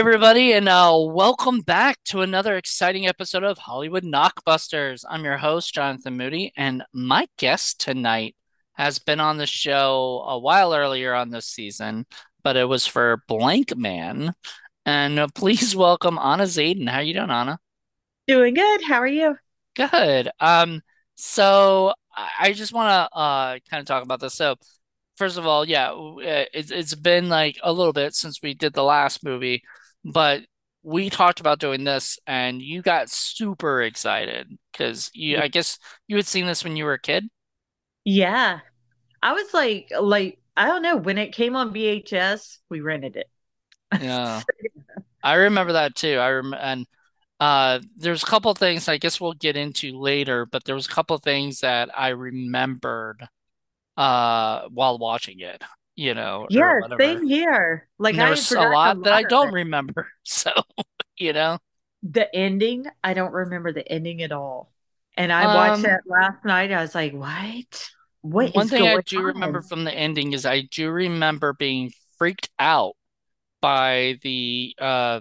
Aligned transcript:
Everybody, 0.00 0.54
and 0.54 0.66
uh, 0.66 0.96
welcome 0.98 1.60
back 1.60 1.98
to 2.06 2.22
another 2.22 2.56
exciting 2.56 3.06
episode 3.06 3.44
of 3.44 3.58
Hollywood 3.58 4.02
Knockbusters. 4.02 5.04
I'm 5.06 5.24
your 5.24 5.36
host, 5.36 5.74
Jonathan 5.74 6.16
Moody, 6.16 6.54
and 6.56 6.82
my 6.94 7.28
guest 7.36 7.80
tonight 7.80 8.34
has 8.72 8.98
been 8.98 9.20
on 9.20 9.36
the 9.36 9.46
show 9.46 10.24
a 10.26 10.38
while 10.38 10.74
earlier 10.74 11.12
on 11.12 11.28
this 11.28 11.44
season, 11.44 12.06
but 12.42 12.56
it 12.56 12.64
was 12.64 12.86
for 12.86 13.22
Blankman. 13.28 14.32
And 14.86 15.18
uh, 15.18 15.28
please 15.34 15.76
welcome 15.76 16.18
Anna 16.18 16.44
Zaiden. 16.44 16.88
How 16.88 17.00
you 17.00 17.12
doing, 17.12 17.28
Anna? 17.28 17.58
Doing 18.26 18.54
good. 18.54 18.80
How 18.82 19.02
are 19.02 19.06
you? 19.06 19.36
Good. 19.76 20.30
Um, 20.40 20.80
so 21.16 21.92
I 22.16 22.54
just 22.54 22.72
want 22.72 22.88
to 22.88 23.18
uh 23.18 23.58
kind 23.70 23.82
of 23.82 23.84
talk 23.84 24.02
about 24.02 24.20
this. 24.20 24.32
So 24.32 24.56
first 25.18 25.36
of 25.36 25.46
all, 25.46 25.68
yeah, 25.68 25.92
it's 26.54 26.70
it's 26.70 26.94
been 26.94 27.28
like 27.28 27.58
a 27.62 27.70
little 27.70 27.92
bit 27.92 28.14
since 28.14 28.40
we 28.42 28.54
did 28.54 28.72
the 28.72 28.82
last 28.82 29.22
movie, 29.22 29.62
but 30.04 30.42
we 30.82 31.10
talked 31.10 31.40
about 31.40 31.60
doing 31.60 31.84
this, 31.84 32.18
and 32.26 32.62
you 32.62 32.82
got 32.82 33.10
super 33.10 33.82
excited 33.82 34.48
because 34.72 35.10
you 35.14 35.38
I 35.38 35.48
guess 35.48 35.78
you 36.08 36.16
had 36.16 36.26
seen 36.26 36.46
this 36.46 36.64
when 36.64 36.76
you 36.76 36.84
were 36.84 36.94
a 36.94 37.00
kid. 37.00 37.28
Yeah. 38.04 38.60
I 39.22 39.32
was 39.34 39.54
like, 39.54 39.90
like, 40.00 40.40
I 40.56 40.66
don't 40.66 40.82
know, 40.82 40.96
when 40.96 41.18
it 41.18 41.34
came 41.34 41.56
on 41.56 41.72
VHS, 41.72 42.58
we 42.70 42.80
rented 42.80 43.16
it. 43.16 43.30
Yeah, 43.98 44.42
I 45.22 45.34
remember 45.34 45.74
that 45.74 45.94
too. 45.96 46.18
I 46.18 46.30
rem 46.32 46.54
and 46.54 46.86
uh, 47.40 47.80
there's 47.96 48.22
a 48.22 48.26
couple 48.26 48.54
things 48.54 48.88
I 48.88 48.98
guess 48.98 49.20
we'll 49.20 49.34
get 49.34 49.56
into 49.56 49.98
later, 49.98 50.46
but 50.46 50.64
there 50.64 50.76
was 50.76 50.86
a 50.86 50.90
couple 50.90 51.18
things 51.18 51.60
that 51.60 51.90
I 51.98 52.10
remembered 52.10 53.28
uh 53.96 54.68
while 54.70 54.98
watching 54.98 55.40
it, 55.40 55.62
you 56.00 56.14
know, 56.14 56.48
Yeah, 56.48 56.72
whatever. 56.78 56.98
same 56.98 57.26
here. 57.26 57.88
Like 57.98 58.16
And 58.16 58.20
there 58.20 58.28
I 58.28 58.36
had 58.36 58.56
a 58.58 58.64
lot 58.64 58.98
that 59.04 59.14
I 59.14 59.24
don't 59.24 59.52
remember. 59.52 60.08
So, 60.24 60.52
you 61.18 61.32
know. 61.32 61.58
The 62.02 62.34
ending, 62.34 62.86
I 63.04 63.14
don't 63.14 63.32
remember 63.32 63.72
the 63.72 63.86
ending 63.90 64.22
at 64.22 64.32
all. 64.32 64.72
And 65.16 65.32
I 65.32 65.48
watched 65.48 65.82
Um, 65.82 65.82
that 65.82 66.02
last 66.06 66.44
night. 66.44 66.72
I 66.72 66.80
was 66.82 66.94
like, 66.94 67.12
what? 67.12 67.90
What 68.22 68.54
one 68.54 68.68
is 68.68 68.70
thing 68.70 68.86
I 68.86 68.96
going 68.96 69.02
do 69.06 69.22
remember 69.22 69.62
from 69.62 69.84
the 69.84 69.92
ending 69.92 70.32
is 70.32 70.46
I 70.46 70.62
do 70.62 70.90
remember 70.90 71.52
being 71.52 71.92
freaked 72.18 72.48
out 72.58 72.96
by 73.62 74.18
the 74.22 74.74
uh 74.80 75.20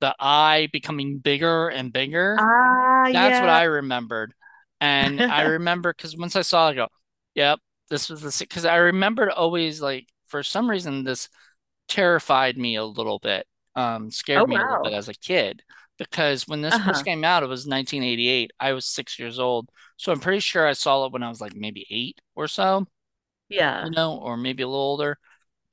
the 0.00 0.14
eye 0.18 0.68
becoming 0.72 1.18
bigger 1.18 1.68
and 1.68 1.92
bigger. 1.92 2.44
Ah, 2.44 3.08
That's 3.12 3.40
what. 3.40 3.50
I 3.50 3.64
remembered. 3.64 4.34
And 4.80 5.24
I 5.28 5.42
remember 5.42 5.92
because 5.94 6.16
once 6.16 6.36
I 6.36 6.42
saw 6.42 6.68
it, 6.68 6.72
I 6.72 6.74
go, 6.74 6.88
yep, 7.34 7.60
this 7.90 8.08
was 8.10 8.22
the 8.22 8.36
because 8.40 8.64
I 8.64 8.76
remembered 8.76 9.30
always 9.30 9.80
like 9.80 10.08
for 10.28 10.42
some 10.42 10.68
reason 10.70 11.04
this 11.04 11.28
terrified 11.88 12.58
me 12.58 12.76
a 12.76 12.84
little 12.84 13.18
bit, 13.20 13.46
um, 13.76 14.10
Oh, 14.34 14.44
scared 14.44 14.48
me 14.48 14.56
a 14.58 14.62
little 14.62 14.78
bit 14.78 14.92
as 14.94 15.08
a 15.08 15.14
kid. 15.14 15.62
Because 15.98 16.48
when 16.48 16.62
this 16.62 16.78
first 16.78 17.02
Uh-huh. 17.02 17.06
came 17.06 17.24
out, 17.24 17.42
it 17.44 17.48
was 17.48 17.66
1988. 17.66 18.52
I 18.60 18.72
was 18.72 18.86
six 18.86 19.18
years 19.18 19.38
old. 19.38 19.70
So 19.96 20.12
I'm 20.12 20.20
pretty 20.20 20.40
sure 20.40 20.66
I 20.66 20.74
saw 20.74 21.06
it 21.06 21.12
when 21.12 21.22
I 21.24 21.28
was 21.30 21.40
like 21.40 21.54
maybe 21.56 21.86
eight 21.90 22.20
or 22.36 22.48
so, 22.48 22.86
Yeah, 23.48 23.88
you 23.88 23.90
know, 23.90 24.16
or 24.18 24.36
maybe 24.36 24.62
a 24.62 24.66
little 24.68 24.80
older. 24.80 25.18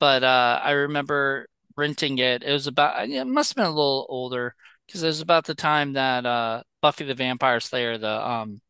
But 0.00 0.24
uh, 0.24 0.60
I 0.64 0.72
remember 0.72 1.48
renting 1.76 2.18
it. 2.18 2.42
It 2.44 2.52
was 2.52 2.66
about, 2.66 3.08
it 3.10 3.26
must 3.26 3.50
have 3.52 3.56
been 3.56 3.66
a 3.66 3.70
little 3.70 4.06
older 4.10 4.54
because 4.86 5.04
it 5.04 5.08
was 5.08 5.20
about 5.20 5.46
the 5.46 5.56
time 5.56 5.94
that 5.94 6.26
uh, 6.26 6.62
Buffy 6.82 7.04
the 7.04 7.14
Vampire 7.14 7.60
Slayer, 7.60 7.98
the 7.98 8.28
um, 8.28 8.62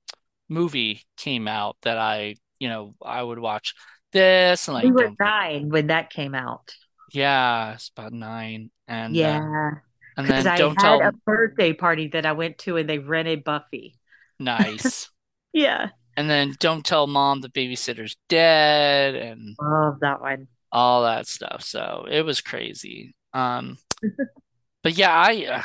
movie 0.48 1.04
came 1.16 1.48
out 1.48 1.76
that 1.82 1.98
I, 1.98 2.37
you 2.59 2.69
know, 2.69 2.94
I 3.03 3.22
would 3.22 3.39
watch 3.39 3.75
this 4.12 4.69
and 4.69 4.75
like 4.75 4.87
We 4.87 4.93
were 4.93 5.11
nine 5.21 5.69
when 5.69 5.89
that 5.89 6.09
came 6.11 6.34
out. 6.34 6.75
yeah, 7.12 7.75
it's 7.75 7.89
about 7.89 8.12
nine. 8.12 8.71
And 8.89 9.22
uh, 9.22 9.41
Yeah. 9.41 9.81
and 10.17 10.28
then 10.28 10.47
I 10.47 10.56
don't 10.56 10.78
had 10.78 11.00
a 11.00 11.12
birthday 11.27 11.72
party 11.72 12.09
that 12.09 12.27
I 12.27 12.33
went 12.33 12.59
to 12.59 12.77
and 12.77 12.89
they 12.89 12.99
rented 12.99 13.45
Buffy. 13.45 13.99
nice. 14.39 15.11
Yeah. 15.53 15.91
And 16.16 16.28
then 16.28 16.56
don't 16.59 16.84
tell 16.84 17.06
mom 17.06 17.41
the 17.41 17.49
babysitter's 17.49 18.16
dead 18.28 19.15
and 19.15 19.56
Love 19.61 20.00
that 20.00 20.21
one. 20.22 20.49
all 20.72 21.05
that 21.05 21.27
stuff. 21.27 21.62
So 21.62 22.06
it 22.11 22.22
was 22.22 22.41
crazy. 22.41 23.15
Um, 23.33 23.78
but 24.83 24.97
yeah, 24.97 25.12
I 25.12 25.65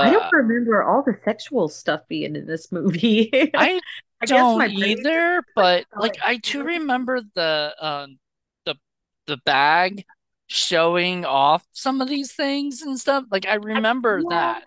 I 0.00 0.10
don't 0.10 0.26
uh 0.26 0.30
remember 0.32 0.82
all 0.82 1.02
the 1.02 1.18
sexual 1.24 1.68
stuff 1.68 2.02
being 2.08 2.36
in 2.36 2.46
this 2.46 2.70
movie. 2.72 3.30
I 3.56 3.80
I 4.30 4.42
don't 4.42 4.56
my 4.56 4.68
either, 4.68 5.42
but 5.54 5.86
like 5.96 6.16
I 6.24 6.36
do 6.38 6.62
remember 6.64 7.20
the 7.34 7.74
um 7.80 8.18
the 8.66 8.76
the 9.26 9.38
bag 9.38 10.04
showing 10.46 11.24
off 11.24 11.66
some 11.72 12.00
of 12.00 12.08
these 12.08 12.32
things 12.32 12.82
and 12.82 12.98
stuff. 12.98 13.24
Like 13.30 13.46
I 13.46 13.54
I, 13.74 13.80
remember 13.80 14.24
yeah. 14.24 14.28
that, 14.28 14.64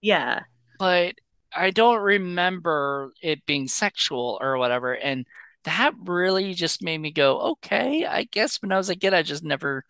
Yeah. 0.00 0.44
but 0.78 1.14
I 1.54 1.70
don't 1.70 2.00
remember 2.00 3.12
it 3.22 3.44
being 3.46 3.68
sexual 3.68 4.38
or 4.40 4.56
whatever. 4.58 4.94
And 4.94 5.26
that 5.64 5.94
really 5.98 6.54
just 6.54 6.82
made 6.82 6.98
me 6.98 7.12
go, 7.12 7.40
okay, 7.52 8.06
I 8.06 8.24
guess 8.24 8.60
when 8.62 8.72
I 8.72 8.78
was 8.78 8.88
a 8.90 8.96
kid, 8.96 9.14
I 9.14 9.22
just 9.22 9.44
never 9.44 9.84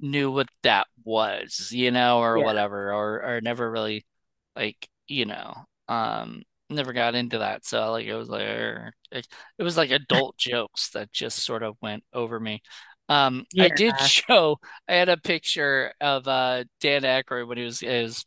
knew 0.00 0.30
what 0.30 0.48
that 0.62 0.86
was, 1.04 1.70
you 1.72 1.90
know, 1.90 2.20
or 2.20 2.38
Yeah. 2.38 2.44
whatever, 2.44 2.92
or 2.92 3.22
or 3.36 3.40
never 3.40 3.70
really 3.70 4.06
like, 4.56 4.88
you 5.08 5.26
know, 5.26 5.54
um, 5.88 6.42
never 6.70 6.92
got 6.92 7.14
into 7.14 7.38
that. 7.38 7.64
So 7.64 7.90
like 7.92 8.06
it 8.06 8.14
was 8.14 8.28
like 8.28 8.42
it, 8.42 9.26
it 9.58 9.62
was 9.62 9.76
like 9.76 9.90
adult 9.90 10.36
jokes 10.36 10.90
that 10.90 11.12
just 11.12 11.44
sort 11.44 11.62
of 11.62 11.76
went 11.80 12.04
over 12.12 12.38
me. 12.38 12.62
Um, 13.08 13.46
I 13.58 13.68
did 13.68 13.98
show 14.00 14.58
I 14.88 14.94
had 14.94 15.08
a 15.08 15.16
picture 15.16 15.92
of 16.00 16.28
uh 16.28 16.64
Dan 16.80 17.02
Aykroyd 17.02 17.48
when 17.48 17.58
he 17.58 17.64
was 17.64 17.82
is 17.82 18.24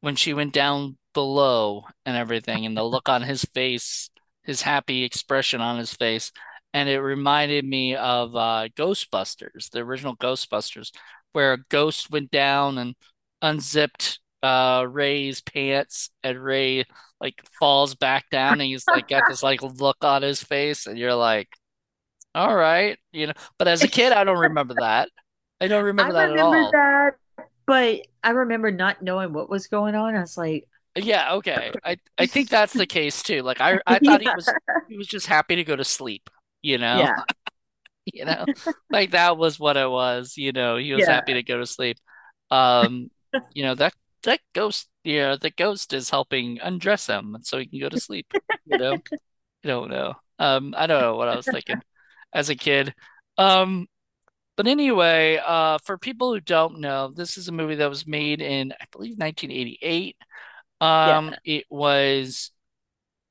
when 0.00 0.16
she 0.16 0.34
went 0.34 0.52
down 0.52 0.96
below 1.14 1.84
and 2.06 2.16
everything, 2.16 2.66
and 2.66 2.76
the 2.76 2.84
look 2.84 3.08
on 3.08 3.22
his 3.22 3.44
face, 3.54 4.10
his 4.42 4.62
happy 4.62 5.04
expression 5.04 5.60
on 5.60 5.78
his 5.78 5.92
face. 5.92 6.32
And 6.74 6.88
it 6.88 7.00
reminded 7.00 7.64
me 7.64 7.96
of 7.96 8.36
uh, 8.36 8.68
Ghostbusters, 8.76 9.70
the 9.70 9.80
original 9.80 10.16
Ghostbusters, 10.16 10.90
where 11.32 11.54
a 11.54 11.64
ghost 11.70 12.10
went 12.10 12.30
down 12.30 12.78
and 12.78 12.94
unzipped 13.42 14.20
uh, 14.42 14.86
Ray's 14.88 15.40
pants, 15.40 16.10
and 16.22 16.42
Ray 16.42 16.84
like 17.20 17.42
falls 17.58 17.94
back 17.94 18.30
down, 18.30 18.60
and 18.60 18.62
he's 18.62 18.88
like 18.88 19.08
got 19.08 19.24
this 19.26 19.42
like 19.42 19.62
look 19.62 19.98
on 20.02 20.22
his 20.22 20.42
face, 20.42 20.86
and 20.86 20.98
you're 20.98 21.14
like, 21.14 21.48
all 22.34 22.54
right, 22.54 22.98
you 23.12 23.26
know. 23.26 23.32
But 23.58 23.68
as 23.68 23.82
a 23.82 23.88
kid, 23.88 24.12
I 24.12 24.24
don't 24.24 24.38
remember 24.38 24.74
that. 24.78 25.08
I 25.60 25.68
don't 25.68 25.84
I 25.98 26.06
remember 26.06 26.12
that 26.14 26.30
at 26.30 26.38
all. 26.38 26.70
that, 26.72 27.14
but 27.66 28.02
I 28.22 28.30
remember 28.30 28.70
not 28.70 29.02
knowing 29.02 29.32
what 29.32 29.50
was 29.50 29.66
going 29.66 29.94
on. 29.94 30.14
I 30.14 30.20
was 30.20 30.36
like, 30.36 30.66
Yeah, 30.96 31.34
okay. 31.34 31.72
I 31.84 31.96
I 32.16 32.26
think 32.26 32.48
that's 32.48 32.72
the 32.72 32.86
case 32.86 33.22
too. 33.22 33.42
Like 33.42 33.60
I 33.60 33.80
I 33.86 33.98
thought 34.04 34.20
he 34.20 34.28
was 34.34 34.48
he 34.88 34.96
was 34.96 35.06
just 35.06 35.26
happy 35.26 35.56
to 35.56 35.64
go 35.64 35.76
to 35.76 35.84
sleep, 35.84 36.30
you 36.62 36.78
know? 36.78 36.98
Yeah. 36.98 37.16
You 38.14 38.24
know? 38.24 38.46
Like 38.90 39.10
that 39.10 39.36
was 39.36 39.60
what 39.60 39.76
it 39.76 39.90
was, 39.90 40.38
you 40.38 40.52
know. 40.52 40.78
He 40.78 40.94
was 40.94 41.06
happy 41.06 41.34
to 41.34 41.42
go 41.42 41.58
to 41.58 41.66
sleep. 41.66 41.98
Um, 42.50 43.10
you 43.52 43.62
know, 43.64 43.74
that 43.74 43.92
that 44.24 44.40
ghost, 44.54 44.88
yeah 45.04 45.36
the 45.40 45.50
ghost 45.50 45.92
is 45.92 46.10
helping 46.10 46.58
undress 46.60 47.06
him 47.06 47.38
so 47.42 47.58
he 47.58 47.66
can 47.66 47.80
go 47.80 47.88
to 47.88 47.98
sleep, 47.98 48.32
you 48.66 48.76
know? 48.76 49.02
I 49.64 49.68
don't 49.68 49.90
know. 49.90 50.14
Um, 50.38 50.74
I 50.76 50.86
don't 50.86 51.00
know 51.02 51.16
what 51.16 51.28
I 51.28 51.36
was 51.36 51.48
thinking 51.48 51.82
as 52.32 52.50
a 52.50 52.56
kid. 52.56 52.94
Um, 53.38 53.86
but 54.56 54.66
anyway, 54.66 55.40
uh, 55.44 55.78
for 55.84 55.98
people 55.98 56.32
who 56.34 56.40
don't 56.40 56.80
know, 56.80 57.12
this 57.14 57.38
is 57.38 57.48
a 57.48 57.52
movie 57.52 57.76
that 57.76 57.90
was 57.90 58.06
made 58.06 58.40
in, 58.42 58.72
I 58.80 58.86
believe, 58.92 59.18
1988. 59.18 60.16
Um, 60.80 61.28
Yeah. 61.30 61.38
it 61.44 61.66
was 61.70 62.50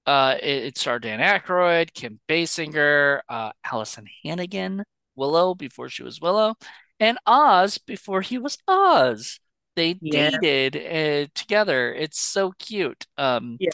uh 0.06 0.36
it, 0.42 0.63
it 0.66 0.78
starred 0.78 1.04
Dan 1.04 1.19
Aykroyd, 1.19 1.94
Kim 1.94 2.19
Basinger, 2.30 3.22
uh 3.30 3.51
Alyson 3.66 4.07
Hannigan, 4.24 4.83
Willow 5.16 5.56
before 5.56 5.90
she 5.90 6.04
was 6.04 6.22
Willow, 6.22 6.56
and 7.00 7.18
Oz 7.25 7.78
before 7.78 8.22
he 8.22 8.38
was 8.38 8.57
Oz. 8.68 9.40
They 9.77 9.95
Yeah. 10.01 10.29
dated 10.39 10.75
uh, 10.77 11.31
together. 11.35 11.94
It's 11.95 12.19
so 12.21 12.51
cute. 12.59 13.07
Um 13.18 13.59
Yeah. 13.59 13.69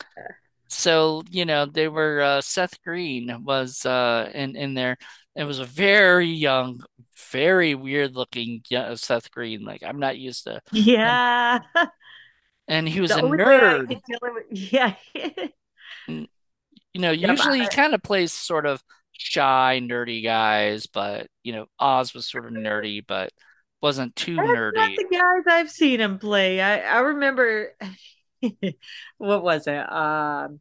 so 0.69 1.23
you 1.29 1.45
know 1.45 1.65
they 1.65 1.87
were 1.87 2.21
uh 2.21 2.41
Seth 2.41 2.81
Green 2.83 3.43
was 3.45 3.85
uh 3.85 4.31
in 4.33 4.55
in 4.55 4.73
there. 4.75 4.97
It 5.35 5.45
was 5.45 5.59
a 5.59 5.65
very 5.65 6.27
young, 6.29 6.83
very 7.31 7.75
weird 7.75 8.13
looking 8.15 8.63
Seth 8.95 9.31
Green. 9.31 9.63
Like 9.65 9.83
I'm 9.83 9.99
not 9.99 10.17
used 10.19 10.45
to 10.45 10.61
and 11.01 11.21
Yeah. 11.43 11.59
and 12.67 12.87
he 12.87 13.01
was 13.01 13.11
The 13.11 13.17
a 13.17 13.21
only 13.21 13.37
way 13.39 13.59
I 13.61 13.79
nerd. 13.79 13.87
could 13.87 14.01
tell 14.09 14.37
it 14.37 14.45
yeah. 14.73 14.95
you 16.07 17.01
know, 17.01 17.11
Yep. 17.19 17.29
usually 17.29 17.59
he 17.61 17.67
kind 17.67 17.93
of 17.93 18.03
plays 18.03 18.31
sort 18.33 18.65
of 18.65 18.81
shy, 19.13 19.79
nerdy 19.83 20.23
guys, 20.23 20.87
but 20.87 21.27
you 21.43 21.53
know, 21.53 21.65
Oz 21.79 22.13
was 22.13 22.29
sort 22.29 22.45
of 22.45 22.53
nerdy, 22.53 23.03
but 23.05 23.31
wasn't 23.83 24.15
too 24.15 24.35
that's 24.37 24.47
not 24.47 24.57
nerdy. 24.57 24.95
the 24.95 25.07
guys 25.11 25.43
I've 25.47 25.69
seen 25.69 25.99
him 26.01 26.17
play. 26.17 26.59
I, 26.61 26.79
I 26.79 26.99
remember, 27.01 27.75
what 29.17 29.43
was 29.43 29.67
it? 29.67 29.91
Um, 29.91 30.59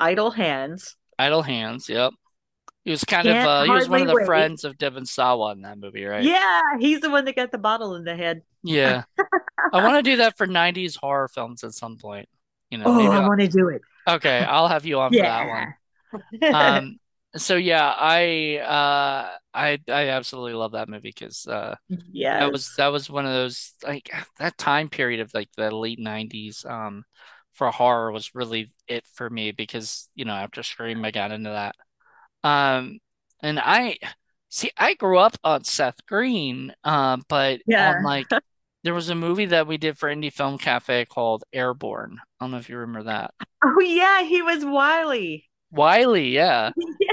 Idle 0.00 0.32
Hands. 0.32 0.96
Idle 1.18 1.42
Hands, 1.42 1.88
yep. 1.88 2.12
He 2.84 2.90
was 2.90 3.04
kind 3.04 3.28
of 3.28 3.34
Can't 3.34 3.48
uh 3.48 3.62
he 3.62 3.70
was 3.70 3.88
one 3.88 4.00
of 4.02 4.08
the 4.08 4.14
wait. 4.14 4.26
friends 4.26 4.64
of 4.64 4.76
Devon 4.76 5.06
Sawa 5.06 5.52
in 5.52 5.62
that 5.62 5.78
movie, 5.78 6.04
right? 6.04 6.24
Yeah, 6.24 6.60
he's 6.80 7.00
the 7.00 7.10
one 7.10 7.24
that 7.26 7.36
got 7.36 7.52
the 7.52 7.58
bottle 7.58 7.94
in 7.94 8.02
the 8.02 8.16
head. 8.16 8.42
Yeah. 8.64 9.04
I 9.72 9.84
want 9.84 10.04
to 10.04 10.10
do 10.10 10.16
that 10.16 10.36
for 10.36 10.48
90s 10.48 10.96
horror 11.00 11.28
films 11.28 11.62
at 11.62 11.74
some 11.74 11.96
point. 11.96 12.28
You 12.70 12.78
know, 12.78 12.86
Oh, 12.86 12.94
maybe 12.96 13.08
I 13.08 13.28
want 13.28 13.40
to 13.40 13.46
do 13.48 13.68
it. 13.68 13.82
okay, 14.08 14.40
I'll 14.40 14.66
have 14.66 14.84
you 14.84 14.98
on 14.98 15.12
for 15.12 15.18
that 15.18 15.48
one. 15.48 15.74
Yeah. 16.32 16.76
Um, 16.78 16.98
so 17.36 17.56
yeah, 17.56 17.94
I 17.96 18.58
uh 18.58 19.36
I 19.54 19.78
I 19.88 20.08
absolutely 20.08 20.54
love 20.54 20.72
that 20.72 20.88
movie 20.88 21.12
because 21.14 21.46
uh 21.46 21.76
yeah 21.88 22.40
that 22.40 22.52
was 22.52 22.74
that 22.76 22.88
was 22.88 23.10
one 23.10 23.26
of 23.26 23.32
those 23.32 23.74
like 23.84 24.10
that 24.38 24.58
time 24.58 24.88
period 24.88 25.20
of 25.20 25.32
like 25.34 25.48
the 25.56 25.70
late 25.74 25.98
90s 26.00 26.64
um 26.64 27.04
for 27.54 27.70
horror 27.70 28.12
was 28.12 28.34
really 28.34 28.72
it 28.88 29.04
for 29.14 29.28
me 29.30 29.52
because 29.52 30.08
you 30.14 30.24
know 30.24 30.32
after 30.34 30.62
Scream 30.62 31.04
I 31.04 31.10
got 31.10 31.32
into 31.32 31.50
that. 31.50 31.76
Um 32.48 32.98
and 33.42 33.58
I 33.60 33.98
see 34.48 34.70
I 34.76 34.94
grew 34.94 35.18
up 35.18 35.36
on 35.44 35.64
Seth 35.64 36.04
Green 36.06 36.74
um 36.84 37.22
but 37.28 37.60
on 37.60 37.66
Yeah. 37.66 38.02
like 38.02 38.26
there 38.84 38.94
was 38.94 39.10
a 39.10 39.14
movie 39.14 39.46
that 39.46 39.66
we 39.66 39.78
did 39.78 39.98
for 39.98 40.08
Indie 40.08 40.32
Film 40.32 40.58
Cafe 40.58 41.06
called 41.06 41.44
Airborne. 41.52 42.18
I 42.40 42.44
don't 42.44 42.50
know 42.52 42.58
if 42.58 42.68
you 42.68 42.76
remember 42.78 43.04
that. 43.04 43.32
Oh 43.64 43.80
yeah, 43.80 44.22
he 44.24 44.42
was 44.42 44.64
Wiley. 44.64 45.48
Wiley, 45.70 46.30
yeah. 46.30 46.70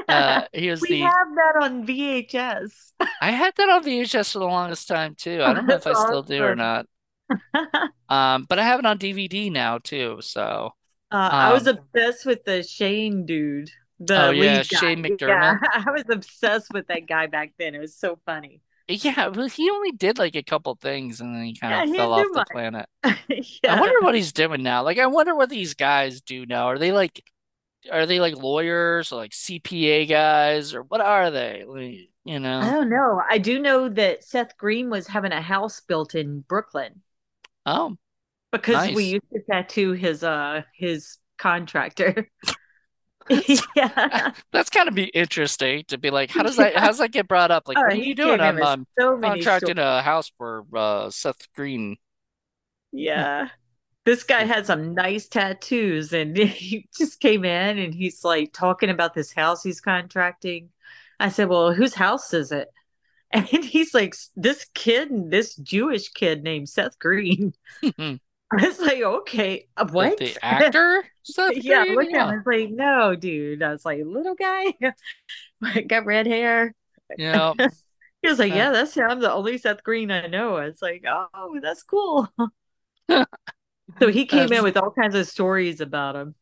Yeah. 0.09 0.41
Uh 0.43 0.47
he 0.53 0.69
was 0.69 0.87
We 0.87 0.87
the 0.87 1.13
have 1.13 1.35
that 1.35 1.55
on 1.63 1.85
VHS. 1.85 2.93
I 3.21 3.31
had 3.31 3.55
that 3.55 3.69
on 3.69 3.83
VHS 3.83 4.31
for 4.33 4.39
the 4.39 4.45
longest 4.45 4.87
time 4.89 5.15
too. 5.15 5.41
I 5.43 5.53
Oh, 5.53 5.53
don't 5.53 5.67
know 5.67 5.75
if 5.75 5.87
I 5.87 5.93
still 5.93 6.23
do 6.23 6.43
or 6.43 6.55
not. 6.55 6.85
Um, 8.09 8.45
but 8.49 8.57
I 8.59 8.63
have 8.65 8.79
it 8.79 8.85
on 8.85 8.97
DVD 8.97 9.49
now 9.49 9.77
too. 9.77 10.17
So, 10.21 10.71
Uh, 11.11 11.33
I 11.39 11.51
was 11.53 11.65
um, 11.65 11.67
obsessed 11.67 12.25
with 12.25 12.43
the 12.45 12.61
Shane 12.63 13.25
dude, 13.25 13.69
oh 14.15 14.29
the 14.29 14.31
yeah, 14.31 14.61
lead 14.61 14.67
guy. 14.69 14.77
Shane 14.77 15.03
Yeah, 15.25 15.55
McDermott. 15.57 15.57
I 15.73 15.85
was 15.91 16.03
obsessed 16.09 16.71
with 16.71 16.87
that 16.87 17.07
guy 17.07 17.27
back 17.27 17.53
then. 17.57 17.75
It 17.75 17.79
was 17.79 17.95
so 17.95 18.19
funny. 18.25 18.61
Yeah, 18.87 19.27
well, 19.27 19.47
he 19.47 19.69
only 19.69 19.91
did 19.91 20.17
like 20.17 20.35
a 20.35 20.41
couple 20.43 20.73
things 20.75 21.21
and 21.21 21.35
then 21.35 21.43
he 21.43 21.53
kind 21.55 21.75
Yeah, 21.75 21.85
of 21.85 21.85
he 21.85 21.93
fell 21.93 22.11
off 22.13 22.31
the 22.31 22.41
planet. 22.41 22.87
much. 23.29 23.61
I 23.67 23.75
wonder 23.75 24.01
what 24.01 24.15
he's 24.15 24.33
doing 24.33 24.63
now. 24.63 24.83
Like, 24.83 24.99
I 24.99 25.07
wonder 25.07 25.35
what 25.35 25.49
these 25.49 25.75
guys 25.75 26.21
do 26.21 26.45
now. 26.45 26.67
Are 26.67 26.79
they 26.79 26.91
like, 26.91 27.23
are 27.91 28.05
they 28.05 28.19
like 28.19 28.35
lawyers 28.35 29.11
or 29.11 29.17
like 29.17 29.31
CPA 29.31 30.05
guys 30.07 30.73
or 30.73 30.83
what 30.83 31.01
are 31.01 31.31
they? 31.31 31.63
Like, 31.67 32.09
you 32.25 32.39
know, 32.39 32.61
I 32.61 32.71
don't 32.71 32.89
know. 32.89 33.21
I 33.29 33.37
do 33.37 33.59
know 33.59 33.89
that 33.89 34.23
Seth 34.23 34.57
Green 34.57 34.89
was 34.89 35.07
having 35.07 35.31
a 35.31 35.41
house 35.41 35.79
built 35.81 36.15
in 36.15 36.41
Brooklyn 36.41 37.01
Oh, 37.65 37.97
because 38.51 38.87
we 38.89 39.05
used 39.05 39.25
to 39.33 39.41
tattoo 39.49 39.93
his 39.93 40.23
uh 40.23 40.63
his 40.75 41.17
contractor. 41.37 42.29
Yeah. 43.75 44.31
That's 44.51 44.71
gotta 44.71 44.91
be 44.91 45.03
interesting 45.05 45.83
to 45.89 45.99
be 45.99 46.09
like, 46.09 46.31
how 46.31 46.41
does 46.41 46.57
that, 46.57 46.75
how 46.75 46.87
does 46.87 46.97
that 46.97 47.11
get 47.11 47.27
brought 47.27 47.51
up? 47.51 47.67
Like, 47.67 47.77
Oh, 47.77 47.81
what 47.81 47.93
are 47.93 47.95
you 47.95 48.15
doing? 48.15 48.39
I'm, 48.39 48.59
um, 48.63 48.87
so 48.99 49.15
many 49.17 49.41
stories. 49.41 49.75
contracting 49.75 49.77
a 49.77 50.01
house 50.01 50.31
for 50.37 50.65
uh 50.73 51.11
Seth 51.11 51.47
Green. 51.55 51.97
Yeah. 52.91 53.49
This 54.09 54.23
guy 54.23 54.43
had 54.43 54.65
some 54.65 54.95
nice 54.95 55.27
tattoos 55.27 56.13
and 56.13 56.35
he 56.37 56.89
just 56.97 57.19
came 57.19 57.45
in 57.45 57.77
and 57.77 57.93
he's 57.93 58.23
like 58.23 58.51
talking 58.53 58.89
about 58.89 59.13
this 59.13 59.31
house 59.31 59.61
he's 59.61 59.81
contracting. 59.81 60.69
I 61.19 61.29
said, 61.29 61.47
Well, 61.47 61.75
whose 61.75 61.93
house 61.93 62.33
is 62.33 62.51
it? 62.51 62.69
And 63.31 63.45
he's 63.45 63.93
like, 63.93 64.15
This 64.35 64.65
kid, 64.73 65.29
this 65.29 65.55
Jewish 65.57 66.09
kid 66.09 66.41
named 66.41 66.69
Seth 66.69 66.97
Green. 66.97 67.53
I 67.83 68.19
was 68.51 68.79
like, 68.79 69.03
Okay, 69.03 69.67
uh, 69.77 69.85
what? 69.91 70.17
the 70.17 70.35
actor 70.43 71.05
Seth 71.21 71.63
Yeah, 71.63 71.83
look 71.83 72.05
at 72.05 72.09
him. 72.09 72.15
Yeah. 72.15 72.25
I 72.25 72.35
was 72.37 72.45
like, 72.47 72.69
No, 72.71 73.15
dude. 73.15 73.61
I 73.61 73.71
was 73.73 73.85
like, 73.85 73.99
Little 74.03 74.33
guy, 74.33 74.73
got 75.87 76.05
red 76.07 76.25
hair. 76.25 76.73
Yeah. 77.15 77.53
He 78.23 78.27
was 78.27 78.39
like, 78.39 78.53
Yeah, 78.53 78.71
that's 78.71 78.95
him. 78.95 79.05
I'm 79.07 79.19
the 79.19 79.31
only 79.31 79.59
Seth 79.59 79.83
Green 79.83 80.09
I 80.09 80.25
know. 80.25 80.55
I 80.55 80.65
was 80.65 80.81
like, 80.81 81.05
Oh, 81.07 81.59
that's 81.61 81.83
cool. 81.83 82.27
So 84.01 84.09
he 84.09 84.25
came 84.25 84.51
in 84.53 84.63
with 84.63 84.77
all 84.77 84.91
kinds 84.91 85.15
of 85.15 85.27
stories 85.27 85.81
about 85.81 86.15
him. 86.15 86.35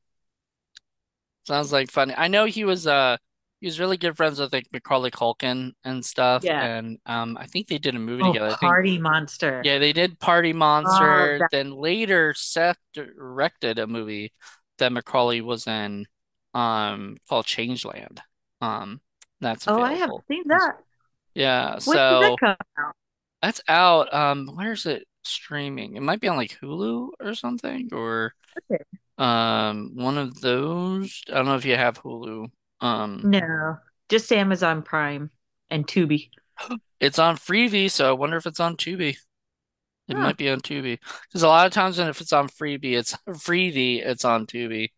sounds 1.46 1.72
like 1.72 1.92
funny. 1.92 2.14
I 2.16 2.28
know 2.28 2.46
he 2.46 2.64
was 2.66 2.88
uh 2.88 3.18
he 3.60 3.68
was 3.68 3.80
really 3.80 3.98
good 3.98 4.16
friends 4.18 4.40
with 4.40 4.54
like 4.54 4.68
Macaulay 4.72 5.12
Culkin 5.12 5.72
and 5.84 6.06
stuff, 6.06 6.48
Yeah. 6.48 6.58
and 6.58 7.00
um 7.06 7.38
I 7.40 7.46
think 7.48 7.68
they 7.68 7.78
did 7.78 7.96
a 7.96 8.00
movie 8.00 8.24
Oh, 8.24 8.34
together. 8.34 8.48
I 8.48 8.56
think 8.56 8.78
Party 8.78 8.98
Monster. 9.00 9.64
yeah, 9.64 9.80
they 9.80 9.94
did 9.94 10.20
Party 10.20 10.54
Oh, 10.84 11.28
Monster. 11.34 11.40
that. 11.40 11.52
Then 11.52 11.72
later 11.74 12.34
Seth 12.36 12.78
directed 12.94 13.80
a 13.80 13.88
movie 13.88 14.34
that 14.80 14.92
Macaulay 14.94 15.42
was 15.42 15.68
in 15.68 16.08
um 16.56 17.18
called 17.30 17.46
Changeland. 17.48 18.20
Um 18.62 19.02
that's 19.42 19.68
Oh, 19.68 19.82
I 19.82 19.94
haven't 19.94 20.16
seen 20.30 20.44
that. 20.48 20.78
Yeah, 21.36 21.80
When 21.86 21.98
that 22.10 22.34
so 22.36 22.40
out? 22.46 22.96
that's 23.42 23.62
out. 23.68 24.14
Um 24.14 24.48
where 24.56 24.74
is 24.74 24.86
it 24.86 25.08
streaming? 25.28 25.96
It 25.96 26.02
might 26.02 26.22
be 26.22 26.28
on 26.28 26.38
like 26.38 26.60
Hulu 26.62 27.10
or 27.20 27.36
something 27.36 27.90
or 27.94 28.34
Okay. 28.72 28.84
Um, 29.18 29.92
one 29.96 30.18
of 30.18 30.42
those. 30.42 31.24
I 31.30 31.36
don't 31.36 31.46
know 31.48 31.56
if 31.58 31.66
you 31.66 31.76
have 31.78 32.02
Hulu. 32.02 32.50
Um, 32.82 33.24
No, 33.24 33.78
just 34.10 34.32
Amazon 34.32 34.82
Prime 34.84 35.32
and 35.70 35.88
Tubi. 35.88 36.30
it's 37.00 37.20
on 37.20 37.36
Freevee, 37.36 37.90
so 37.92 38.10
I 38.10 38.14
wonder 38.14 38.38
if 38.38 38.46
it's 38.46 38.60
on 38.60 38.78
Tubi. 38.78 39.18
It 40.10 40.18
Huh. 40.18 40.18
might 40.18 40.38
be 40.38 40.50
on 40.50 40.62
Tubi 40.62 41.00
because 41.30 41.44
a 41.44 41.48
lot 41.48 41.68
of 41.68 41.74
times 41.74 41.98
when 42.00 42.10
if 42.10 42.22
it's 42.22 42.34
on 42.34 42.50
Freevee, 42.50 42.98
it's 42.98 43.14
Freevee, 43.30 44.06
it's 44.06 44.26
on 44.26 44.48
Tubi. 44.48 44.92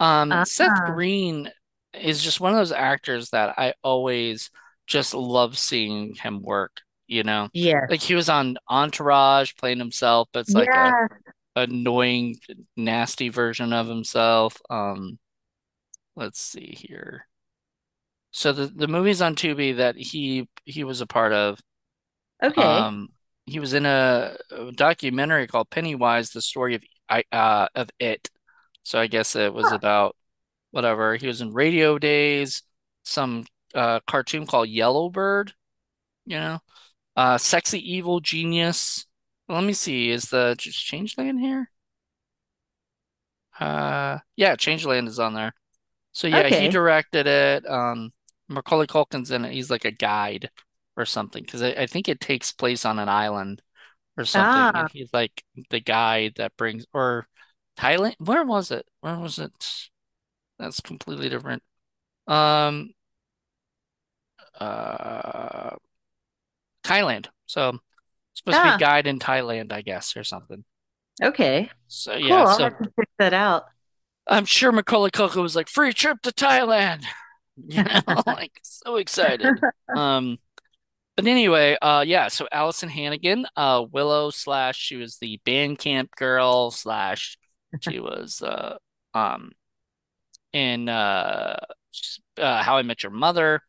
Um, 0.00 0.40
Ah, 0.40 0.44
Seth 0.44 0.82
Green 0.84 1.50
is 1.94 2.22
just 2.22 2.40
one 2.40 2.52
of 2.52 2.58
those 2.58 2.72
actors 2.72 3.30
that 3.30 3.58
I 3.58 3.74
always 3.84 4.50
just 4.86 5.14
love 5.14 5.58
seeing 5.58 6.14
him 6.16 6.42
work, 6.42 6.82
you 7.06 7.22
know. 7.24 7.48
Yeah. 7.52 7.86
Like 7.88 8.00
he 8.00 8.14
was 8.14 8.28
on 8.28 8.56
Entourage 8.68 9.54
playing 9.56 9.78
himself, 9.78 10.28
but 10.32 10.40
it's 10.40 10.54
like 10.54 10.74
a 10.74 11.08
annoying, 11.56 12.36
nasty 12.76 13.28
version 13.28 13.72
of 13.72 13.86
himself. 13.88 14.60
Um, 14.70 15.18
let's 16.16 16.40
see 16.40 16.74
here. 16.76 17.26
So 18.30 18.52
the 18.52 18.66
the 18.66 18.88
movies 18.88 19.20
on 19.22 19.34
Tubi 19.36 19.76
that 19.76 19.96
he 19.96 20.48
he 20.64 20.84
was 20.84 21.00
a 21.00 21.06
part 21.06 21.32
of, 21.32 21.60
Okay. 22.42 22.62
um, 22.62 23.08
he 23.46 23.60
was 23.60 23.74
in 23.74 23.86
a, 23.86 24.36
a 24.50 24.72
documentary 24.72 25.46
called 25.46 25.70
Pennywise, 25.70 26.30
the 26.30 26.42
story 26.42 26.74
of 26.76 26.82
I 27.08 27.24
uh 27.32 27.68
of 27.74 27.90
it. 27.98 28.30
So 28.84 28.98
I 28.98 29.06
guess 29.06 29.36
it 29.36 29.52
was 29.52 29.70
Huh. 29.70 29.76
about 29.76 30.16
whatever. 30.70 31.16
He 31.16 31.26
was 31.26 31.40
in 31.40 31.52
Radio 31.52 31.98
Days, 31.98 32.62
some 33.04 33.44
uh 33.74 34.00
cartoon 34.06 34.46
called 34.46 34.68
Yellow 34.68 35.10
Bird, 35.10 35.54
you 36.26 36.36
know. 36.38 36.60
Uh 37.16 37.38
Sexy 37.38 37.78
Evil 37.94 38.20
Genius. 38.20 39.06
Let 39.48 39.64
me 39.64 39.72
see, 39.72 40.10
is 40.10 40.24
the 40.26 40.54
just 40.58 40.78
Changeland 40.78 41.40
here? 41.40 41.70
Uh 43.58 44.18
yeah, 44.36 44.56
Changeland 44.56 45.08
is 45.08 45.18
on 45.18 45.34
there. 45.34 45.54
So 46.12 46.28
yeah, 46.28 46.48
he 46.50 46.68
directed 46.68 47.26
it. 47.28 47.68
Um, 47.70 48.12
Macaulay 48.48 48.86
Culkin's 48.88 49.30
in 49.32 49.44
it. 49.44 49.52
He's 49.54 49.70
like 49.70 49.84
a 49.86 49.90
guide 49.92 50.50
or 50.96 51.06
something 51.06 51.44
because 51.44 51.62
I, 51.62 51.70
I 51.72 51.86
think 51.86 52.08
it 52.08 52.20
takes 52.20 52.52
place 52.52 52.84
on 52.86 52.98
an 53.00 53.08
island 53.08 53.62
or 54.18 54.24
something, 54.26 54.70
and 54.74 54.86
Ah, 54.86 54.92
he's 54.92 55.10
like 55.14 55.44
the 55.70 55.80
guide 55.80 56.34
that 56.36 56.56
brings 56.58 56.86
or 56.94 57.28
Thailand. 57.78 58.16
Where 58.18 58.44
was 58.44 58.70
it? 58.72 58.86
Where 59.02 59.18
was 59.18 59.38
it? 59.38 59.52
That's 60.58 60.80
completely 60.80 61.28
different. 61.28 61.62
Um, 62.28 62.92
uh, 64.60 65.76
Thailand. 66.82 67.26
So 67.46 67.78
supposed 68.34 68.58
to 68.58 68.64
be 68.64 68.70
ah, 68.70 68.76
guide 68.76 69.06
in 69.06 69.18
Thailand, 69.18 69.72
I 69.72 69.82
guess, 69.82 70.16
or 70.16 70.24
something. 70.24 70.64
okay. 71.22 71.70
So 71.88 72.18
Cool. 72.28 72.28
yeah, 72.28 72.44
I'll 72.46 72.56
so 72.56 72.64
have 72.64 72.78
to 72.78 72.90
check 72.98 73.08
that 73.18 73.34
out. 73.34 73.64
I'm 74.26 74.44
sure 74.44 74.72
Macaulay 74.72 75.10
Culkin 75.10 75.42
was 75.42 75.56
like 75.56 75.68
free 75.68 75.92
trip 75.92 76.20
to 76.22 76.32
Thailand, 76.32 77.04
you 77.56 77.82
know, 77.84 78.00
like 78.26 78.52
so 78.62 78.96
excited. 78.96 79.54
Um. 79.94 80.38
But 81.16 81.26
anyway, 81.26 81.76
uh, 81.82 82.04
yeah. 82.06 82.28
So 82.28 82.48
Alyson 82.52 82.88
Hannigan, 82.88 83.46
uh, 83.56 83.84
Willow 83.92 84.30
slash 84.30 84.78
she 84.78 84.96
was 84.96 85.18
the 85.18 85.40
band 85.44 85.78
camp 85.78 86.10
girl 86.16 86.70
slash 86.70 87.36
she 87.80 88.00
was 88.00 88.42
uh 88.42 88.78
um 89.14 89.52
in 90.52 90.88
uh, 90.88 91.58
uh 92.38 92.62
How 92.62 92.78
I 92.78 92.82
Met 92.82 93.02
Your 93.02 93.12
Mother. 93.12 93.62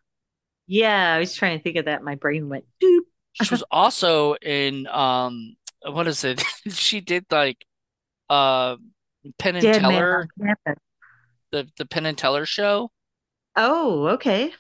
Yeah, 0.67 1.13
I 1.13 1.19
was 1.19 1.35
trying 1.35 1.57
to 1.57 1.63
think 1.63 1.77
of 1.77 1.85
that. 1.85 2.03
My 2.03 2.15
brain 2.15 2.49
went 2.49 2.65
doop. 2.81 3.01
She 3.33 3.47
was 3.51 3.63
also 3.71 4.35
in 4.35 4.87
um 4.87 5.55
what 5.85 6.07
is 6.07 6.23
it? 6.23 6.41
She 6.69 7.01
did 7.01 7.25
like 7.31 7.65
uh 8.29 8.77
Penn 9.37 9.55
and 9.55 9.63
Dead 9.63 9.79
Teller 9.81 10.27
the 11.51 11.67
the 11.77 11.85
Penn 11.85 12.05
and 12.05 12.17
Teller 12.17 12.45
show. 12.45 12.91
Oh, 13.55 14.07
okay. 14.09 14.53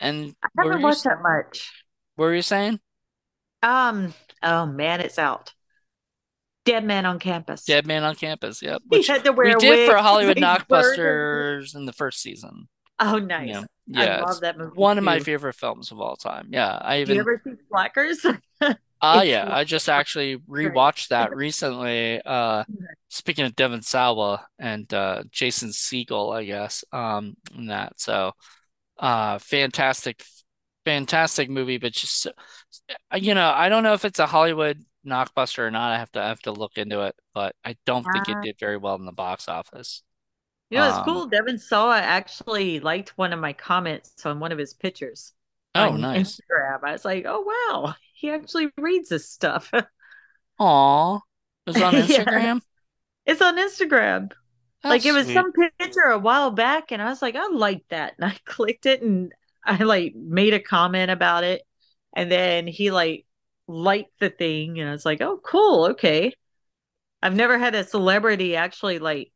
And 0.00 0.34
I 0.42 0.48
haven't 0.64 0.82
watched 0.82 0.98
s- 0.98 1.02
that 1.04 1.22
much. 1.22 1.70
what 2.16 2.26
were 2.26 2.34
you 2.34 2.42
saying? 2.42 2.80
Um, 3.62 4.12
oh 4.42 4.66
man, 4.66 5.00
it's 5.00 5.18
out. 5.18 5.52
Dead 6.64 6.84
Man 6.84 7.06
on 7.06 7.18
Campus. 7.18 7.64
Dead 7.64 7.86
Man 7.86 8.04
on 8.04 8.14
Campus. 8.14 8.62
Yep, 8.62 8.82
He 8.92 9.02
had 9.04 9.24
to 9.24 9.32
we 9.32 9.36
wear 9.36 9.56
a 9.56 9.60
did 9.60 9.90
for. 9.90 9.96
Hollywood 9.98 10.36
Knockbusters 10.40 11.74
in 11.74 11.86
the 11.86 11.92
first 11.92 12.20
season. 12.20 12.68
Oh, 12.98 13.16
You 13.16 13.26
nice. 13.26 13.64
Know, 13.92 14.00
I 14.00 14.06
yeah, 14.06 14.24
love 14.24 14.40
that 14.42 14.58
movie 14.58 14.72
one 14.74 14.98
of 14.98 15.04
my 15.04 15.18
favorite 15.18 15.54
films 15.54 15.90
of 15.92 16.00
all 16.00 16.16
time. 16.16 16.48
Yeah, 16.52 16.76
I 16.80 17.00
Do 17.04 17.12
you 17.12 17.20
even 17.20 17.20
ever 17.20 17.40
see 17.44 17.52
Slackers? 17.68 18.24
Uh 19.00 19.22
yeah, 19.26 19.46
I 19.50 19.64
just 19.64 19.88
actually 19.88 20.36
rewatched 20.38 21.08
that 21.08 21.32
recently. 21.34 22.20
Uh 22.22 22.64
speaking 23.08 23.44
of 23.44 23.56
Devon 23.56 23.82
Sawa 23.82 24.46
and 24.58 24.92
uh 24.94 25.24
Jason 25.30 25.70
Segel, 25.70 26.34
I 26.34 26.44
guess, 26.44 26.84
um 26.92 27.36
in 27.54 27.66
that. 27.66 27.98
So 28.00 28.32
uh 28.98 29.38
fantastic 29.38 30.24
fantastic 30.86 31.50
movie, 31.50 31.78
but 31.78 31.92
just 31.94 32.26
uh, 32.28 33.16
you 33.16 33.34
know, 33.34 33.50
I 33.50 33.68
don't 33.70 33.82
know 33.84 33.94
if 33.94 34.04
it's 34.06 34.18
a 34.20 34.26
Hollywood 34.26 34.84
knockbuster 35.06 35.60
or 35.60 35.70
not. 35.72 35.92
I 35.94 35.98
have 35.98 36.12
to 36.12 36.22
I 36.22 36.28
have 36.28 36.42
to 36.42 36.52
look 36.52 36.78
into 36.78 37.02
it, 37.02 37.16
but 37.34 37.56
I 37.64 37.76
don't 37.86 38.10
think 38.12 38.28
it 38.28 38.38
Uh, 38.38 38.42
did 38.42 38.58
very 38.60 38.76
well 38.78 38.96
in 38.96 39.06
the 39.06 39.12
box 39.12 39.48
office. 39.48 40.02
You 40.72 40.78
know, 40.80 40.88
it's 40.88 40.98
Um 40.98 40.98
cool. 40.98 41.28
Devon 41.28 41.58
Sawa 41.58 41.98
actually 41.98 42.80
liked 42.80 43.10
one 43.18 43.32
of 43.32 43.40
my 43.40 43.52
comments 43.54 44.24
on 44.26 44.40
one 44.40 44.52
of 44.52 44.58
his 44.58 44.74
pictures 44.74 45.32
oh 45.74 45.96
nice. 45.96 46.40
Instagram. 46.50 46.80
I 46.84 46.92
was 46.92 47.04
like, 47.04 47.24
oh 47.28 47.42
wow, 47.72 47.94
he 48.14 48.30
actually 48.30 48.70
reads 48.78 49.08
this 49.10 49.28
stuff. 49.30 49.72
Aw. 50.58 51.16
It 51.16 51.70
was 51.70 51.80
on 51.82 51.96
Yeah, 52.06 52.24
Instagram? 52.24 52.62
it's 53.26 53.42
on 53.42 53.56
Instagram. 53.58 54.32
That's 54.82 55.02
Like 55.02 55.06
it 55.06 55.12
was 55.12 55.28
sweet. 55.28 55.32
some 55.32 55.52
picture 55.52 56.02
a 56.02 56.18
while 56.18 56.50
back, 56.50 56.92
and 56.92 57.02
I 57.02 57.06
was 57.10 57.22
like, 57.22 57.36
I 57.36 57.48
like 57.48 57.84
that. 57.90 58.14
And 58.18 58.30
I 58.32 58.36
clicked 58.46 58.86
it 58.86 59.02
and 59.02 59.32
I 59.64 59.78
like 59.84 60.14
made 60.16 60.54
a 60.54 60.60
comment 60.60 61.10
about 61.10 61.44
it. 61.44 61.62
And 62.14 62.30
then 62.30 62.66
he 62.66 62.90
like 62.90 63.26
liked 63.68 64.18
the 64.20 64.30
thing, 64.30 64.80
and 64.80 64.88
I 64.88 64.92
was 64.92 65.06
like, 65.06 65.20
oh, 65.22 65.38
cool, 65.44 65.86
okay. 65.92 66.34
I've 67.22 67.36
never 67.36 67.58
had 67.58 67.74
a 67.74 67.84
celebrity 67.84 68.56
actually 68.56 68.98
like 69.00 69.32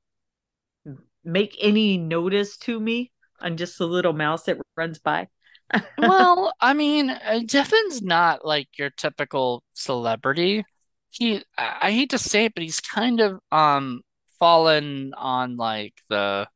make 1.26 1.56
any 1.60 1.98
notice 1.98 2.56
to 2.58 2.80
me. 2.80 3.12
I'm 3.40 3.56
just 3.56 3.80
a 3.80 3.86
little 3.86 4.14
mouse 4.14 4.44
that 4.44 4.58
runs 4.76 4.98
by. 4.98 5.28
Well, 5.98 6.52
I 6.60 6.74
mean, 6.74 7.10
uh, 7.10 7.40
Devon's 7.46 8.02
not 8.02 8.44
like 8.44 8.68
your 8.78 8.90
typical 8.90 9.62
celebrity. 9.72 10.64
He, 11.10 11.42
I, 11.56 11.90
hate 11.92 12.10
to 12.10 12.18
say 12.18 12.44
it, 12.46 12.54
but 12.54 12.62
he's 12.62 12.80
kind 12.80 13.20
of 13.20 13.40
um 13.52 14.02
fallen 14.38 15.14
on 15.14 15.56
like 15.56 15.94
the, 16.10 16.48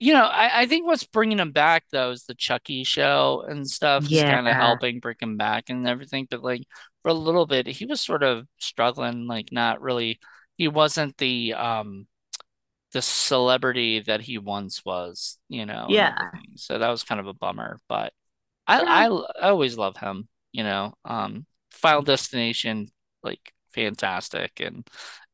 you 0.00 0.12
know, 0.14 0.24
I, 0.26 0.62
I 0.62 0.66
think 0.66 0.86
what's 0.86 1.04
bringing 1.06 1.38
him 1.40 1.52
back 1.52 1.84
though 1.92 2.10
is 2.12 2.24
the 2.24 2.34
Chucky 2.34 2.84
show 2.84 3.44
and 3.48 3.68
stuff 3.68 4.10
is 4.10 4.10
Yeah. 4.12 4.30
kind 4.30 4.48
of 4.48 4.56
helping 4.56 5.00
bring 5.00 5.16
him 5.20 5.36
back 5.38 5.70
and 5.70 5.88
everything. 5.88 6.28
But 6.30 6.42
like 6.44 6.62
for 7.02 7.10
a 7.10 7.14
little 7.14 7.46
bit, 7.46 7.66
he 7.68 7.86
was 7.86 8.00
sort 8.00 8.22
of 8.24 8.46
struggling, 8.58 9.26
like 9.28 9.50
not 9.52 9.80
really. 9.82 10.20
He 10.56 10.68
wasn't 10.68 11.16
the 11.18 11.54
um 11.54 12.06
the 12.92 13.02
celebrity 13.02 14.00
that 14.00 14.20
he 14.22 14.38
once 14.38 14.84
was, 14.84 15.38
you 15.48 15.66
know, 15.66 15.86
Yeah. 15.90 16.16
So 16.56 16.78
that 16.78 16.88
was 16.88 17.02
kind 17.04 17.20
of 17.20 17.26
a 17.26 17.34
bummer, 17.34 17.78
but. 17.88 18.12
I. 18.66 18.80
I 18.82 19.06
I 19.06 19.50
always 19.50 19.78
love 19.78 19.96
him, 19.96 20.28
you 20.52 20.64
know. 20.64 20.94
Um, 21.04 21.46
Final 21.72 22.02
Destination, 22.02 22.88
like 23.22 23.52
fantastic, 23.74 24.60
and 24.60 24.86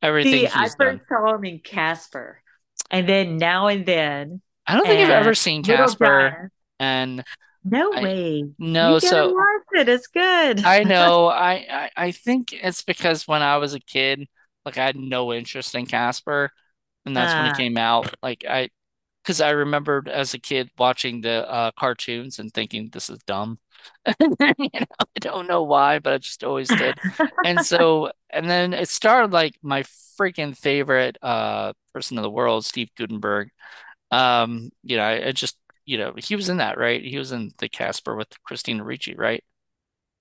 everything 0.02 0.46
See, 0.46 0.48
I 0.48 0.50
he's 0.62 0.74
done. 0.76 1.00
first 1.00 1.08
saw 1.08 1.34
him 1.34 1.44
in 1.44 1.60
Casper. 1.60 2.42
And 2.90 3.08
then 3.08 3.38
now 3.38 3.68
and 3.68 3.86
then 3.86 4.42
I 4.66 4.74
don't 4.76 4.86
think 4.86 5.00
I've 5.00 5.10
ever 5.10 5.34
seen 5.34 5.62
Casper, 5.62 6.36
and 6.78 7.24
No 7.64 7.92
I 7.92 8.00
way. 8.00 8.44
no, 8.58 8.98
You 8.98 9.00
so 9.00 9.28
watch 9.32 9.62
it. 9.72 9.88
It's 9.88 10.06
good. 10.08 10.60
I 10.62 10.84
know 10.84 11.26
I, 11.26 11.66
I 11.70 11.90
I 12.08 12.10
think 12.12 12.52
it's 12.52 12.82
because 12.84 13.26
when 13.26 13.42
I 13.42 13.56
was 13.56 13.74
a 13.74 13.80
kid, 13.80 14.28
like 14.64 14.78
I 14.78 14.84
had 14.84 14.96
no 14.96 15.32
interest 15.32 15.74
in 15.74 15.86
Casper, 15.86 16.50
and 17.06 17.16
that's 17.16 17.36
when 17.36 17.46
he 17.46 17.52
Uh, 17.52 17.62
came 17.62 17.76
out. 17.76 18.14
Like 18.22 18.44
I, 18.48 18.70
because 19.22 19.40
I 19.40 19.50
remembered 19.50 20.08
as 20.08 20.34
a 20.34 20.38
kid 20.40 20.70
watching 20.78 21.20
the 21.22 21.50
uh, 21.50 21.70
cartoons 21.78 22.38
and 22.38 22.52
thinking 22.52 22.90
this 22.92 23.10
is 23.10 23.18
dumb. 23.26 23.58
You 24.20 24.80
know, 24.80 24.86
I 25.00 25.20
don't 25.20 25.48
know 25.48 25.64
why, 25.64 25.98
but 26.00 26.12
I 26.14 26.18
just 26.18 26.44
always 26.44 26.74
did. 26.74 27.00
And 27.42 27.62
so, 27.62 28.12
and 28.30 28.48
then 28.50 28.74
it 28.74 28.88
started 28.88 29.32
like 29.32 29.56
my 29.62 29.84
freaking 30.20 30.56
favorite 30.56 31.18
uh 31.22 31.72
person 31.94 32.16
in 32.18 32.22
the 32.22 32.30
world, 32.30 32.64
Steve 32.64 32.90
Guttenberg. 32.96 33.50
Um, 34.10 34.70
you 34.84 34.96
know, 34.98 35.04
I, 35.04 35.28
I 35.28 35.32
just, 35.32 35.58
you 35.86 35.98
know, 35.98 36.14
he 36.18 36.36
was 36.36 36.48
in 36.50 36.58
that, 36.58 36.78
right? 36.78 37.02
He 37.04 37.18
was 37.18 37.32
in 37.32 37.52
the 37.58 37.68
Casper 37.68 38.16
with 38.16 38.28
Christina 38.44 38.84
Ricci, 38.84 39.14
right? 39.16 39.44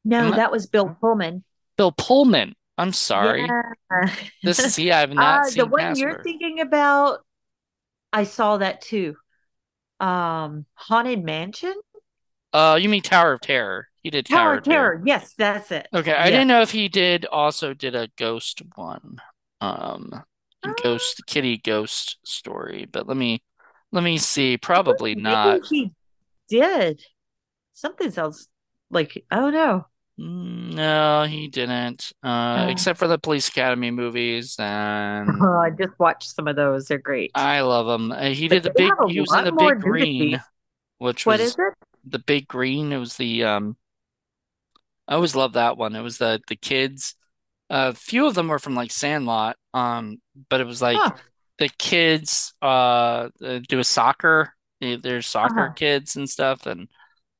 no, 0.03 0.31
that 0.31 0.51
was 0.51 0.67
Bill 0.67 0.95
Pullman. 0.99 1.43
Bill 1.77 1.91
Pullman. 1.91 2.55
I'm 2.77 2.93
sorry. 2.93 3.45
Yeah. 3.91 4.15
This, 4.43 4.57
see, 4.57 4.91
I 4.91 5.01
have 5.01 5.11
not 5.13 5.41
Uh, 5.41 5.43
the 5.45 5.49
seen 5.51 5.69
one 5.69 5.95
you're 5.95 6.23
thinking 6.23 6.59
about, 6.61 7.19
I 8.13 8.23
saw 8.23 8.57
that 8.57 8.81
too. 8.81 9.15
Um, 9.99 10.65
Haunted 10.75 11.23
Mansion? 11.23 11.75
Uh, 12.53 12.77
you 12.81 12.89
mean 12.89 13.01
Tower 13.01 13.33
of 13.33 13.41
Terror? 13.41 13.87
He 14.03 14.09
did 14.09 14.25
Tower 14.25 14.37
Tower 14.37 14.57
of 14.57 14.63
too. 14.63 14.71
Terror. 14.71 15.01
Yes, 15.05 15.33
that's 15.37 15.71
it. 15.71 15.87
Okay, 15.93 16.13
I 16.13 16.29
didn't 16.31 16.47
know 16.47 16.61
if 16.61 16.71
he 16.71 16.89
did 16.89 17.25
also 17.25 17.73
did 17.73 17.95
a 17.95 18.09
ghost 18.17 18.61
one. 18.75 19.21
Um, 19.61 20.23
Uh, 20.63 20.73
ghost 20.81 21.23
kitty 21.27 21.57
ghost 21.57 22.17
story, 22.23 22.85
but 22.91 23.07
let 23.07 23.17
me 23.17 23.41
let 23.91 24.03
me 24.03 24.17
see. 24.17 24.57
Probably 24.57 25.15
not. 25.15 25.61
he 25.69 25.91
did. 26.49 27.01
Something 27.73 28.11
else 28.17 28.47
like, 28.89 29.23
oh 29.31 29.49
no. 29.49 29.85
No, 30.23 31.23
he 31.23 31.47
didn't. 31.47 32.13
Uh, 32.23 32.65
Uh, 32.65 32.69
except 32.69 32.99
for 32.99 33.07
the 33.07 33.17
Police 33.17 33.47
Academy 33.49 33.89
movies, 33.91 34.55
and 34.59 35.27
oh, 35.41 35.57
I 35.59 35.69
just 35.71 35.97
watched 35.99 36.29
some 36.35 36.47
of 36.47 36.55
those. 36.55 36.87
They're 36.87 36.97
great. 36.97 37.33
I 37.33 37.61
love 37.61 37.87
them. 37.87 38.11
Uh, 38.11 38.29
he 38.31 38.47
But 38.47 38.55
did 38.55 38.63
the 38.63 38.69
big. 38.69 38.91
He 39.05 39.19
was 39.21 39.33
in 39.33 39.43
the 39.45 39.51
Big. 39.51 39.79
Green, 39.79 40.41
which 40.99 41.25
What 41.25 41.39
is 41.39 41.41
was 41.41 41.55
it? 41.57 41.73
the 42.03 42.19
Big 42.19 42.47
Green. 42.47 42.91
It 42.91 42.97
was 42.97 43.17
the 43.17 43.43
um. 43.45 43.77
I 45.07 45.15
always 45.15 45.35
loved 45.35 45.55
that 45.55 45.77
one. 45.77 45.95
It 45.95 46.01
was 46.01 46.17
the 46.17 46.41
the 46.47 46.55
kids. 46.55 47.15
A 47.69 47.93
few 47.95 48.27
of 48.27 48.35
them 48.35 48.49
were 48.49 48.59
from 48.59 48.75
like 48.75 48.91
Sandlot. 48.91 49.57
Um, 49.73 50.21
but 50.49 50.61
it 50.61 50.67
was 50.67 50.81
like 50.81 50.95
Huh. 50.95 51.11
the 51.59 51.69
kids 51.69 52.53
uh 52.61 53.29
uh, 53.43 53.59
do 53.67 53.79
a 53.79 53.83
soccer. 53.83 54.53
There's 54.81 55.27
soccer 55.27 55.69
Uh-huh. 55.69 55.73
kids 55.75 56.15
and 56.17 56.29
stuff, 56.29 56.65
and 56.67 56.89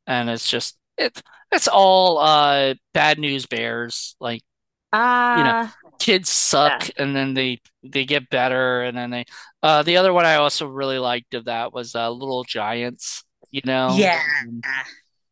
and 0.07 0.29
it's 0.29 0.49
just 0.49 0.77
it 0.97 1.21
it's 1.51 1.67
all 1.67 2.17
uh 2.19 2.75
bad 2.93 3.19
news 3.19 3.45
bears. 3.45 4.15
Like 4.19 4.41
you 5.35 5.43
know, 5.43 5.53
Ah, 5.53 5.75
kids 5.99 6.29
yeah. 6.63 6.79
suck, 6.79 6.89
and 6.97 7.15
then 7.15 7.33
they 7.33 7.61
they 7.83 8.05
get 8.05 8.29
better, 8.29 8.81
and 8.83 8.97
then 8.97 9.09
they. 9.11 9.25
Uh, 9.63 9.83
the 9.83 9.97
other 9.97 10.13
one 10.13 10.25
I 10.25 10.35
also 10.35 10.67
really 10.67 10.99
liked 10.99 11.33
of 11.33 11.45
that 11.45 11.73
was 11.73 11.95
uh, 11.95 12.09
Little 12.11 12.43
Giants. 12.43 13.23
You 13.51 13.61
know, 13.65 13.95
Yeah. 13.95 14.21
um, 14.43 14.61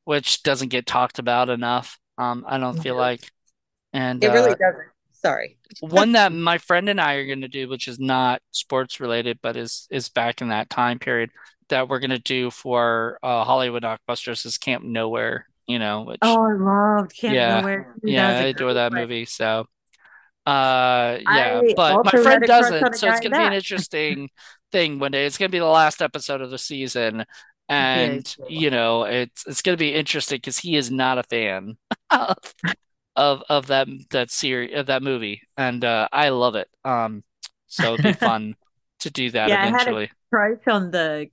which 0.05 0.43
doesn't 0.43 0.69
get 0.69 0.85
talked 0.85 1.19
about 1.19 1.49
enough. 1.49 1.99
Um, 2.17 2.45
I 2.47 2.57
don't 2.57 2.81
feel 2.81 2.95
like. 2.95 3.21
And 3.93 4.23
it 4.23 4.29
really 4.29 4.51
uh, 4.51 4.55
doesn't. 4.55 4.87
Sorry. 5.11 5.57
one 5.81 6.13
that 6.13 6.31
my 6.31 6.57
friend 6.57 6.87
and 6.89 7.01
I 7.01 7.15
are 7.15 7.25
going 7.25 7.41
to 7.41 7.47
do, 7.49 7.67
which 7.67 7.87
is 7.87 7.99
not 7.99 8.41
sports 8.51 8.99
related, 9.01 9.39
but 9.41 9.57
is 9.57 9.87
is 9.91 10.09
back 10.09 10.41
in 10.41 10.49
that 10.49 10.69
time 10.69 10.99
period 10.99 11.31
that 11.69 11.89
we're 11.89 11.99
going 11.99 12.09
to 12.11 12.19
do 12.19 12.49
for 12.51 13.19
uh, 13.21 13.43
Hollywood 13.43 13.83
Blockbusters 13.83 14.45
is 14.45 14.57
Camp 14.57 14.83
Nowhere, 14.83 15.47
you 15.69 15.79
know, 15.79 16.03
which 16.03 16.21
Oh, 16.21 16.43
I 16.43 16.53
loved 16.53 17.13
Camp 17.15 17.43
yeah, 17.43 17.63
Nowhere. 17.63 17.95
yeah, 18.05 18.29
I 18.29 18.33
adore 18.45 18.75
that 18.75 18.93
movie. 18.93 19.25
So 19.25 19.65
uh 20.45 21.17
yeah, 21.21 21.63
I 21.65 21.75
but 21.75 22.03
my 22.03 22.15
friend 22.17 22.43
a 22.43 22.49
crush 22.49 22.81
on 22.81 22.89
doesn't, 22.89 22.95
so 22.95 23.09
it's 23.09 23.19
going 23.19 23.31
to 23.31 23.35
be 23.37 23.45
an 23.45 23.53
interesting 23.53 24.29
thing 24.71 24.99
one 24.99 25.11
day. 25.11 25.25
It's 25.25 25.37
going 25.37 25.49
to 25.51 25.55
be 25.55 25.59
the 25.59 25.65
last 25.65 26.01
episode 26.01 26.41
of 26.41 26.51
the 26.51 26.57
season. 26.57 27.25
And 27.69 28.35
you 28.47 28.71
know, 28.71 29.03
it's 29.05 29.45
it's 29.47 29.61
going 29.63 29.77
to 29.77 29.81
be 29.81 29.93
interesting 29.95 30.37
because 30.37 30.57
he 30.59 30.75
is 30.77 30.91
not 30.91 31.17
a 31.19 31.23
fan 31.23 31.77
of 32.11 32.37
of 33.15 33.43
of 33.49 33.67
that 33.67 33.87
that 34.11 34.31
series 34.31 34.75
of 34.75 34.87
that 34.87 35.03
movie, 35.03 35.41
and 35.57 35.83
uh, 35.85 36.07
I 36.11 36.29
love 36.29 36.55
it. 36.55 36.69
Um, 36.85 37.23
so 37.67 37.89
it'd 37.93 38.01
be 38.01 38.13
fun 38.13 38.55
to 39.01 39.11
do 39.11 39.31
that 39.31 39.51
Yeah, 39.51 39.63
I 39.63 39.67
had 39.77 39.87
a 39.87 39.95
eventually. 39.95 40.11
crush 40.31 40.67
on 40.67 40.91
the 40.91 41.29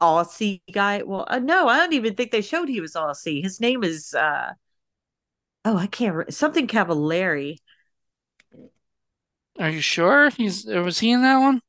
Aussie 0.00 0.60
guy. 0.72 1.02
Well, 1.02 1.24
uh, 1.28 1.38
no, 1.38 1.68
I 1.68 1.78
don't 1.78 1.92
even 1.92 2.14
think 2.14 2.30
they 2.30 2.42
showed 2.42 2.68
he 2.68 2.80
was 2.80 2.94
Aussie. 2.94 3.42
His 3.42 3.60
name 3.60 3.84
is 3.84 4.14
uh 4.14 4.52
oh, 5.64 5.76
I 5.76 5.86
can't 5.86 6.14
re 6.14 6.24
something 6.30 6.66
Cavallari. 6.66 7.58
Are 9.58 9.70
you 9.70 9.80
sure 9.80 10.30
he's 10.30 10.66
was 10.66 10.98
he 10.98 11.12
in 11.12 11.22
that 11.22 11.38
one? 11.38 11.60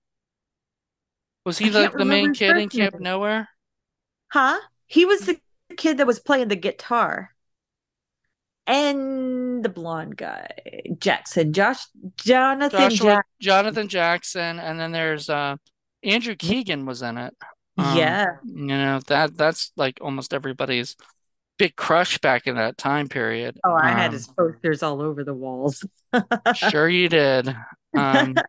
Was 1.46 1.60
he 1.60 1.70
the 1.70 1.91
the 1.96 2.05
main 2.05 2.34
kid 2.34 2.58
in 2.58 2.70
Camp. 2.70 3.00
Nowhere? 3.00 3.48
Huh? 4.29 4.60
He 4.88 5.05
was 5.05 5.22
the 5.22 5.39
kid 5.77 5.98
that 5.98 6.08
was 6.08 6.20
playing 6.20 6.48
the 6.48 6.55
guitar. 6.55 7.32
And 8.67 9.63
the 9.63 9.70
blonde 9.70 10.17
guy, 10.17 10.50
Jackson, 10.98 11.53
Josh, 11.53 11.86
Jonathan 12.17 12.89
Joshua 12.89 13.05
Jack. 13.05 13.25
Jonathan 13.39 13.88
Jackson, 13.88 14.58
and 14.58 14.79
then 14.79 14.91
there's 14.91 15.29
uh 15.29 15.58
Andrew 16.01 16.36
Keegan 16.36 16.88
was 16.88 17.03
in 17.03 17.20
it. 17.20 17.36
Um, 17.77 18.17
Yeah. 18.17 18.38
you 18.44 18.65
know 18.67 19.00
that 19.08 19.38
that's 19.38 19.72
like 19.75 19.98
almost 20.01 20.34
everybody's 20.34 20.96
big 21.60 21.75
crush 21.75 22.17
back 22.20 22.48
in 22.48 22.55
that 22.55 22.77
time 22.77 23.10
period. 23.10 23.60
Oh, 23.63 23.74
I 23.74 23.91
had 23.91 24.12
his 24.13 24.27
Um, 24.27 24.36
posters 24.38 24.84
all 24.84 25.01
over 25.01 25.24
the 25.24 25.34
walls. 25.34 25.84
sure 26.51 26.89
you 26.89 27.10
did. 27.10 27.55
Um, 27.96 28.46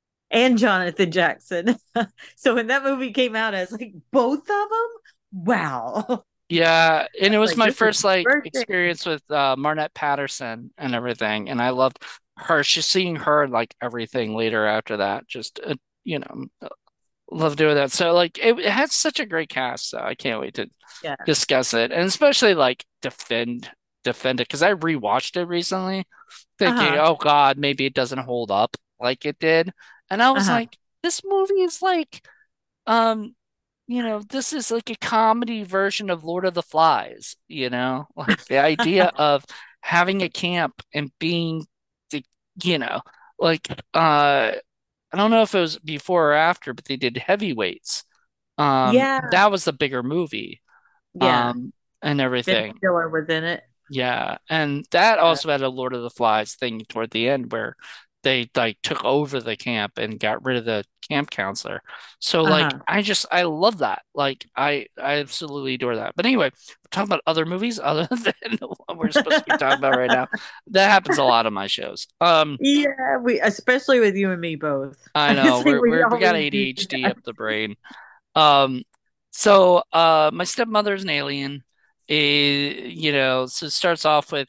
and 0.30 0.58
Jonathan 0.58 1.10
Jackson. 1.10 1.76
So 2.36 2.54
when 2.54 2.66
that 2.68 2.84
movie 2.84 3.12
came 3.12 3.34
out, 3.36 3.54
I 3.54 3.60
was 3.60 3.72
like, 3.72 3.94
both 4.12 4.40
of 4.40 4.46
them? 4.46 4.88
Wow. 5.32 6.24
Yeah, 6.48 7.08
and 7.20 7.34
it 7.34 7.38
was 7.38 7.56
Like 7.56 7.56
my 7.56 7.70
first 7.70 8.04
like 8.04 8.30
birthday. 8.30 8.44
experience 8.44 9.04
with 9.04 9.28
uh 9.30 9.56
Marnette 9.58 9.94
Patterson 9.94 10.70
and 10.78 10.94
everything, 10.94 11.48
and 11.48 11.60
I 11.60 11.70
loved 11.70 11.98
her. 12.38 12.62
She's 12.62 12.86
seeing 12.86 13.16
her 13.16 13.48
like 13.48 13.74
everything 13.82 14.34
later 14.34 14.64
after 14.64 14.98
that, 14.98 15.26
just 15.26 15.58
uh, 15.66 15.74
you 16.04 16.20
know, 16.20 16.46
love 17.30 17.56
doing 17.56 17.74
that. 17.76 17.92
So 17.92 18.12
like 18.14 18.38
it, 18.38 18.58
it 18.58 18.70
had 18.70 18.90
such 18.92 19.20
a 19.20 19.26
great 19.26 19.48
cast, 19.48 19.90
so 19.90 19.98
I 19.98 20.14
can't 20.14 20.40
wait 20.40 20.54
to 20.54 20.70
Yeah. 21.00 21.16
discuss 21.24 21.74
it, 21.74 21.92
and 21.92 22.02
especially 22.04 22.54
like 22.54 22.84
defend 23.02 23.70
defend 24.04 24.40
it 24.40 24.48
because 24.48 24.62
I 24.62 24.74
rewatched 24.74 25.36
it 25.36 25.46
recently, 25.46 26.06
thinking, 26.58 26.96
Uh-huh. 26.96 26.98
oh 26.98 27.16
God, 27.16 27.58
maybe 27.58 27.86
it 27.86 27.94
doesn't 27.94 28.18
hold 28.20 28.50
up 28.50 28.76
like 29.00 29.26
it 29.26 29.38
did, 29.40 29.72
and 30.10 30.22
I 30.22 30.32
was 30.32 30.48
Uh-huh. 30.48 30.50
like, 30.50 30.78
this 31.02 31.22
movie 31.24 31.62
is 31.62 31.82
like. 31.82 32.26
Um, 32.86 33.34
you 33.88 34.02
know, 34.02 34.20
this 34.30 34.52
is 34.52 34.70
like 34.70 34.90
a 34.90 34.96
comedy 34.96 35.62
version 35.64 36.10
of 36.10 36.24
Lord 36.24 36.44
of 36.44 36.54
the 36.54 36.62
Flies, 36.62 37.36
you 37.48 37.70
know, 37.70 38.06
like 38.16 38.44
the 38.46 38.58
idea 38.58 39.12
of 39.16 39.44
having 39.80 40.22
a 40.22 40.28
camp 40.28 40.82
and 40.94 41.10
being 41.18 41.66
the, 42.10 42.24
you 42.62 42.78
know, 42.78 43.02
like 43.38 43.68
uh 43.94 44.52
I 45.16 45.18
don't 45.22 45.30
know 45.30 45.42
if 45.42 45.54
it 45.54 45.60
was 45.60 45.78
before 45.78 46.32
or 46.32 46.34
after, 46.34 46.74
but 46.74 46.84
they 46.84 46.96
did 46.96 47.16
Heavyweights. 47.16 48.04
Um, 48.58 48.94
Yeah. 48.94 49.20
that 49.30 49.50
was 49.50 49.64
the 49.64 49.72
bigger 49.72 50.02
movie, 50.02 50.60
Yeah. 51.14 51.50
um, 51.50 51.72
and 52.02 52.18
Ben 52.18 52.24
everything. 52.26 52.74
Stiller 52.76 53.08
was 53.08 53.28
in 53.28 53.44
it. 53.44 53.64
Yeah, 53.88 54.38
and 54.50 54.84
that 54.90 55.16
Yeah. 55.16 55.22
also 55.24 55.48
had 55.50 55.62
a 55.62 55.68
Lord 55.68 55.94
of 55.94 56.02
the 56.02 56.10
Flies 56.10 56.54
thing 56.54 56.82
toward 56.88 57.10
the 57.12 57.28
end 57.28 57.50
where 57.50 57.76
they 58.24 58.50
like 58.54 58.78
took 58.82 59.04
over 59.04 59.40
the 59.40 59.56
camp 59.56 59.96
and 59.96 60.20
got 60.20 60.44
rid 60.44 60.58
of 60.58 60.64
the 60.64 60.84
camp 61.08 61.30
counselor. 61.30 61.82
So 62.20 62.44
like 62.44 62.74
Uh-huh. 62.74 62.80
I 62.88 63.02
just 63.02 63.26
I 63.30 63.42
love 63.44 63.78
that. 63.78 64.02
Like 64.14 64.46
I 64.56 64.86
I 64.98 65.16
absolutely 65.16 65.74
adore 65.74 65.96
that. 65.96 66.14
But 66.16 66.26
anyway, 66.26 66.50
we're 66.50 66.88
talking 66.90 67.08
about 67.08 67.22
other 67.26 67.46
movies 67.46 67.78
other 67.82 68.08
than 68.10 68.58
we're 68.96 69.10
supposed 69.12 69.38
to 69.38 69.44
be 69.44 69.54
talking 69.54 69.78
about 69.78 69.94
right 69.94 70.10
now. 70.10 70.28
That 70.68 70.90
happens 70.90 71.18
a 71.18 71.24
lot 71.24 71.46
on 71.46 71.54
my 71.54 71.66
shows. 71.68 72.06
Um 72.20 72.58
Yeah, 72.58 73.18
we 73.22 73.40
especially 73.40 74.00
with 74.00 74.16
you 74.16 74.30
and 74.30 74.40
me 74.40 74.56
both. 74.56 75.08
I 75.14 75.32
I 75.36 75.50
know 75.52 75.62
think 75.62 75.80
we're 75.80 75.82
we 75.82 75.90
we're 75.90 76.06
we 76.10 76.18
got 76.18 76.36
ADHD 76.36 77.08
up 77.10 77.18
the 77.24 77.32
brain. 77.32 77.76
Um, 78.36 78.84
so 79.32 79.82
uh, 79.92 80.30
my 80.32 80.44
stepmother's 80.44 81.04
an 81.04 81.10
alien. 81.10 81.64
Eh, 82.08 82.88
you 82.88 83.12
know, 83.12 83.46
so 83.46 83.66
it 83.66 83.70
starts 83.72 84.04
off 84.06 84.32
with 84.32 84.48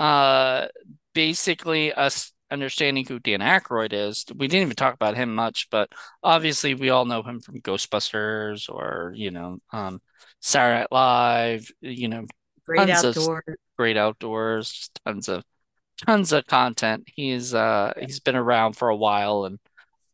uh, 0.00 0.68
basically 1.14 1.92
us 1.92 2.32
understanding 2.52 3.06
who 3.06 3.18
Dan 3.18 3.40
Aykroyd 3.40 3.92
is. 3.92 4.24
We 4.36 4.48
didn't 4.48 4.64
even 4.64 4.76
talk 4.76 4.94
about 4.94 5.16
him 5.16 5.34
much, 5.34 5.68
but 5.70 5.90
obviously 6.22 6.74
we 6.74 6.90
all 6.90 7.04
know 7.06 7.22
him 7.22 7.40
from 7.40 7.60
Ghostbusters 7.60 8.68
or 8.68 9.12
you 9.16 9.30
know, 9.30 9.58
um, 9.72 10.00
Saturday 10.40 10.80
Night 10.80 10.92
Live. 10.92 11.70
You 11.80 12.08
know, 12.08 12.26
Great 12.66 12.78
tons 12.78 13.04
of 13.04 13.16
outdoors. 13.16 13.44
great 13.78 13.96
outdoors, 13.96 14.90
tons 15.06 15.28
of 15.28 15.44
tons 16.06 16.32
of 16.32 16.46
content. 16.46 17.04
He's 17.14 17.54
uh 17.54 17.92
he's 18.00 18.20
been 18.20 18.36
around 18.36 18.74
for 18.74 18.88
a 18.88 18.96
while 18.96 19.44
and 19.44 19.58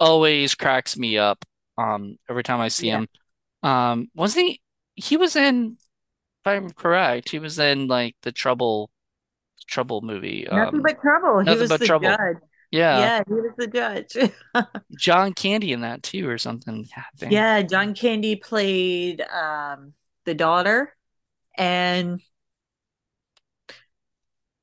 always 0.00 0.54
cracks 0.54 0.96
me 0.96 1.18
up. 1.18 1.44
Um, 1.78 2.18
every 2.28 2.42
time 2.42 2.60
I 2.60 2.68
see 2.68 2.88
Yeah. 2.88 2.98
him. 2.98 3.08
Um, 3.62 4.10
wasn't 4.14 4.46
he? 4.48 4.62
He 4.96 5.16
was 5.16 5.36
in, 5.36 5.78
if 5.78 6.46
I'm 6.46 6.70
correct, 6.70 7.30
he 7.30 7.38
was 7.38 7.58
in 7.58 7.88
like 7.88 8.16
the 8.22 8.32
Trouble 8.32 8.90
Trouble 9.68 10.02
movie. 10.02 10.48
Nothing 10.50 10.80
Um, 10.80 10.82
but 10.82 11.00
trouble. 11.00 11.40
He 11.40 11.56
was 11.56 11.68
but 11.68 11.80
the 11.80 11.86
Trouble. 11.86 12.08
judge. 12.08 12.36
Yeah, 12.70 12.98
Yeah, 12.98 13.22
he 13.26 13.34
was 13.34 13.52
the 13.56 13.66
judge. 13.66 14.16
John 14.96 15.34
Candy 15.34 15.72
in 15.72 15.80
that 15.82 16.02
too, 16.02 16.28
or 16.28 16.38
something. 16.38 16.88
God. 17.20 17.32
Yeah, 17.32 17.62
John 17.62 17.94
Candy 17.94 18.36
played 18.36 19.20
um 19.22 19.94
the 20.24 20.34
daughter 20.34 20.94
and 21.58 22.20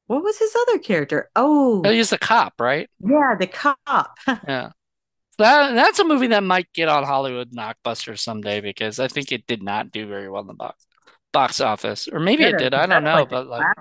what 0.07 0.23
was 0.23 0.37
his 0.37 0.55
other 0.55 0.79
character? 0.79 1.29
Oh, 1.35 1.83
Oh, 1.83 1.91
he's 1.91 2.09
the 2.09 2.17
cop, 2.17 2.59
right? 2.59 2.89
yeah, 2.99 3.35
the 3.39 3.47
cop. 3.47 4.17
Yeah. 4.47 4.71
That 5.39 5.75
that's 5.75 5.99
a 5.99 6.05
movie 6.05 6.27
that 6.27 6.43
might 6.43 6.71
get 6.73 6.89
on 6.89 7.03
Hollywood 7.05 7.51
Knockbuster 7.51 8.17
someday 8.19 8.61
because 8.61 8.99
I 8.99 9.07
think 9.09 9.31
it 9.31 9.47
did 9.47 9.63
not 9.63 9.91
do 9.91 10.07
very 10.07 10.29
well 10.29 10.41
in 10.41 10.47
the 10.47 10.53
box 10.53 10.85
box 11.33 11.61
office, 11.61 12.07
or 12.07 12.19
maybe 12.19 12.45
it 12.47 12.57
did. 12.57 12.73
I 12.73 12.85
don't 12.87 13.03
know, 13.03 13.25
like 13.25 13.29
but 13.29 13.47
like 13.47 13.71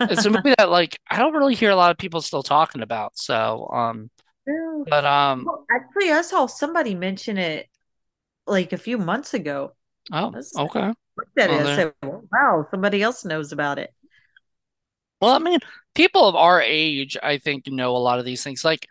it's 0.00 0.24
a 0.24 0.30
movie 0.30 0.54
that 0.58 0.70
like 0.70 0.98
I 1.10 1.18
don't 1.18 1.34
really 1.34 1.54
hear 1.54 1.70
a 1.70 1.76
lot 1.76 1.90
of 1.90 1.98
people 1.98 2.20
still 2.20 2.42
talking 2.42 2.82
about. 2.82 3.16
So, 3.18 3.68
um, 3.72 4.10
Yeah. 4.46 4.82
but 4.88 5.04
um, 5.04 5.44
Well, 5.46 5.66
actually, 5.70 6.12
I 6.12 6.22
saw 6.22 6.46
somebody 6.46 6.94
mention 6.94 7.38
it 7.38 7.68
like 8.46 8.72
a 8.72 8.78
few 8.78 8.98
months 8.98 9.34
ago. 9.34 9.74
oh, 10.12 10.26
I 10.26 10.36
was- 10.36 10.54
okay. 10.56 10.92
looked 11.16 11.38
at 11.38 11.50
it. 11.50 11.52
Well, 11.52 11.68
I 11.68 11.76
said, 11.76 11.92
well, 12.02 12.28
"Wow, 12.32 12.66
somebody 12.70 13.02
else 13.02 13.24
knows 13.24 13.52
about 13.52 13.78
it." 13.78 13.92
Well, 15.20 15.32
I 15.34 15.38
mean, 15.38 15.58
people 15.94 16.28
of 16.28 16.34
our 16.36 16.60
age, 16.60 17.16
I 17.22 17.38
think, 17.38 17.66
know 17.66 17.96
a 17.96 17.98
lot 17.98 18.18
of 18.18 18.24
these 18.24 18.42
things. 18.44 18.64
Like 18.64 18.86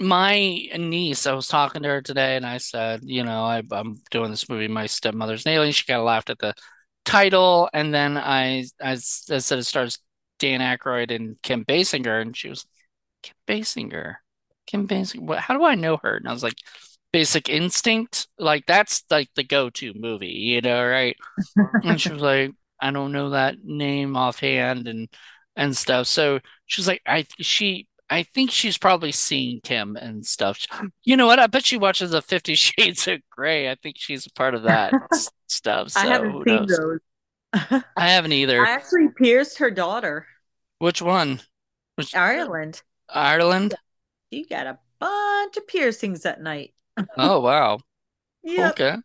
my 0.00 0.36
niece, 0.78 1.26
I 1.26 1.32
was 1.34 1.48
talking 1.48 1.82
to 1.82 1.88
her 1.88 2.02
today, 2.02 2.36
and 2.36 2.46
I 2.46 2.58
said, 2.58 3.00
you 3.04 3.24
know, 3.24 3.44
I, 3.44 3.62
I'm 3.72 4.00
doing 4.10 4.30
this 4.30 4.48
movie, 4.48 4.68
My 4.68 4.86
Stepmother's 4.86 5.46
an 5.46 5.52
Alien. 5.52 5.72
She 5.72 5.84
kind 5.86 6.00
of 6.00 6.06
laughed 6.06 6.30
at 6.30 6.38
the 6.38 6.54
title, 7.04 7.68
and 7.72 7.92
then 7.94 8.16
I, 8.16 8.64
I 8.82 8.96
said 8.96 9.58
it 9.58 9.64
stars 9.64 9.98
Dan 10.38 10.60
Aykroyd 10.60 11.10
and 11.14 11.40
Kim 11.42 11.64
Basinger, 11.64 12.20
and 12.22 12.36
she 12.36 12.48
was 12.50 12.66
Kim 13.22 13.34
Basinger, 13.48 14.16
Kim 14.66 14.88
Basinger. 14.88 15.20
What? 15.22 15.38
How 15.40 15.54
do 15.56 15.64
I 15.64 15.74
know 15.74 15.98
her? 16.02 16.16
And 16.16 16.28
I 16.28 16.32
was 16.32 16.42
like, 16.42 16.58
Basic 17.12 17.48
Instinct, 17.48 18.28
like 18.38 18.66
that's 18.66 19.04
like 19.10 19.30
the 19.36 19.44
go-to 19.44 19.92
movie, 19.94 20.28
you 20.28 20.60
know, 20.60 20.84
right? 20.86 21.16
And 21.82 22.00
she 22.00 22.12
was 22.12 22.22
like, 22.22 22.52
I 22.80 22.90
don't 22.90 23.12
know 23.12 23.30
that 23.30 23.56
name 23.64 24.16
offhand 24.16 24.88
and 24.88 25.08
and 25.56 25.76
stuff. 25.76 26.06
So 26.06 26.40
she's 26.66 26.88
like, 26.88 27.02
I 27.06 27.26
she 27.40 27.88
I 28.10 28.24
think 28.24 28.50
she's 28.50 28.78
probably 28.78 29.12
seen 29.12 29.60
Kim 29.62 29.96
and 29.96 30.24
stuff. 30.26 30.60
You 31.04 31.16
know 31.16 31.26
what? 31.26 31.38
I 31.38 31.46
bet 31.46 31.64
she 31.66 31.76
watches 31.78 32.10
the 32.10 32.22
Fifty 32.22 32.54
Shades 32.56 33.06
of 33.08 33.20
Grey. 33.30 33.70
I 33.70 33.76
think 33.76 33.96
she's 33.98 34.26
a 34.26 34.32
part 34.32 34.54
of 34.54 34.64
that 34.64 34.96
stuff. 35.48 35.90
I 35.94 36.06
So 36.06 36.06
haven't 36.06 36.38
seen 36.46 36.66
knows? 36.66 36.66
those. 36.66 37.00
I 37.96 38.08
haven't 38.10 38.32
either. 38.32 38.66
I 38.66 38.70
actually 38.70 39.08
pierced 39.10 39.58
her 39.58 39.70
daughter, 39.70 40.26
Which 40.78 41.02
one? 41.02 41.40
Which 41.96 42.14
Ireland. 42.14 42.82
Ireland? 43.08 43.76
She 44.32 44.44
got 44.44 44.66
a 44.66 44.78
bunch 44.98 45.56
of 45.56 45.66
piercings 45.66 46.22
that 46.22 46.42
night. 46.42 46.74
Oh 47.16 47.40
wow. 47.40 47.80
Yep. 48.44 48.78
Okay. 48.78 48.96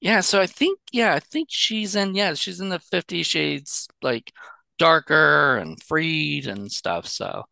Yeah, 0.00 0.20
so 0.20 0.40
I 0.40 0.46
think 0.46 0.78
yeah, 0.92 1.14
I 1.14 1.20
think 1.20 1.48
she's 1.50 1.96
in 1.96 2.14
yeah, 2.14 2.34
she's 2.34 2.60
in 2.60 2.68
the 2.68 2.78
Fifty 2.78 3.22
Shades 3.22 3.88
like 4.02 4.32
darker 4.78 5.56
and 5.58 5.82
freed 5.82 6.46
and 6.46 6.70
stuff. 6.70 7.06
So 7.06 7.44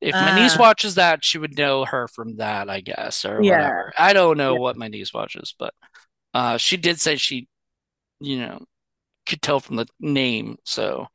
If 0.00 0.20
my 0.20 0.32
niece 0.32 0.56
Uh, 0.56 0.58
watches 0.58 0.96
that, 0.96 1.24
she 1.24 1.38
would 1.38 1.58
know 1.58 1.84
her 1.86 2.08
from 2.08 2.36
that, 2.38 2.70
I 2.70 2.80
guess, 2.82 3.24
or 3.26 3.42
yeah. 3.42 3.46
whatever. 3.46 3.92
I 3.98 4.12
don't 4.14 4.38
know 4.38 4.54
Yeah. 4.54 4.58
what 4.58 4.76
my 4.78 4.88
niece 4.88 5.14
watches, 5.14 5.54
but 5.58 5.74
uh, 6.34 6.58
she 6.58 6.76
did 6.78 7.00
say 7.00 7.16
she, 7.16 7.48
you 8.20 8.38
know, 8.38 8.64
could 9.26 9.42
tell 9.42 9.60
from 9.60 9.76
the 9.76 9.86
name. 10.00 10.56
So, 10.64 11.06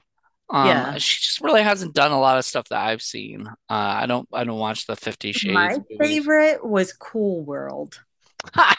um, 0.49 0.67
Yeah. 0.67 0.97
she 0.97 1.21
just 1.21 1.41
really 1.41 1.63
hasn't 1.63 1.93
done 1.95 2.11
a 2.11 2.19
lot 2.19 2.37
of 2.37 2.45
stuff 2.45 2.67
that 2.69 2.81
I've 2.85 3.01
seen. 3.01 3.47
Uh, 3.47 3.53
I 3.69 4.05
don't, 4.07 4.27
I 4.33 4.43
don't 4.43 4.59
watch 4.59 4.85
the 4.87 4.95
Fifty 4.95 5.29
My 5.45 5.69
Shades 5.73 5.79
movies. 5.89 5.97
favorite 5.99 6.65
was 6.65 6.93
Cool 6.93 7.43
World. 7.45 7.99
Ha! 8.55 8.75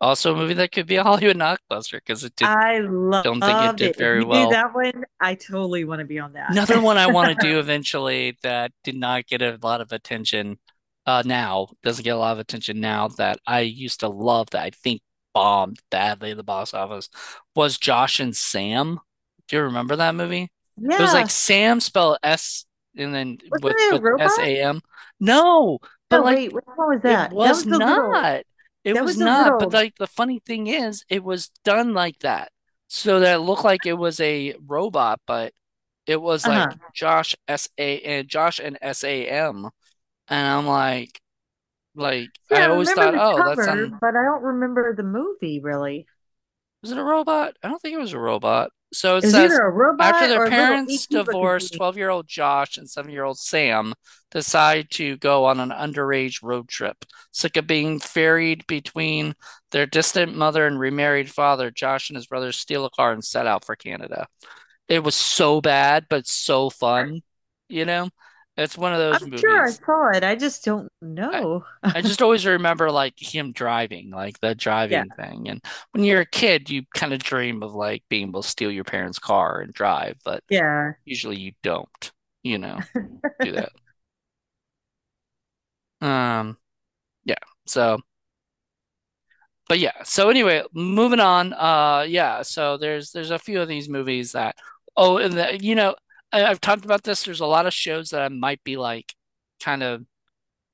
Also, 0.00 0.34
a 0.34 0.36
movie 0.36 0.54
that 0.54 0.72
could 0.72 0.86
be 0.86 0.96
a 0.96 1.02
Hollywood 1.02 1.36
blockbuster 1.36 1.92
because 1.92 2.24
it 2.24 2.34
did. 2.36 2.48
I 2.48 2.80
love. 2.80 3.24
Don't 3.24 3.40
think 3.40 3.58
it 3.62 3.76
did 3.76 3.90
it. 3.92 3.96
Very 3.96 4.20
you 4.20 4.26
well. 4.26 4.50
that 4.50 4.74
one, 4.74 5.04
I 5.20 5.34
totally 5.34 5.84
want 5.84 6.00
to 6.00 6.04
be 6.04 6.18
on 6.18 6.32
that. 6.34 6.50
Another 6.50 6.80
one 6.80 6.98
I 6.98 7.06
want 7.06 7.28
to 7.30 7.46
do 7.46 7.58
eventually 7.60 8.36
that 8.42 8.72
did 8.82 8.96
not 8.96 9.26
get 9.26 9.40
a 9.40 9.58
lot 9.62 9.80
of 9.80 9.92
attention 9.92 10.58
uh 11.06 11.22
now, 11.24 11.68
doesn't 11.82 12.02
get 12.04 12.16
a 12.16 12.18
lot 12.18 12.32
of 12.32 12.38
attention 12.38 12.80
now 12.80 13.08
that 13.08 13.38
I 13.46 13.60
used 13.60 14.00
to 14.00 14.08
love 14.08 14.50
that 14.50 14.62
I 14.62 14.70
think 14.70 15.00
bombed 15.34 15.80
badly 15.90 16.30
at 16.30 16.36
the 16.36 16.42
box 16.42 16.72
office 16.72 17.08
was 17.54 17.78
Josh 17.78 18.20
and 18.20 18.34
Sam. 18.34 19.00
Do 19.48 19.56
you 19.56 19.62
remember 19.64 19.96
that 19.96 20.14
movie? 20.14 20.50
Yeah. 20.76 20.96
It 20.96 21.00
was 21.00 21.12
like 21.12 21.30
Sam 21.30 21.80
spelled 21.80 22.18
S 22.22 22.64
and 22.96 23.14
then 23.14 23.38
Wasn't 23.50 23.64
with 23.64 23.92
with 23.92 24.02
robot? 24.02 24.26
S-A-M. 24.38 24.80
No, 25.20 25.78
but 26.08 26.18
No, 26.18 26.22
like 26.24 26.36
wait, 26.36 26.52
one 26.52 26.64
was 26.76 26.96
it 26.98 27.02
that? 27.02 27.30
That 27.30 27.36
was 27.36 27.48
was 27.48 27.66
little, 27.66 27.86
not. 27.86 28.42
It 28.84 28.94
that 28.94 29.02
was 29.02 29.16
was 29.16 29.18
not. 29.18 29.58
But 29.58 29.72
like 29.72 29.96
the 29.96 30.06
funny 30.06 30.40
thing 30.44 30.66
is, 30.66 31.04
it 31.08 31.22
was 31.22 31.50
done 31.64 31.94
like 31.94 32.18
that. 32.20 32.50
So 32.88 33.20
that 33.20 33.36
it 33.36 33.40
looked 33.40 33.64
like 33.64 33.86
it 33.86 33.94
was 33.94 34.20
a 34.20 34.54
robot, 34.64 35.20
but 35.26 35.52
it 36.06 36.20
was 36.20 36.46
like 36.46 36.68
uh-huh. 36.68 36.88
Josh 36.94 37.34
S 37.48 37.68
A 37.78 38.00
and 38.00 38.28
Josh 38.28 38.60
and 38.60 38.78
S 38.80 39.04
A 39.04 39.26
M. 39.26 39.68
And 40.28 40.46
I'm 40.48 40.66
like, 40.66 41.20
like 41.94 42.30
See, 42.48 42.56
I 42.56 42.62
I 42.62 42.68
always 42.68 42.88
remember 42.90 42.96
thought, 42.96 43.14
oh, 43.16 43.42
that's 43.56 43.68
on. 43.68 43.98
but 44.00 44.16
I 44.16 44.24
don't 44.24 44.42
remember 44.42 44.94
the 44.94 45.02
movie 45.02 45.60
really. 45.60 46.06
Was 46.82 46.90
it 46.92 46.98
a 46.98 47.04
robot? 47.04 47.56
I 47.62 47.68
don't 47.68 47.80
think 47.80 47.94
it 47.94 48.00
was 48.00 48.12
a 48.12 48.18
robot. 48.18 48.70
So 48.92 49.16
it 49.16 49.24
It 49.24 49.30
says 49.30 49.52
either 49.52 49.66
a 49.66 50.02
after 50.02 50.28
their 50.28 50.42
or 50.42 50.44
a 50.44 50.50
little 50.50 50.50
parents 50.50 51.06
divorce, 51.06 51.70
12-year-old 51.70 52.28
Josh 52.28 52.76
and 52.76 52.86
7-year-old 52.86 53.38
Sam 53.38 53.94
decide 54.30 54.90
to 54.92 55.16
go 55.16 55.46
on 55.46 55.58
an 55.60 55.70
underage 55.70 56.42
road 56.42 56.68
trip. 56.68 57.04
Sick 57.32 57.56
of 57.56 57.66
being 57.66 57.98
ferried 57.98 58.66
between 58.66 59.34
their 59.72 59.86
distant 59.86 60.36
mother 60.36 60.66
and 60.66 60.78
remarried 60.78 61.30
father, 61.30 61.70
Josh 61.70 62.10
and 62.10 62.16
his 62.16 62.26
brothers 62.26 62.56
steal 62.56 62.84
a 62.84 62.90
car 62.90 63.12
and 63.12 63.24
set 63.24 63.46
out 63.46 63.64
for 63.64 63.74
Canada. 63.76 64.28
It 64.88 65.02
was 65.02 65.14
so 65.16 65.60
bad, 65.60 66.06
but 66.10 66.26
so 66.26 66.70
fun, 66.70 67.22
you 67.68 67.84
know? 67.84 68.10
It's 68.56 68.78
one 68.78 68.92
of 68.92 68.98
those 68.98 69.22
I'm 69.22 69.30
sure 69.34 69.66
I 69.66 69.70
saw 69.70 70.10
it. 70.16 70.24
I 70.24 70.34
just 70.36 70.64
don't 70.64 70.90
know. 71.00 71.64
I 71.94 72.02
just 72.02 72.22
always 72.22 72.44
remember 72.44 72.90
like 72.90 73.14
him 73.18 73.52
driving, 73.52 74.10
like 74.10 74.40
the 74.40 74.54
Yeah. 74.88 75.02
driving 75.02 75.10
thing. 75.12 75.48
And 75.48 75.62
when 75.92 76.02
you're 76.04 76.22
a 76.22 76.26
kid, 76.26 76.68
you 76.70 76.82
kind 76.94 77.12
of 77.12 77.20
dream 77.22 77.62
of 77.62 77.74
like 77.74 78.02
being 78.08 78.28
able 78.28 78.42
to 78.42 78.48
steal 78.48 78.70
your 78.70 78.84
parents' 78.84 79.18
car 79.20 79.60
and 79.60 79.72
drive, 79.72 80.18
but 80.24 80.42
Yeah. 80.48 80.94
usually 81.04 81.38
you 81.38 81.52
don't, 81.62 82.12
you 82.42 82.58
know, 82.58 82.86
do 83.42 83.52
that. 83.54 83.72
Um, 86.00 86.58
yeah. 87.24 87.36
So, 87.66 88.00
but 89.68 89.78
yeah. 89.78 90.02
So 90.04 90.28
anyway, 90.30 90.62
moving 90.74 91.20
on. 91.20 91.52
Uh, 91.52 92.04
yeah. 92.08 92.42
So 92.42 92.76
there's 92.76 93.12
there's 93.12 93.30
a 93.30 93.38
few 93.38 93.60
of 93.60 93.68
these 93.68 93.88
movies 93.88 94.32
that, 94.32 94.56
oh, 94.96 95.18
and 95.18 95.34
the, 95.34 95.58
you 95.62 95.74
know, 95.74 95.94
I, 96.34 96.44
I've 96.50 96.60
talked 96.60 96.84
about 96.84 97.04
this. 97.04 97.22
There's 97.22 97.40
a 97.40 97.46
lot 97.46 97.66
of 97.66 97.72
shows 97.72 98.10
that 98.10 98.22
I 98.22 98.28
might 98.28 98.62
be 98.64 98.76
like 98.76 99.14
kind 99.62 99.82
of 99.82 100.04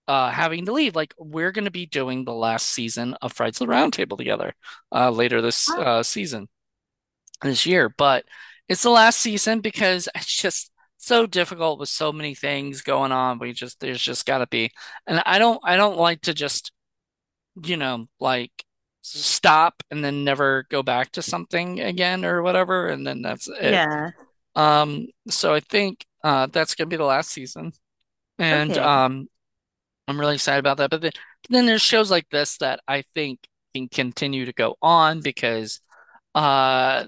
uh, 0.09 0.31
having 0.31 0.65
to 0.67 0.73
leave. 0.73 0.97
Like 0.97 1.15
we're 1.19 1.53
going 1.53 1.67
to 1.67 1.71
be 1.71 1.87
doing 1.87 2.25
the 2.25 2.33
last 2.33 2.69
season 2.69 3.15
of 3.21 3.33
Frights 3.33 3.61
of 3.61 3.67
the 3.67 3.71
Round 3.71 3.93
Table 3.93 4.17
together 4.17 4.55
uh, 4.91 5.11
later 5.11 5.43
this 5.43 5.71
uh, 5.71 6.03
season 6.03 6.49
this 7.43 7.67
year, 7.67 7.89
but 7.97 8.25
it's 8.69 8.83
the 8.83 8.91
last 8.91 9.21
season 9.21 9.61
because 9.61 10.09
it's 10.15 10.35
just 10.35 10.73
so 10.97 11.27
difficult 11.27 11.79
with 11.79 11.89
so 11.89 12.11
many 12.11 12.35
things 12.35 12.83
going 12.83 13.13
on. 13.13 13.39
We 13.39 13.53
just 13.53 13.81
there's 13.81 14.03
just 14.03 14.27
got 14.27 14.39
to 14.39 14.47
be, 14.47 14.71
and 15.07 15.23
I 15.27 15.39
don't 15.39 15.61
I 15.63 15.77
don't 15.77 15.99
like 15.99 16.23
to 16.23 16.35
just 16.35 16.73
you 17.63 17.77
know 17.77 18.07
like 18.19 18.53
stop 19.03 19.83
and 19.91 20.03
then 20.05 20.25
never 20.25 20.67
go 20.71 20.83
back 20.83 21.13
to 21.13 21.23
something 21.23 21.81
again 21.81 22.25
or 22.25 22.43
whatever, 22.43 22.89
and 22.89 23.07
then 23.07 23.21
that's 23.21 23.47
it. 23.49 23.73
yeah. 23.73 24.11
Um, 24.61 25.07
so 25.29 25.55
I 25.55 25.61
think 25.61 26.05
uh, 26.25 26.47
that's 26.47 26.75
gonna 26.75 26.89
be 26.89 26.97
the 26.97 27.05
last 27.05 27.31
season, 27.31 27.73
and 28.39 28.71
Okay. 28.73 28.81
um. 28.81 29.29
I'm 30.09 30.19
really 30.19 30.35
excited 30.35 30.59
about 30.59 30.79
that. 30.79 30.91
But 30.91 31.03
then, 31.03 31.13
then 31.51 31.67
there's 31.67 31.83
shows 31.83 32.11
like 32.11 32.29
this 32.31 32.57
that 32.59 32.81
I 32.89 33.05
think 33.15 33.39
can 33.75 33.89
continue 33.89 34.45
to 34.47 34.53
go 34.53 34.77
on 34.83 35.21
because 35.21 35.81
uh 36.35 37.05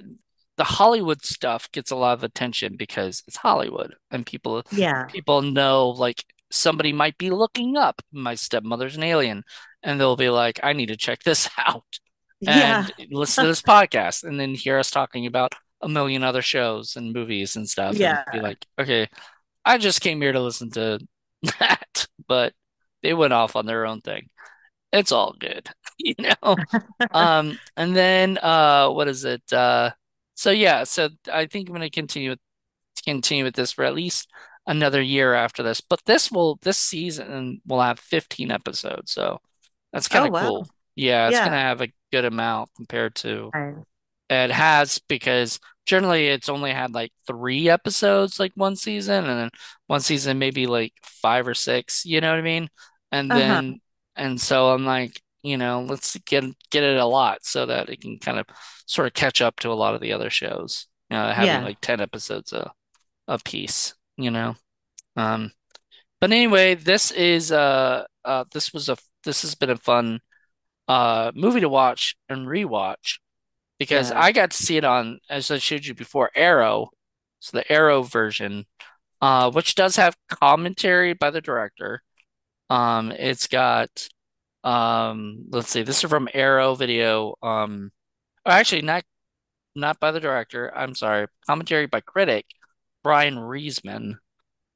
the 0.56 0.64
Hollywood 0.64 1.24
stuff 1.24 1.68
gets 1.72 1.90
a 1.90 1.96
lot 1.96 2.14
of 2.14 2.22
attention 2.24 2.76
because 2.76 3.22
it's 3.26 3.36
Hollywood 3.36 3.94
and 4.12 4.24
people 4.26 4.62
Yeah. 4.70 5.06
people 5.06 5.42
know 5.42 5.88
like 5.90 6.24
somebody 6.50 6.92
might 6.92 7.18
be 7.18 7.30
looking 7.30 7.76
up 7.76 8.00
My 8.12 8.34
Stepmother's 8.36 8.96
an 8.96 9.02
Alien 9.02 9.42
and 9.82 9.98
they'll 9.98 10.16
be 10.16 10.30
like, 10.30 10.60
I 10.62 10.72
need 10.74 10.86
to 10.90 10.96
check 10.96 11.24
this 11.24 11.48
out 11.58 11.98
Yeah. 12.40 12.86
and 12.98 13.08
listen 13.10 13.42
to 13.44 13.48
this 13.48 13.62
podcast 13.62 14.22
and 14.24 14.38
then 14.38 14.54
hear 14.54 14.78
us 14.78 14.90
talking 14.92 15.26
about 15.26 15.54
a 15.82 15.88
million 15.88 16.22
other 16.24 16.42
shows 16.42 16.96
and 16.96 17.12
movies 17.12 17.56
and 17.56 17.68
stuff 17.68 17.98
and 18.00 18.24
be 18.32 18.38
Yeah. 18.38 18.42
like, 18.42 18.64
okay, 18.78 19.08
I 19.64 19.78
just 19.78 20.00
came 20.00 20.20
here 20.20 20.32
to 20.32 20.40
listen 20.40 20.70
to 20.72 21.00
that, 21.60 22.06
but 22.28 22.54
they 23.02 23.14
went 23.14 23.32
off 23.32 23.56
on 23.56 23.66
their 23.66 23.86
own 23.86 24.00
thing. 24.00 24.28
It's 24.92 25.12
all 25.12 25.34
good, 25.38 25.68
you 25.98 26.14
know? 26.18 26.56
Um, 27.12 27.58
and 27.76 27.96
then 27.96 28.38
uh 28.38 28.90
what 28.90 29.08
is 29.08 29.24
it? 29.24 29.42
Uh 29.52 29.90
so 30.34 30.50
yeah, 30.50 30.84
so 30.84 31.08
I 31.32 31.46
think 31.46 31.68
I'm 31.68 31.74
gonna 31.74 31.90
continue 31.90 32.30
with 32.30 32.40
continue 33.04 33.44
with 33.44 33.54
this 33.54 33.72
for 33.72 33.84
at 33.84 33.94
least 33.94 34.28
another 34.66 35.02
year 35.02 35.34
after 35.34 35.62
this. 35.62 35.80
But 35.80 36.00
this 36.06 36.30
will 36.30 36.58
this 36.62 36.78
season 36.78 37.60
will 37.66 37.80
have 37.80 37.98
15 38.00 38.50
episodes, 38.50 39.12
so 39.12 39.40
that's 39.92 40.08
kind 40.08 40.24
Oh, 40.24 40.28
of 40.28 40.32
wow. 40.32 40.48
cool. 40.48 40.68
Yeah, 40.94 41.28
it's 41.28 41.36
Yeah. 41.36 41.44
gonna 41.46 41.58
have 41.60 41.80
a 41.80 41.88
good 42.12 42.24
amount 42.26 42.70
compared 42.76 43.14
to 43.16 43.50
I- 43.54 43.72
it 44.32 44.50
has 44.50 44.98
because 45.08 45.58
generally 45.86 46.28
it's 46.28 46.48
only 46.48 46.72
had 46.72 46.92
like 46.94 47.12
three 47.26 47.68
episodes 47.68 48.38
like 48.40 48.52
one 48.54 48.76
season 48.76 49.24
and 49.26 49.38
then 49.40 49.50
one 49.86 50.00
season 50.00 50.38
maybe 50.38 50.66
like 50.66 50.92
five 51.04 51.46
or 51.48 51.54
six, 51.54 52.04
you 52.04 52.20
know 52.20 52.30
what 52.30 52.38
I 52.38 52.42
mean? 52.42 52.68
And 53.10 53.34
Uh-huh. 53.34 53.62
then 53.62 53.80
and 54.16 54.40
so 54.40 54.70
I'm 54.70 54.84
like, 54.84 55.20
you 55.42 55.56
know, 55.56 55.82
let's 55.82 56.16
get 56.26 56.44
get 56.70 56.84
it 56.84 56.98
a 56.98 57.06
lot 57.06 57.38
so 57.44 57.66
that 57.66 57.88
it 57.90 58.00
can 58.00 58.18
kind 58.18 58.38
of 58.38 58.46
sort 58.86 59.06
of 59.08 59.14
catch 59.14 59.40
up 59.42 59.56
to 59.60 59.70
a 59.70 59.74
lot 59.74 59.94
of 59.94 60.00
the 60.00 60.12
other 60.12 60.30
shows, 60.30 60.86
you 61.10 61.16
know, 61.16 61.32
having 61.32 61.60
Yeah. 61.60 61.62
like 61.62 61.80
10 61.80 62.00
episodes 62.00 62.52
a, 62.52 62.72
a 63.28 63.38
piece, 63.40 63.94
you 64.18 64.30
know. 64.30 64.56
Um 65.16 65.52
but 66.20 66.32
anyway, 66.32 66.74
this 66.74 67.10
is 67.10 67.52
uh 67.52 68.04
uh 68.24 68.44
this 68.52 68.72
was 68.72 68.88
a 68.88 68.96
this 69.24 69.42
has 69.42 69.54
been 69.54 69.70
a 69.70 69.76
fun 69.76 70.20
uh 70.88 71.32
movie 71.34 71.60
to 71.60 71.68
watch 71.68 72.16
and 72.28 72.46
rewatch 72.46 73.18
because 73.82 74.10
Yeah. 74.10 74.20
I 74.20 74.30
got 74.32 74.52
to 74.52 74.56
see 74.56 74.76
it 74.76 74.84
on, 74.84 75.18
as 75.28 75.50
I 75.50 75.58
showed 75.58 75.84
you 75.84 75.94
before, 75.94 76.30
Arrow. 76.36 76.90
So 77.40 77.56
the 77.56 77.72
Arrow 77.72 78.02
version, 78.04 78.66
uh, 79.20 79.50
which 79.50 79.74
does 79.74 79.96
have 79.96 80.16
commentary 80.28 81.14
by 81.14 81.30
the 81.30 81.40
director. 81.40 82.02
Um, 82.70 83.10
it's 83.12 83.48
got, 83.48 84.08
um, 84.62 85.46
let's 85.50 85.70
see, 85.70 85.82
this 85.82 86.04
is 86.04 86.08
from 86.10 86.28
Arrow 86.32 86.76
Video. 86.76 87.34
Um, 87.42 87.90
oh, 88.46 88.50
actually, 88.52 88.82
not 88.82 89.02
not 89.74 89.98
by 90.00 90.12
the 90.12 90.20
director. 90.20 90.70
I'm 90.76 90.94
sorry, 90.94 91.26
commentary 91.46 91.86
by 91.86 92.00
critic 92.02 92.46
Bryan 93.02 93.36
Reesman. 93.36 94.16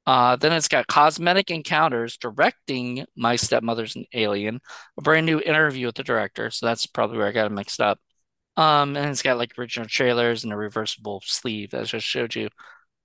Uh, 0.05 0.35
then 0.37 0.53
it's 0.53 0.67
got 0.69 0.87
Cosmetic 0.87 1.51
Encounters 1.51 2.17
directing 2.17 3.05
My 3.15 3.35
Stepmother's 3.37 3.95
an 3.95 4.05
Alien, 4.13 4.59
a 4.97 5.01
brand 5.01 5.25
new 5.25 5.39
interview 5.39 5.87
with 5.87 5.95
the 5.95 6.03
director. 6.03 6.49
So 6.51 6.65
that's 6.65 6.87
probably 6.87 7.17
where 7.19 7.27
I 7.27 7.31
got 7.33 7.47
it 7.47 7.51
mixed 7.51 7.81
up. 7.81 7.99
Um, 8.57 8.97
and 8.97 9.11
it's 9.11 9.21
got 9.21 9.37
like 9.37 9.57
original 9.57 9.87
trailers 9.87 10.43
and 10.43 10.51
a 10.51 10.57
reversible 10.57 11.21
sleeve, 11.23 11.73
as 11.73 11.89
I 11.89 11.97
just 11.97 12.07
showed 12.07 12.35
you. 12.35 12.49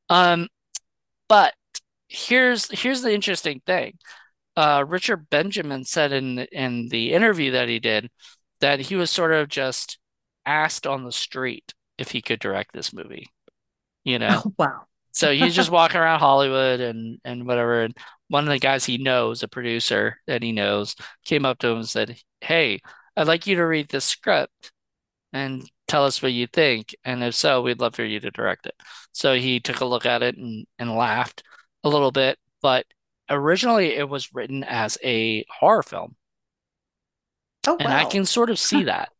Um, 0.09 0.49
but 1.29 1.55
here's 2.09 2.71
here's 2.79 3.03
the 3.03 3.15
interesting 3.15 3.61
thing. 3.67 3.99
Uh, 4.57 4.85
Richard 4.87 5.29
Benjamin 5.31 5.85
said 5.85 6.13
in 6.13 6.39
in 6.39 6.89
the 6.89 7.13
interview 7.13 7.53
that 7.53 7.69
he 7.69 7.79
did 7.79 8.11
that 8.61 8.81
he 8.81 8.97
was 8.97 9.11
sort 9.11 9.33
of 9.33 9.49
just 9.49 9.99
asked 10.47 10.87
on 10.87 11.05
the 11.05 11.13
street 11.13 11.75
if 11.99 12.11
he 12.11 12.23
could 12.23 12.41
direct 12.41 12.73
this 12.73 12.93
movie, 12.93 13.29
you 14.05 14.19
know? 14.19 14.43
Oh, 14.45 14.55
wow. 14.59 14.83
So 15.13 15.33
he's 15.33 15.55
just 15.55 15.71
walking 15.73 16.01
around 16.01 16.21
Hollywood 16.21 16.81
and 16.81 17.19
and 17.25 17.47
whatever. 17.47 17.83
And 17.83 17.97
one 18.29 18.45
of 18.45 18.51
the 18.51 18.59
guys 18.59 18.87
he 18.87 18.99
knows, 18.99 19.43
a 19.43 19.49
producer 19.49 20.19
that 20.27 20.43
he 20.43 20.53
knows, 20.53 20.97
came 21.27 21.45
up 21.45 21.59
to 21.59 21.69
him 21.69 21.79
and 21.79 21.89
said, 21.89 22.19
"Hey, 22.41 22.81
I'd 23.17 23.27
like 23.27 23.47
you 23.47 23.57
to 23.57 23.67
read 23.67 23.89
this 23.91 24.07
script 24.07 24.72
and 25.33 25.69
tell 25.89 26.05
us 26.05 26.23
what 26.23 26.33
you 26.33 26.47
think. 26.47 26.95
And 27.05 27.23
if 27.25 27.35
so, 27.35 27.63
we'd 27.63 27.81
love 27.81 27.95
for 27.95 28.05
you 28.05 28.21
to 28.21 28.31
direct 28.31 28.67
it." 28.67 28.75
So 29.13 29.35
he 29.35 29.61
took 29.61 29.81
a 29.81 29.85
look 29.85 30.07
at 30.07 30.23
it 30.23 30.37
and 30.37 30.67
and 30.79 30.95
laughed 30.95 31.43
a 31.85 31.89
little 31.89 32.13
bit. 32.13 32.39
But 32.61 32.87
originally, 33.31 33.95
it 33.95 34.09
was 34.09 34.35
written 34.35 34.65
as 34.65 34.99
a 35.05 35.45
horror 35.49 35.83
film, 35.83 36.17
Oh, 37.67 37.77
and 37.79 37.93
I 37.93 38.05
can 38.05 38.25
sort 38.25 38.51
of 38.51 38.59
see 38.59 38.85
that. 38.85 39.11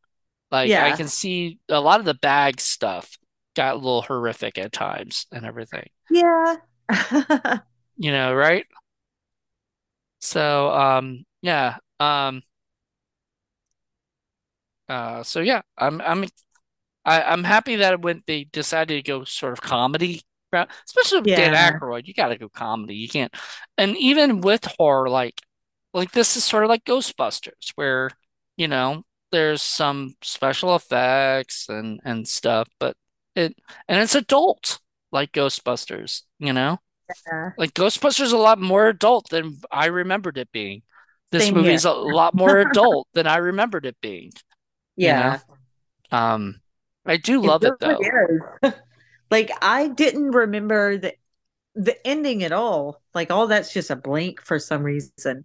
Like 0.51 0.71
I 0.71 0.97
can 0.97 1.09
see 1.09 1.59
a 1.69 1.81
lot 1.81 2.01
of 2.01 2.07
the 2.07 2.15
bag 2.15 2.61
stuff 2.61 3.17
got 3.55 3.75
a 3.75 3.79
little 3.79 4.03
horrific 4.03 4.59
at 4.59 4.73
times 4.73 5.27
and 5.33 5.47
everything. 5.47 5.89
Yeah. 6.11 6.57
You 7.97 8.11
know, 8.11 8.35
right? 8.35 8.67
So, 10.21 10.71
um, 10.71 11.25
yeah, 11.43 11.77
um, 12.01 12.43
uh, 14.93 15.23
so 15.23 15.41
yeah, 15.41 15.63
I'm, 15.79 16.01
I'm, 16.01 16.25
I, 17.05 17.23
I'm 17.23 17.45
happy 17.45 17.77
that 17.77 18.03
when 18.03 18.23
they 18.27 18.45
decided 18.45 18.97
to 18.97 19.03
go 19.03 19.25
sort 19.25 19.53
of 19.53 19.61
comedy 19.63 20.23
route, 20.53 20.71
especially 20.89 21.23
with 21.23 21.35
Dan 21.35 21.55
Yeah. 21.55 21.73
Aykroyd, 21.73 22.07
you 22.07 22.15
got 22.15 22.29
to 22.29 22.39
go 22.39 22.49
comedy. 22.49 22.97
You 22.97 23.09
can't, 23.09 23.35
and 23.79 23.97
even 23.97 24.41
with 24.41 24.65
horror, 24.79 25.09
like, 25.11 25.41
like 25.95 26.13
this 26.13 26.37
is 26.37 26.45
sort 26.45 26.65
of 26.65 26.71
like 26.71 26.85
Ghostbusters, 26.85 27.73
where, 27.77 28.11
you 28.57 28.69
know, 28.69 29.05
there's 29.33 29.63
some 29.63 30.15
special 30.23 30.77
effects 30.77 31.69
and 31.69 32.01
and 32.05 32.29
stuff, 32.29 32.69
but 32.81 32.97
it, 33.37 33.57
and 33.89 34.01
it's 34.01 34.15
adult, 34.15 34.81
like 35.13 35.33
Ghostbusters, 35.33 36.23
you 36.39 36.53
know. 36.53 36.79
Yeah. 37.27 37.51
Like 37.57 37.75
Ghostbusters 37.75 38.23
is 38.23 38.33
a 38.33 38.39
lot 38.39 38.61
more 38.61 38.89
adult 38.89 39.31
than 39.31 39.61
I 39.71 39.87
remembered 39.87 40.39
it 40.39 40.51
being. 40.53 40.83
This 41.31 41.45
Same 41.45 41.55
movie 41.55 41.75
is 41.75 41.85
a 41.85 41.93
lot 41.93 42.35
more 42.35 42.59
adult 42.61 43.09
than 43.15 43.27
I 43.27 43.39
remembered 43.39 43.87
it 43.87 43.97
being, 44.01 44.33
you 45.01 45.15
know? 45.15 45.33
Yeah. 45.33 45.41
Um, 46.13 46.61
I 47.07 47.17
do 47.19 47.41
love 47.43 47.65
it 47.65 47.77
really 47.83 48.11
though. 48.11 48.11
Like 49.31 49.51
I 49.63 49.89
didn't 49.89 50.33
remember 50.33 50.99
the 50.99 51.15
the 51.75 52.07
ending 52.07 52.45
at 52.45 52.53
all. 52.53 53.03
Like 53.15 53.31
all 53.31 53.47
that's 53.49 53.73
just 53.73 53.91
a 53.91 53.97
blank 53.97 54.43
for 54.43 54.59
some 54.59 54.83
reason. 54.83 55.45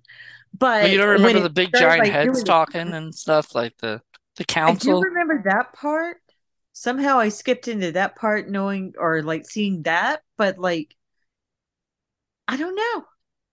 But 0.57 0.91
you 0.91 0.97
don't 0.97 1.09
remember 1.09 1.39
the 1.39 1.49
big 1.49 1.73
giant 1.73 1.99
like 1.99 2.07
heads 2.07 2.43
doing 2.43 2.43
talking 2.43 2.93
and 2.93 3.13
stuff 3.13 3.53
like 3.55 3.73
the 3.79 4.01
the 4.35 4.45
I 4.65 4.73
do 4.73 4.95
council? 4.95 4.99
remember 4.99 5.41
that 5.45 5.73
part. 5.73 6.17
somehow 6.73 7.19
I 7.19 7.29
skipped 7.29 7.67
into 7.67 7.93
that 7.93 8.15
part 8.15 8.49
knowing 8.49 8.93
or 8.97 9.23
like 9.23 9.45
seeing 9.49 9.83
that, 9.83 10.21
but 10.37 10.59
like 10.59 10.95
I 12.47 12.57
don't 12.57 12.75
know. 12.75 13.05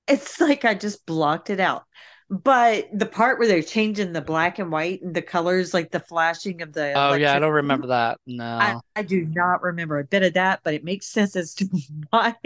It's 0.08 0.40
like 0.40 0.64
I 0.64 0.74
just 0.74 1.06
blocked 1.06 1.50
it 1.50 1.60
out. 1.60 1.84
But 2.30 2.88
the 2.92 3.06
part 3.06 3.38
where 3.38 3.46
they're 3.46 3.62
changing 3.62 4.12
the 4.12 4.20
black 4.22 4.58
and 4.58 4.72
white 4.72 5.02
and 5.02 5.14
the 5.14 5.22
colors, 5.22 5.74
like 5.74 5.90
the 5.90 6.00
flashing 6.00 6.62
of 6.62 6.72
the 6.72 6.94
Oh 6.94 7.12
yeah, 7.14 7.34
I 7.36 7.38
don't 7.40 7.52
remember 7.52 7.88
that. 7.88 8.20
I, 8.58 8.74
No. 8.74 8.82
I 8.96 9.02
do 9.02 9.24
not 9.26 9.62
remember 9.62 9.98
a 9.98 10.04
bit 10.04 10.22
of 10.22 10.34
that, 10.34 10.60
but 10.62 10.74
it 10.74 10.84
makes 10.84 11.06
sense 11.06 11.36
as 11.36 11.54
to 11.56 11.66
why 12.10 12.36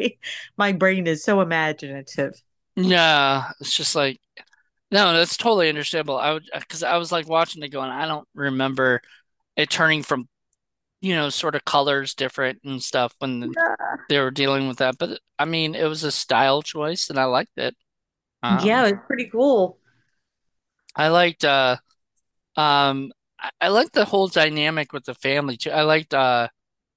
my 0.57 0.73
brain 0.73 1.07
is 1.07 1.23
so 1.23 1.41
imaginative. 1.41 2.41
Yeah, 2.77 3.51
it's 3.61 3.75
just 3.75 3.95
like 3.95 4.21
no, 4.91 5.13
that's 5.15 5.37
totally 5.37 5.69
understandable. 5.69 6.19
I 6.19 6.33
would 6.35 6.51
because 6.55 6.83
I 6.85 6.97
was 6.99 7.13
like 7.13 7.29
watching 7.29 7.63
it 7.63 7.71
going, 7.71 7.91
I 7.91 8.07
don't 8.07 8.29
remember 8.35 9.03
it 9.57 9.71
turning 9.71 10.03
from, 10.05 10.29
you 11.03 11.15
know, 11.17 11.31
sort 11.31 11.55
of 11.57 11.65
colors 11.67 12.15
different 12.15 12.61
and 12.65 12.83
stuff 12.83 13.15
when 13.21 13.57
Yeah. 13.57 13.97
they 14.09 14.19
were 14.21 14.31
dealing 14.33 14.69
with 14.69 14.79
that. 14.79 14.99
But 14.99 15.21
I 15.39 15.47
mean, 15.47 15.75
it 15.77 15.87
was 15.87 16.05
a 16.05 16.13
style 16.13 16.63
choice 16.63 17.11
and 17.11 17.19
I 17.21 17.25
liked 17.27 17.59
it. 17.59 17.77
Um, 18.43 18.65
Yeah, 18.65 18.87
it's 18.89 19.07
pretty 19.07 19.27
cool. 19.31 19.79
I 20.95 21.09
liked 21.09 21.45
uh 21.45 21.77
um 22.57 23.13
I, 23.61 23.69
liked 23.69 23.95
the 23.95 24.05
whole 24.07 24.29
dynamic 24.29 24.93
with 24.93 25.05
the 25.07 25.15
family 25.15 25.57
too. 25.59 25.71
I 25.71 25.83
liked 25.83 26.15
uh 26.15 26.49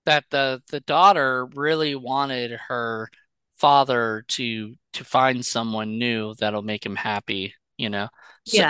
that 0.06 0.26
the 0.32 0.64
the 0.72 0.82
daughter 0.82 1.48
really 1.56 1.96
wanted 1.96 2.52
her 2.70 3.10
father 3.56 4.26
to 4.30 4.76
to 4.94 5.04
find 5.06 5.46
someone 5.46 6.00
new 6.00 6.36
that'll 6.36 6.64
make 6.64 6.86
him 6.86 6.96
happy, 6.98 7.56
you 7.78 7.90
know. 7.92 8.10
So 8.46 8.66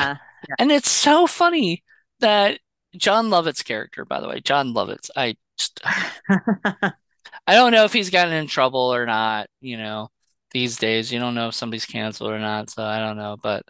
Yeah. 0.47 0.55
and 0.59 0.71
it's 0.71 0.91
so 0.91 1.27
funny 1.27 1.83
that 2.21 2.59
John 2.97 3.29
Lovett's 3.29 3.63
character, 3.63 4.05
by 4.05 4.21
the 4.21 4.29
way, 4.29 4.41
John 4.41 4.73
Lovitz, 4.73 5.09
I 5.17 5.37
just 5.59 5.81
I 7.47 7.55
don't 7.55 7.71
know 7.71 7.85
if 7.85 7.93
he's 7.93 8.09
gotten 8.09 8.33
in 8.33 8.47
trouble 8.47 8.93
or 8.93 9.05
not, 9.05 9.49
you 9.61 9.77
know, 9.77 10.09
these 10.51 10.77
days. 10.77 11.11
You 11.11 11.19
don't 11.19 11.35
know 11.35 11.49
if 11.49 11.55
somebody's 11.55 11.85
canceled 11.85 12.31
or 12.31 12.39
not, 12.39 12.69
so 12.69 12.83
I 12.83 12.99
don't 12.99 13.17
know. 13.17 13.37
But 13.41 13.63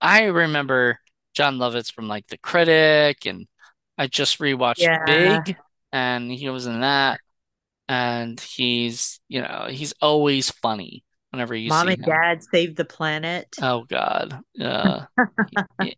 I 0.00 0.24
remember 0.24 0.98
John 1.34 1.58
Lovitz 1.58 1.92
from 1.92 2.08
like 2.08 2.26
The 2.28 2.38
Critic, 2.38 3.26
and 3.26 3.46
I 3.98 4.06
just 4.06 4.38
rewatched 4.38 4.78
Yeah. 4.78 5.04
Big, 5.04 5.56
and 5.92 6.30
he 6.30 6.48
was 6.48 6.66
in 6.66 6.80
that, 6.80 7.20
and 7.88 8.38
he's, 8.40 9.20
you 9.28 9.42
know, 9.42 9.68
he's 9.70 9.94
always 10.00 10.50
funny 10.50 11.04
whenever 11.30 11.54
you 11.54 11.68
Mom 11.68 11.88
and 11.88 11.98
him. 11.98 12.08
Dad 12.08 12.42
saved 12.42 12.76
the 12.76 12.84
planet. 12.84 13.48
Oh 13.60 13.84
God. 13.88 14.40
yeah. 14.54 15.06
he, 15.80 15.86
he 15.86 15.96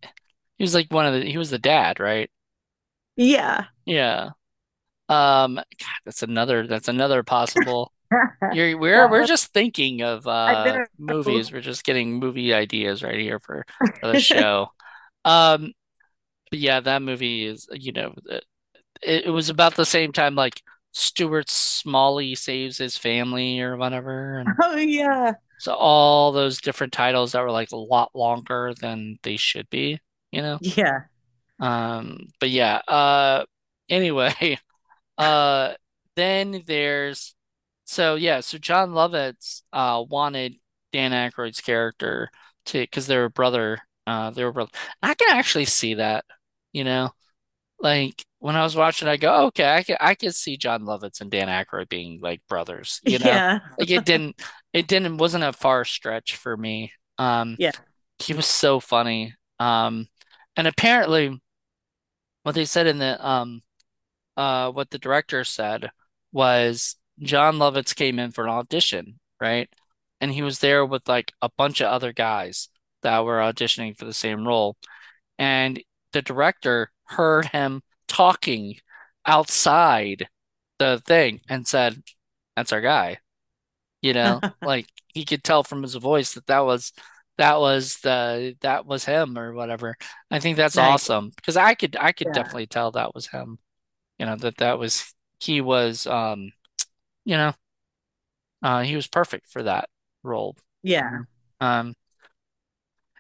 he 0.56 0.64
was 0.64 0.74
like 0.74 0.92
one 0.92 1.06
of 1.06 1.14
the, 1.14 1.28
he 1.28 1.36
was 1.36 1.50
the 1.50 1.58
dad, 1.58 2.00
right? 2.00 2.30
Yeah. 3.16 3.64
Yeah. 3.84 4.30
Um, 5.08 5.56
God, 5.56 5.64
that's 6.04 6.22
another, 6.22 6.66
that's 6.66 6.88
another 6.88 7.22
possible. 7.22 7.92
You're 8.52 8.78
we're 8.78 9.08
we're 9.10 9.26
just 9.26 9.52
thinking 9.52 10.02
of 10.02 10.26
uh 10.26 10.84
movies. 10.98 11.52
We're 11.52 11.60
just 11.60 11.84
getting 11.84 12.14
movie 12.18 12.54
ideas 12.54 13.02
right 13.02 13.18
here 13.18 13.38
for 13.40 13.64
for 14.00 14.12
the 14.12 14.20
show. 14.20 14.68
Um, 15.24 15.72
but 16.50 16.58
yeah, 16.58 16.80
that 16.80 17.02
movie 17.02 17.46
is, 17.46 17.68
you 17.72 17.92
know, 17.92 18.14
it, 19.02 19.26
it 19.26 19.30
was 19.30 19.48
about 19.48 19.74
the 19.74 19.86
same 19.86 20.12
time 20.12 20.34
like 20.34 20.62
Stuart 20.92 21.50
Smalley 21.50 22.34
saves 22.34 22.78
his 22.78 22.96
family 22.96 23.60
or 23.60 23.76
whatever, 23.76 24.38
and 24.38 24.48
Oh 24.62 24.76
yeah. 24.76 25.32
so 25.58 25.74
all 25.74 26.32
those 26.32 26.60
different 26.60 26.92
titles 26.92 27.32
that 27.32 27.42
were 27.42 27.50
like 27.50 27.72
a 27.72 27.76
lot 27.76 28.10
longer 28.14 28.72
than 28.80 29.18
they 29.22 29.36
should 29.36 29.68
be, 29.70 29.98
you 30.30 30.42
know. 30.42 30.58
Yeah. 30.60 31.00
Um, 31.60 32.28
but 32.40 32.50
yeah. 32.50 32.76
Uh, 32.86 33.44
anyway, 33.88 34.58
uh, 35.18 35.74
then 36.16 36.62
there's 36.66 37.34
so 37.84 38.14
yeah, 38.16 38.40
so 38.40 38.58
John 38.58 38.90
Lovitz 38.90 39.62
uh 39.72 40.02
wanted 40.08 40.54
Dan 40.92 41.12
Aykroyd's 41.12 41.60
character 41.60 42.30
to 42.66 42.80
because 42.80 43.06
they 43.06 43.16
were 43.16 43.28
brother 43.28 43.78
uh 44.06 44.30
they 44.30 44.44
were 44.44 44.52
brother. 44.52 44.70
I 45.02 45.14
can 45.14 45.36
actually 45.36 45.66
see 45.66 45.94
that, 45.94 46.24
you 46.72 46.84
know. 46.84 47.10
Like 47.80 48.24
when 48.38 48.56
I 48.56 48.62
was 48.62 48.76
watching, 48.76 49.08
I 49.08 49.16
go, 49.16 49.46
okay, 49.46 49.68
I 49.74 49.82
can 49.82 49.96
I 50.00 50.14
can 50.14 50.32
see 50.32 50.56
John 50.56 50.82
Lovitz 50.82 51.20
and 51.20 51.30
Dan 51.30 51.48
Aykroyd 51.48 51.88
being 51.88 52.20
like 52.22 52.42
brothers, 52.48 53.00
you 53.06 53.18
know. 53.18 53.26
Yeah. 53.26 53.60
Like 53.78 53.90
it 53.90 54.04
didn't 54.04 54.40
it 54.72 54.86
didn't 54.88 55.18
wasn't 55.18 55.44
a 55.44 55.52
far 55.52 55.84
stretch 55.84 56.36
for 56.36 56.56
me. 56.56 56.92
Um, 57.18 57.58
Yeah. 57.58 57.72
he 58.20 58.34
was 58.34 58.46
so 58.46 58.80
funny. 58.80 59.34
Um, 59.60 60.08
and 60.56 60.66
apparently 60.68 61.40
what 62.42 62.54
they 62.54 62.64
said 62.64 62.86
in 62.86 62.98
the 62.98 63.26
um 63.26 63.62
uh 64.36 64.70
what 64.72 64.90
the 64.90 64.98
director 64.98 65.44
said 65.44 65.90
was 66.32 66.96
John 67.20 67.56
Lovitz 67.56 67.94
came 67.94 68.18
in 68.18 68.30
for 68.32 68.44
an 68.44 68.50
audition, 68.50 69.20
right? 69.40 69.68
And 70.20 70.32
he 70.32 70.42
was 70.42 70.58
there 70.60 70.84
with 70.86 71.08
like 71.08 71.32
a 71.42 71.50
bunch 71.56 71.80
of 71.80 71.88
other 71.88 72.12
guys 72.12 72.68
that 73.02 73.24
were 73.24 73.38
auditioning 73.38 73.96
for 73.96 74.04
the 74.04 74.12
same 74.14 74.46
role. 74.46 74.76
And 75.38 75.82
the 76.12 76.22
director 76.22 76.90
heard 77.06 77.46
him 77.46 77.82
talking 78.08 78.76
outside 79.26 80.28
the 80.78 81.02
thing 81.06 81.40
and 81.48 81.66
said, 81.68 82.02
"That's 82.56 82.72
our 82.72 82.80
guy." 82.82 83.18
You 84.02 84.12
know, 84.14 84.42
like 84.64 84.88
he 85.08 85.24
could 85.24 85.42
tell 85.44 85.62
from 85.64 85.82
his 85.82 85.94
voice 85.94 86.34
that 86.34 86.46
that 86.46 86.60
was 86.60 86.92
that 87.38 87.58
was 87.60 87.98
the 88.00 88.56
that 88.60 88.86
was 88.86 89.04
him 89.04 89.38
or 89.38 89.54
whatever. 89.54 89.96
I 90.30 90.40
think 90.40 90.56
that's 90.56 90.76
Nice. 90.76 90.78
awesome 90.78 91.30
because 91.36 91.56
I 91.56 91.74
could 91.74 91.96
I 91.98 92.12
could 92.12 92.30
Yeah. 92.30 92.32
definitely 92.32 92.66
tell 92.66 92.92
that 92.92 93.14
was 93.14 93.28
him. 93.28 93.58
You 94.18 94.26
know, 94.26 94.36
that 94.36 94.58
that 94.58 94.78
was 94.78 95.14
he 95.40 95.60
was 95.62 96.06
um 96.06 96.52
you 97.24 97.36
know, 97.36 97.54
uh 98.62 98.82
he 98.82 98.96
was 98.96 99.06
perfect 99.06 99.48
for 99.50 99.62
that 99.62 99.88
role. 100.22 100.56
Yeah. 100.82 101.24
Um 101.60 101.94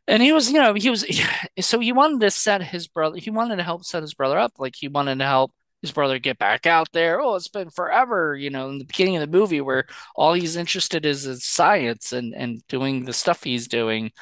and 0.06 0.22
he 0.22 0.32
was, 0.32 0.50
you 0.50 0.60
know, 0.60 0.74
he 0.74 0.90
was 0.90 1.04
so 1.60 1.78
he 1.78 1.92
wanted 1.92 2.20
to 2.20 2.30
set 2.30 2.62
his 2.62 2.88
brother 2.88 3.18
he 3.18 3.30
wanted 3.30 3.56
to 3.56 3.62
help 3.62 3.84
set 3.84 4.02
his 4.02 4.14
brother 4.14 4.38
up. 4.38 4.52
Like 4.58 4.74
he 4.76 4.88
wanted 4.88 5.18
to 5.18 5.24
help 5.24 5.52
his 5.82 5.92
brother 5.92 6.18
get 6.18 6.38
back 6.38 6.66
out 6.66 6.88
there. 6.92 7.20
Oh, 7.20 7.34
it's 7.34 7.48
been 7.48 7.70
forever, 7.70 8.34
you 8.36 8.50
know, 8.50 8.68
in 8.70 8.78
the 8.78 8.84
beginning 8.84 9.16
of 9.16 9.20
the 9.30 9.38
movie 9.38 9.60
where 9.60 9.86
all 10.16 10.32
he's 10.34 10.56
interested 10.56 11.04
is 11.06 11.26
in 11.26 11.36
science 11.36 12.12
and 12.12 12.34
and 12.34 12.66
doing 12.68 13.04
the 13.04 13.12
stuff 13.12 13.42
he's 13.44 13.68
doing 13.68 14.12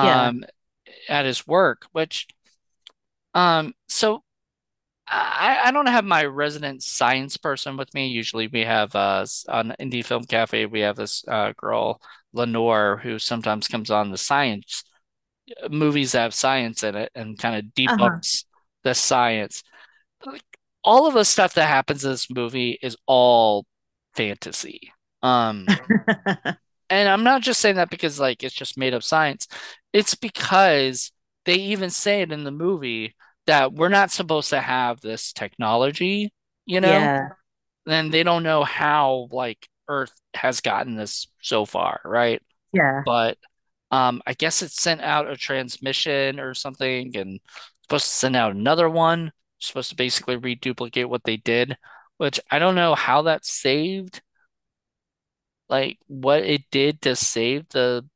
Yeah. 0.00 0.30
um 0.30 0.44
at 1.08 1.26
his 1.26 1.46
work, 1.46 1.86
which 1.92 2.28
um 3.34 3.72
so 3.88 4.22
I, 5.08 5.60
I 5.64 5.70
don't 5.72 5.86
have 5.88 6.04
my 6.04 6.24
resident 6.24 6.82
science 6.82 7.36
person 7.36 7.76
with 7.76 7.92
me. 7.94 8.08
Usually 8.08 8.46
we 8.46 8.60
have 8.60 8.94
uh 8.94 9.26
on 9.48 9.74
Indie 9.80 10.04
Film 10.04 10.24
Cafe 10.24 10.66
we 10.66 10.80
have 10.80 10.96
this 10.96 11.24
uh 11.28 11.52
girl 11.56 12.00
Lenore 12.32 12.98
who 13.02 13.18
sometimes 13.18 13.68
comes 13.68 13.90
on 13.90 14.10
the 14.10 14.16
science 14.18 14.84
movies 15.70 16.12
that 16.12 16.22
have 16.22 16.34
science 16.34 16.82
in 16.82 16.96
it 16.96 17.10
and 17.14 17.38
kind 17.38 17.56
of 17.56 17.64
Uh-huh. 17.86 18.18
debunks 18.18 18.44
the 18.84 18.94
science. 18.94 19.62
Like, 20.26 20.44
all 20.84 21.06
of 21.08 21.14
the 21.14 21.24
stuff 21.24 21.54
that 21.54 21.68
happens 21.68 22.04
in 22.04 22.12
this 22.12 22.30
movie 22.30 22.78
is 22.82 22.96
all 23.06 23.66
fantasy. 24.16 24.92
Um 25.22 25.68
and 26.90 27.08
I'm 27.08 27.24
not 27.24 27.42
just 27.42 27.60
saying 27.60 27.76
that 27.76 27.90
because 27.90 28.20
like 28.20 28.42
it's 28.42 28.54
just 28.54 28.78
made 28.78 28.94
up 28.94 29.02
science. 29.02 29.46
It's 29.92 30.14
because 30.14 31.12
they 31.44 31.54
even 31.54 31.90
say 31.90 32.22
it 32.22 32.32
in 32.32 32.44
the 32.44 32.50
movie 32.50 33.14
that 33.46 33.72
we're 33.72 33.88
not 33.88 34.10
supposed 34.10 34.50
to 34.50 34.60
have 34.60 35.00
this 35.00 35.32
technology, 35.32 36.32
you 36.64 36.80
know? 36.80 36.88
Yeah. 36.88 37.28
Then 37.86 38.10
they 38.10 38.22
don't 38.22 38.42
know 38.44 38.64
how 38.64 39.28
like 39.30 39.68
Earth 39.88 40.12
has 40.34 40.60
gotten 40.60 40.96
this 40.96 41.26
so 41.40 41.64
far, 41.64 42.00
right? 42.04 42.40
Yeah. 42.72 43.02
But 43.04 43.38
um 43.90 44.22
I 44.26 44.34
guess 44.34 44.62
it 44.62 44.70
sent 44.70 45.00
out 45.00 45.30
a 45.30 45.36
transmission 45.36 46.40
or 46.40 46.54
something 46.54 47.16
and 47.16 47.40
supposed 47.82 48.04
to 48.06 48.10
send 48.10 48.36
out 48.36 48.52
another 48.54 48.88
one, 48.88 49.32
supposed 49.58 49.90
to 49.90 49.96
basically 49.96 50.36
reduplicate 50.36 51.08
what 51.08 51.24
they 51.24 51.36
did, 51.36 51.76
which 52.18 52.40
I 52.50 52.58
don't 52.58 52.74
know 52.76 52.94
how 52.94 53.22
that 53.22 53.44
saved 53.44 54.22
like 55.68 55.98
what 56.06 56.42
it 56.44 56.62
did 56.70 57.00
to 57.02 57.16
save 57.16 57.68
the 57.70 58.06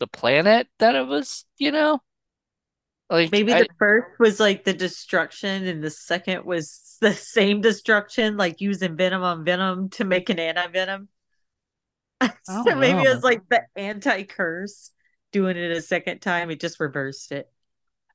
the 0.00 0.06
planet 0.06 0.68
that 0.78 0.94
it 0.94 1.06
was, 1.06 1.44
you 1.58 1.70
know? 1.72 2.00
Like 3.10 3.32
Maybe 3.32 3.52
the 3.52 3.68
first 3.78 4.18
was 4.18 4.40
like 4.40 4.64
the 4.64 4.72
destruction 4.72 5.66
and 5.66 5.82
the 5.82 5.90
second 5.90 6.44
was 6.44 6.96
the 7.00 7.12
same 7.14 7.60
destruction, 7.60 8.36
like 8.36 8.60
using 8.60 8.96
venom 8.96 9.22
on 9.22 9.44
venom 9.44 9.90
to 9.90 10.04
make 10.04 10.30
an 10.30 10.38
anti-venom. 10.38 11.08
So 12.44 12.64
don't 12.64 12.80
maybe 12.80 13.02
it 13.02 13.14
was 13.14 13.22
like 13.22 13.42
the 13.50 13.62
anti-curse 13.76 14.90
doing 15.32 15.58
it 15.58 15.76
a 15.76 15.82
second 15.82 16.20
time. 16.20 16.50
It 16.50 16.60
just 16.60 16.80
reversed 16.80 17.32
it. 17.32 17.50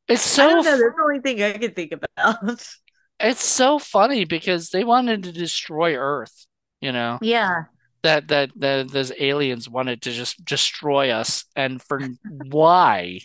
It's 0.08 0.40
I 0.40 0.42
so 0.42 0.48
know. 0.48 0.64
That's 0.64 0.80
the 0.80 0.94
only 1.04 1.20
thing 1.20 1.44
I 1.44 1.52
can 1.52 1.74
think 1.74 1.94
about. 1.94 2.68
it's 3.20 3.44
so 3.44 3.78
funny 3.78 4.26
because 4.26 4.70
they 4.70 4.84
wanted 4.84 5.24
to 5.24 5.32
destroy 5.32 5.96
Earth, 5.96 6.48
you 6.82 6.92
know? 6.92 7.20
Yeah. 7.22 7.66
That 8.02 8.30
that 8.30 8.50
that 8.56 8.90
those 8.90 9.12
aliens 9.20 9.70
wanted 9.70 10.02
to 10.04 10.12
just 10.12 10.44
destroy 10.44 11.12
us 11.12 11.46
and 11.56 11.82
for 11.82 12.02
why? 12.24 13.20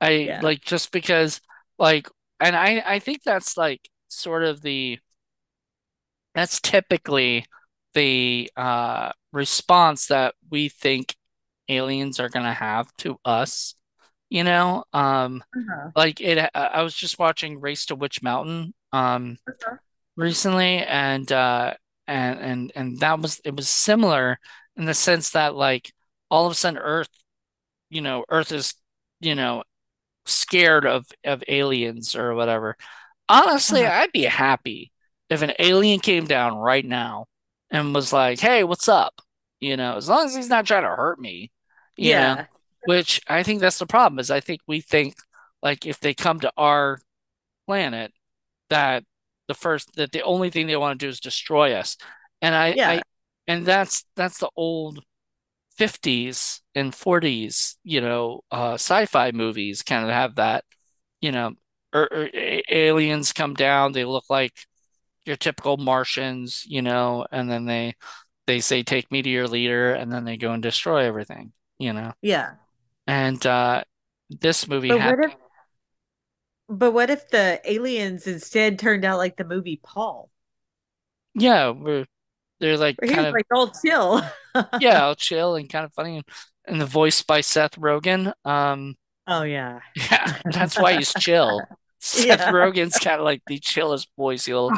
I 0.00 0.10
Yeah. 0.26 0.40
like 0.40 0.60
just 0.62 0.92
because 0.92 1.40
like 1.78 2.08
and 2.40 2.56
I 2.56 2.82
I 2.86 2.98
think 2.98 3.22
that's 3.24 3.56
like 3.56 3.88
sort 4.08 4.44
of 4.44 4.62
the 4.62 4.98
that's 6.34 6.60
typically 6.60 7.44
the 7.94 8.50
uh 8.56 9.12
response 9.32 10.06
that 10.08 10.34
we 10.50 10.68
think 10.68 11.14
aliens 11.68 12.20
are 12.20 12.28
gonna 12.28 12.52
have 12.54 12.88
to 12.98 13.18
us, 13.24 13.74
you 14.30 14.44
know? 14.44 14.84
Um 14.92 15.42
Uh-huh. 15.56 15.90
like 15.96 16.20
it 16.20 16.50
I 16.54 16.82
was 16.82 16.94
just 16.94 17.18
watching 17.18 17.60
Race 17.60 17.86
to 17.86 17.96
Witch 17.96 18.22
Mountain 18.22 18.74
um 18.92 19.38
Uh-huh. 19.48 19.76
recently 20.16 20.78
and 20.78 21.30
uh 21.32 21.74
and 22.06 22.40
and 22.40 22.72
and 22.76 23.00
that 23.00 23.20
was 23.20 23.40
it 23.44 23.56
was 23.56 23.68
similar 23.68 24.38
in 24.76 24.84
the 24.86 24.94
sense 24.94 25.30
that 25.32 25.54
like 25.54 25.92
all 26.30 26.46
of 26.46 26.52
a 26.52 26.54
sudden 26.54 26.78
Earth, 26.80 27.08
you 27.90 28.00
know, 28.00 28.24
Earth 28.28 28.52
is, 28.52 28.74
you 29.20 29.34
know, 29.34 29.62
scared 30.28 30.86
of 30.86 31.06
of 31.24 31.42
aliens 31.48 32.14
or 32.16 32.34
whatever. 32.34 32.76
Honestly, 33.28 33.86
Uh-huh. 33.86 33.92
I'd 33.92 34.12
be 34.12 34.24
happy 34.24 34.92
if 35.30 35.42
an 35.42 35.52
alien 35.58 36.00
came 36.00 36.26
down 36.26 36.56
right 36.56 36.84
now 36.84 37.26
and 37.70 37.94
was 37.94 38.12
like, 38.12 38.40
"Hey, 38.40 38.64
what's 38.64 38.88
up?" 38.88 39.20
You 39.60 39.76
know, 39.76 39.96
as 39.96 40.08
long 40.08 40.26
as 40.26 40.34
he's 40.36 40.48
not 40.50 40.66
trying 40.66 40.82
to 40.84 40.88
hurt 40.90 41.18
me, 41.20 41.52
you 41.96 42.14
know, 42.14 42.38
Yeah. 42.38 42.46
which 42.84 43.20
I 43.28 43.42
think 43.42 43.60
that's 43.60 43.78
the 43.78 43.86
problem 43.86 44.18
is 44.20 44.30
I 44.30 44.40
think 44.40 44.60
we 44.66 44.80
think 44.80 45.16
like 45.62 45.86
if 45.86 46.00
they 46.00 46.14
come 46.14 46.40
to 46.40 46.52
our 46.56 47.00
planet 47.66 48.12
that 48.70 49.04
the 49.48 49.54
first 49.54 49.94
that 49.96 50.12
the 50.12 50.22
only 50.22 50.50
thing 50.50 50.66
they 50.66 50.76
want 50.76 50.98
to 51.00 51.06
do 51.06 51.10
is 51.10 51.20
destroy 51.20 51.74
us. 51.74 51.96
And 52.42 52.54
I 52.54 52.78
I 52.94 53.02
and 53.48 53.66
that's 53.66 54.04
that's 54.16 54.38
the 54.38 54.50
old 54.56 55.00
50s 55.78 56.62
and 56.74 56.94
40s, 56.94 57.76
you 57.84 58.00
know, 58.00 58.42
uh 58.50 58.74
sci-fi 58.74 59.32
movies 59.32 59.82
kind 59.82 60.04
of 60.04 60.10
have 60.10 60.36
that, 60.36 60.64
you 61.20 61.32
know, 61.32 61.52
or, 61.94 62.08
or 62.12 62.30
aliens 62.70 63.32
come 63.32 63.54
down, 63.54 63.92
they 63.92 64.04
look 64.04 64.24
like 64.30 64.54
your 65.26 65.36
typical 65.36 65.76
Martians, 65.78 66.64
you 66.66 66.82
know, 66.82 67.26
and 67.32 67.50
then 67.50 67.66
they 67.66 67.94
they 68.46 68.60
say 68.60 68.82
take 68.84 69.10
me 69.12 69.22
to 69.22 69.30
your 69.30 69.48
leader 69.48 69.94
and 69.94 70.12
then 70.12 70.24
they 70.24 70.36
go 70.38 70.52
and 70.52 70.62
destroy 70.62 71.04
everything, 71.06 71.52
you 71.78 71.92
know. 71.94 72.12
Yeah. 72.22 72.56
And 73.06 73.44
uh 73.46 73.84
this 74.30 74.68
movie 74.68 74.94
But 74.94 74.98
had 74.98 75.16
what 75.18 75.20
if 75.20 75.32
but 76.68 76.92
what 76.92 77.10
if 77.10 77.28
the 77.30 77.60
aliens 77.64 78.26
instead 78.28 78.78
turned 78.78 79.04
out 79.04 79.18
like 79.18 79.36
the 79.36 79.44
movie 79.44 79.80
Paul? 79.82 80.30
yeah, 81.34 81.70
we're 81.70 82.06
they're 82.60 82.76
like 82.78 82.98
Where 82.98 83.10
kind 83.10 83.26
of 83.26 83.38
like 83.38 83.46
all 83.52 83.70
chill. 83.84 84.22
yeah, 84.78 85.04
all 85.04 85.14
chill 85.14 85.56
and 85.56 85.68
kind 85.68 85.84
of 85.84 85.92
funny 85.94 86.22
and 86.66 86.80
the 86.80 86.86
voice 86.86 87.22
by 87.22 87.40
Seth 87.40 87.76
Rogen. 87.78 88.32
Um 88.44 88.96
Oh 89.26 89.42
yeah. 89.42 89.80
yeah, 89.94 90.38
that's 90.50 90.78
why 90.78 90.94
he's 90.94 91.14
chill. 91.14 91.68
Seth 92.00 92.44
Yeah. 92.46 92.50
Rogen's 92.50 92.98
kind 92.98 93.18
of 93.20 93.24
like 93.24 93.42
the 93.46 93.58
chillest 93.58 94.08
voice 94.16 94.46
you'll, 94.46 94.74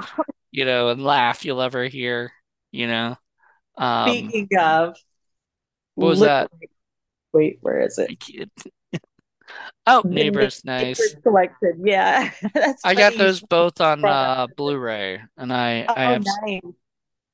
you 0.52 0.64
know, 0.64 0.88
and 0.90 1.04
laugh 1.04 1.44
you'll 1.44 1.60
ever 1.62 1.84
hear, 1.86 2.32
you 2.72 2.86
know. 2.86 3.16
Um 3.76 4.30
Speaking 4.30 4.48
of, 4.58 4.96
what 5.94 6.06
was 6.08 6.20
that? 6.20 6.50
wait, 7.32 7.58
where 7.60 7.80
is 7.80 7.98
it? 7.98 8.10
I 8.10 8.16
Oh, 9.86 10.04
Neighbor's 10.08 10.64
Neighbors 10.64 10.64
nice. 10.64 11.16
collection. 11.22 11.82
Yeah, 11.84 12.30
that's 12.54 12.82
I 12.84 12.94
got 12.94 13.16
those 13.16 13.40
both 13.40 13.80
on 13.80 14.06
uh 14.08 14.46
Blu-ray 14.56 15.20
and 15.36 15.52
I 15.52 15.90
I 15.94 16.06
Oh, 16.06 16.12
have 16.12 16.24
nice. 16.42 16.60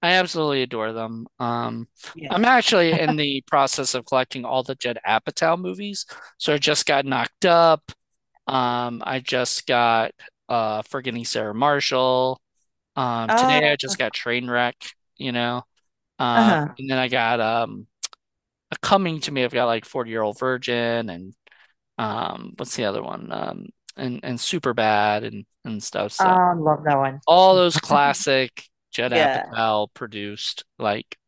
I 0.04 0.12
absolutely 0.14 0.62
adore 0.62 0.92
them. 0.92 1.26
Um 1.38 1.88
Yeah. 2.14 2.30
I'm 2.30 2.44
actually 2.44 2.98
in 2.98 3.16
the 3.16 3.42
process 3.46 3.94
of 3.94 4.06
collecting 4.06 4.44
all 4.44 4.62
the 4.62 4.74
Judd 4.74 4.98
Apatow 5.06 5.58
movies. 5.60 6.06
So 6.38 6.54
I 6.54 6.58
just 6.58 6.86
got 6.86 7.04
Knocked 7.06 7.46
Up. 7.46 7.92
Um 8.46 9.02
I 9.06 9.20
just 9.20 9.66
got 9.66 10.12
uh 10.48 10.82
Forgetting 10.82 11.24
Sarah 11.24 11.54
Marshall. 11.54 12.40
Um 12.96 13.32
today 13.34 13.70
I 13.72 13.76
Oh, 13.76 13.76
just 13.76 13.98
got 13.98 14.14
Trainwreck, 14.14 14.74
you 15.18 15.32
know. 15.32 15.64
Um 16.20 16.60
uh-huh. 16.60 16.76
and 16.78 16.90
then 16.90 16.98
I 16.98 17.08
got 17.08 17.40
um 17.40 17.86
a 18.72 18.76
Coming 18.80 19.20
to 19.22 19.32
Me. 19.32 19.44
I've 19.44 19.52
got 19.54 19.66
like 19.66 19.84
40 19.86 20.10
Year 20.10 20.22
Old 20.22 20.38
Virgin 20.38 21.10
and 21.10 21.34
um 21.98 22.54
what's 22.58 22.76
the 22.76 22.84
other 22.86 23.02
one? 23.02 23.32
Um 23.32 23.66
and 23.96 24.20
and 24.24 24.40
Super 24.40 24.74
Bad 24.74 25.24
and 25.24 25.46
and 25.64 25.82
stuff. 25.82 26.12
Oh, 26.18 26.24
So 26.24 26.40
I 26.50 26.54
love 26.54 26.84
that 26.84 26.98
one. 26.98 27.20
all 27.26 27.54
those 27.56 27.76
classic 27.80 28.64
Judd 28.94 29.12
Yeah. 29.12 29.44
Apatow 29.46 29.92
produced 29.92 30.64
like 30.78 31.18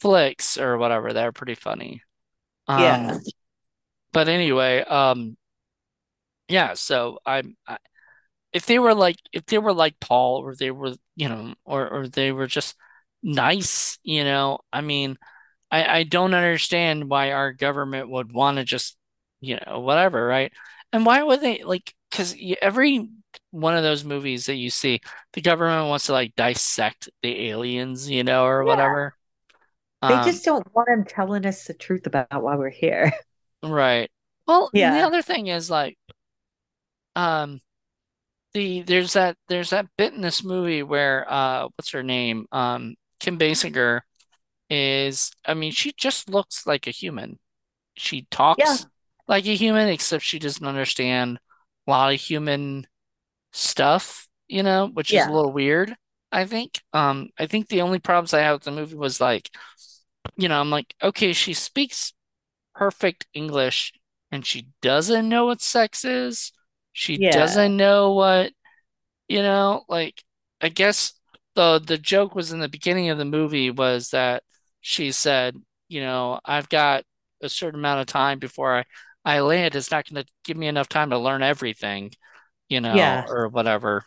flicks 0.00 0.58
or 0.58 0.76
whatever. 0.76 1.12
They're 1.12 1.32
pretty 1.32 1.54
funny. 1.54 2.02
Yeah. 2.68 3.12
Um, 3.12 3.20
but 4.12 4.28
anyway, 4.28 4.80
um, 4.80 5.36
yeah. 6.48 6.74
So 6.74 7.18
I'm 7.24 7.56
I, 7.66 7.78
if 8.52 8.66
they 8.66 8.78
were 8.78 8.94
like 8.94 9.16
if 9.32 9.46
they 9.46 9.58
were 9.58 9.72
like 9.72 9.98
Paul 10.00 10.38
or 10.38 10.54
they 10.54 10.70
were 10.70 10.94
you 11.16 11.28
know 11.28 11.54
or 11.64 11.88
or 11.88 12.08
they 12.08 12.32
were 12.32 12.46
just 12.46 12.76
nice, 13.22 13.98
you 14.02 14.24
know. 14.24 14.58
I 14.72 14.80
mean, 14.80 15.16
I 15.70 15.98
I 15.98 16.02
don't 16.04 16.34
understand 16.34 17.08
why 17.08 17.32
our 17.32 17.52
government 17.52 18.10
would 18.10 18.32
want 18.32 18.58
to 18.58 18.64
just 18.64 18.96
you 19.40 19.58
know 19.66 19.80
whatever, 19.80 20.26
right? 20.26 20.52
And 20.92 21.06
why 21.06 21.22
would 21.22 21.40
they 21.40 21.64
like? 21.64 21.94
Because 22.10 22.36
every 22.62 23.08
one 23.54 23.76
of 23.76 23.82
those 23.82 24.04
movies 24.04 24.46
that 24.46 24.56
you 24.56 24.70
see, 24.70 25.00
the 25.34 25.40
government 25.42 25.88
wants 25.88 26.06
to 26.06 26.12
like 26.12 26.34
dissect 26.36 27.08
the 27.22 27.50
aliens, 27.50 28.10
you 28.10 28.24
know, 28.24 28.44
or 28.46 28.64
Yeah. 28.64 28.64
whatever. 28.64 29.14
They 30.06 30.18
Um, 30.18 30.18
just 30.18 30.46
don't 30.46 30.66
want 30.74 30.88
them 30.88 31.04
telling 31.04 31.44
us 31.44 31.64
the 31.66 31.74
truth 31.74 32.06
about 32.06 32.42
why 32.42 32.56
we're 32.56 32.70
here. 32.70 33.12
right. 33.62 34.10
Well, 34.46 34.70
yeah. 34.72 34.98
the 34.98 35.00
other 35.00 35.22
thing 35.22 35.46
is 35.48 35.70
like, 35.70 35.96
um, 37.16 37.60
the 38.54 38.82
there's 38.82 39.14
that 39.14 39.36
there's 39.48 39.70
that 39.70 39.86
bit 39.98 40.14
in 40.14 40.20
this 40.22 40.44
movie 40.44 40.82
where 40.82 41.30
uh, 41.32 41.68
what's 41.76 41.92
her 41.92 42.02
name? 42.02 42.46
Um, 42.52 42.96
Kim 43.20 43.38
Basinger 43.38 44.02
is, 44.70 45.32
I 45.46 45.54
mean, 45.54 45.72
she 45.72 45.92
just 45.96 46.30
looks 46.30 46.66
like 46.66 46.86
a 46.86 46.90
human. 46.92 47.38
She 47.96 48.26
Yeah. 48.56 48.78
talks 48.78 48.86
like 49.28 49.46
a 49.46 49.56
human, 49.56 49.88
except 49.88 50.24
she 50.24 50.38
doesn't 50.40 50.66
understand 50.66 51.38
a 51.86 51.90
lot 51.90 52.14
of 52.14 52.20
human 52.20 52.86
stuff, 53.54 54.28
you 54.48 54.64
know, 54.64 54.88
which 54.88 55.14
is 55.14 55.26
a 55.26 55.32
little 55.32 55.52
weird, 55.52 55.96
I 56.32 56.46
think. 56.46 56.82
Um, 56.94 57.30
I 57.38 57.46
think 57.48 57.68
the 57.68 57.82
only 57.82 58.00
problems 58.00 58.34
I 58.34 58.40
had 58.42 58.54
with 58.54 58.64
the 58.64 58.72
movie 58.72 58.96
was 58.96 59.20
like, 59.22 59.50
you 60.36 60.48
know, 60.48 60.60
I'm 60.60 60.70
like, 60.70 60.94
okay, 61.02 61.32
she 61.32 61.54
speaks 61.54 62.12
perfect 62.74 63.26
English 63.34 63.92
and 64.32 64.46
she 64.46 64.68
doesn't 64.82 65.28
know 65.28 65.46
what 65.46 65.62
sex 65.62 66.04
is. 66.04 66.52
She 66.92 67.16
Yeah. 67.16 67.30
doesn't 67.30 67.76
know 67.76 68.12
what, 68.14 68.52
you 69.28 69.42
know, 69.42 69.84
like 69.88 70.22
I 70.60 70.68
guess 70.68 71.14
the 71.54 71.80
the 71.84 71.98
joke 71.98 72.34
was 72.34 72.52
in 72.52 72.60
the 72.60 72.68
beginning 72.68 73.10
of 73.10 73.18
the 73.18 73.24
movie 73.24 73.70
was 73.70 74.10
that 74.10 74.42
she 74.80 75.12
said, 75.12 75.56
you 75.88 76.00
know, 76.00 76.40
I've 76.44 76.68
got 76.68 77.04
a 77.42 77.48
certain 77.48 77.80
amount 77.80 78.00
of 78.00 78.06
time 78.06 78.38
before 78.38 78.78
I 78.78 78.84
I 79.24 79.40
land. 79.40 79.74
It's 79.76 79.90
not 79.90 80.08
going 80.08 80.22
to 80.24 80.30
give 80.44 80.56
me 80.56 80.68
enough 80.68 80.88
time 80.88 81.10
to 81.10 81.18
learn 81.18 81.42
everything, 81.42 82.12
you 82.68 82.80
know, 82.80 83.22
Yeah. 83.22 83.26
or 83.28 83.48
whatever. 83.48 84.04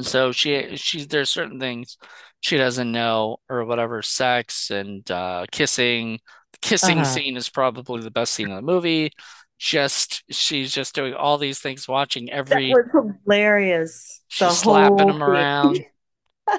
So 0.00 0.30
she 0.32 0.76
she's 0.76 1.08
there's 1.08 1.30
certain 1.30 1.58
things 1.58 1.96
she 2.40 2.58
doesn't 2.58 2.92
know 2.92 3.38
or 3.48 3.64
whatever, 3.64 4.02
sex 4.02 4.70
and 4.70 5.08
uh 5.10 5.46
kissing. 5.50 6.20
The 6.52 6.58
kissing 6.60 7.04
Uh-huh. 7.04 7.04
scene 7.04 7.36
is 7.36 7.48
probably 7.48 8.02
the 8.02 8.10
best 8.10 8.34
scene 8.34 8.50
in 8.50 8.56
the 8.56 8.62
movie. 8.62 9.12
Just 9.58 10.22
she's 10.30 10.72
just 10.74 10.94
doing 10.94 11.14
all 11.14 11.38
these 11.38 11.60
things, 11.60 11.88
watching 11.88 12.30
That 12.50 12.62
every 12.66 12.68
was 12.68 12.84
hilarious. 13.24 14.22
she's 14.28 14.54
The 14.54 14.54
slapping 14.54 15.08
him 15.08 15.22
around. 15.22 15.82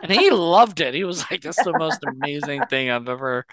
And 0.04 0.12
he 0.12 0.30
loved 0.32 0.80
it. 0.82 0.94
He 0.94 1.04
was 1.04 1.30
like, 1.32 1.42
"That's 1.44 1.64
the 1.64 1.74
most 1.74 2.04
amazing 2.04 2.66
thing 2.68 2.90
I've 2.92 3.10
ever 3.10 3.46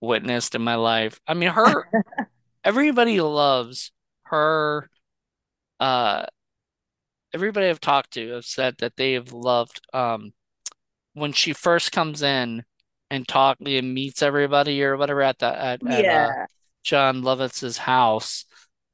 witnessed 0.00 0.54
in 0.56 0.62
my 0.62 0.76
life." 0.76 1.20
I 1.28 1.34
mean, 1.34 1.50
her 1.50 1.86
everybody 2.64 3.20
loves 3.20 3.92
her 4.24 4.90
uh 5.80 6.26
everybody 7.36 7.66
I've 7.66 7.80
talked 7.82 8.14
to 8.14 8.30
have 8.30 8.46
said 8.46 8.76
that 8.78 8.96
they 8.96 9.12
have 9.12 9.30
loved 9.30 9.78
um 9.92 10.32
when 11.12 11.32
she 11.32 11.52
first 11.52 11.92
comes 11.92 12.22
in 12.22 12.64
and 13.10 13.28
talk 13.28 13.58
and 13.60 13.92
meets 13.92 14.22
everybody 14.22 14.82
or 14.82 14.96
whatever 14.96 15.20
at 15.20 15.38
the 15.38 15.46
at 15.46 15.86
at 15.86 16.04
uh 16.06 16.46
Jon 16.82 17.20
Lovitz's 17.20 17.76
house, 17.76 18.46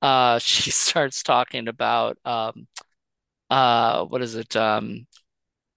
uh 0.03 0.39
she 0.51 0.73
starts 0.73 1.23
talking 1.23 1.69
about 1.69 2.19
um 2.25 2.67
uh 3.49 4.05
what 4.07 4.23
is 4.23 4.35
it? 4.35 4.57
Um 4.57 5.07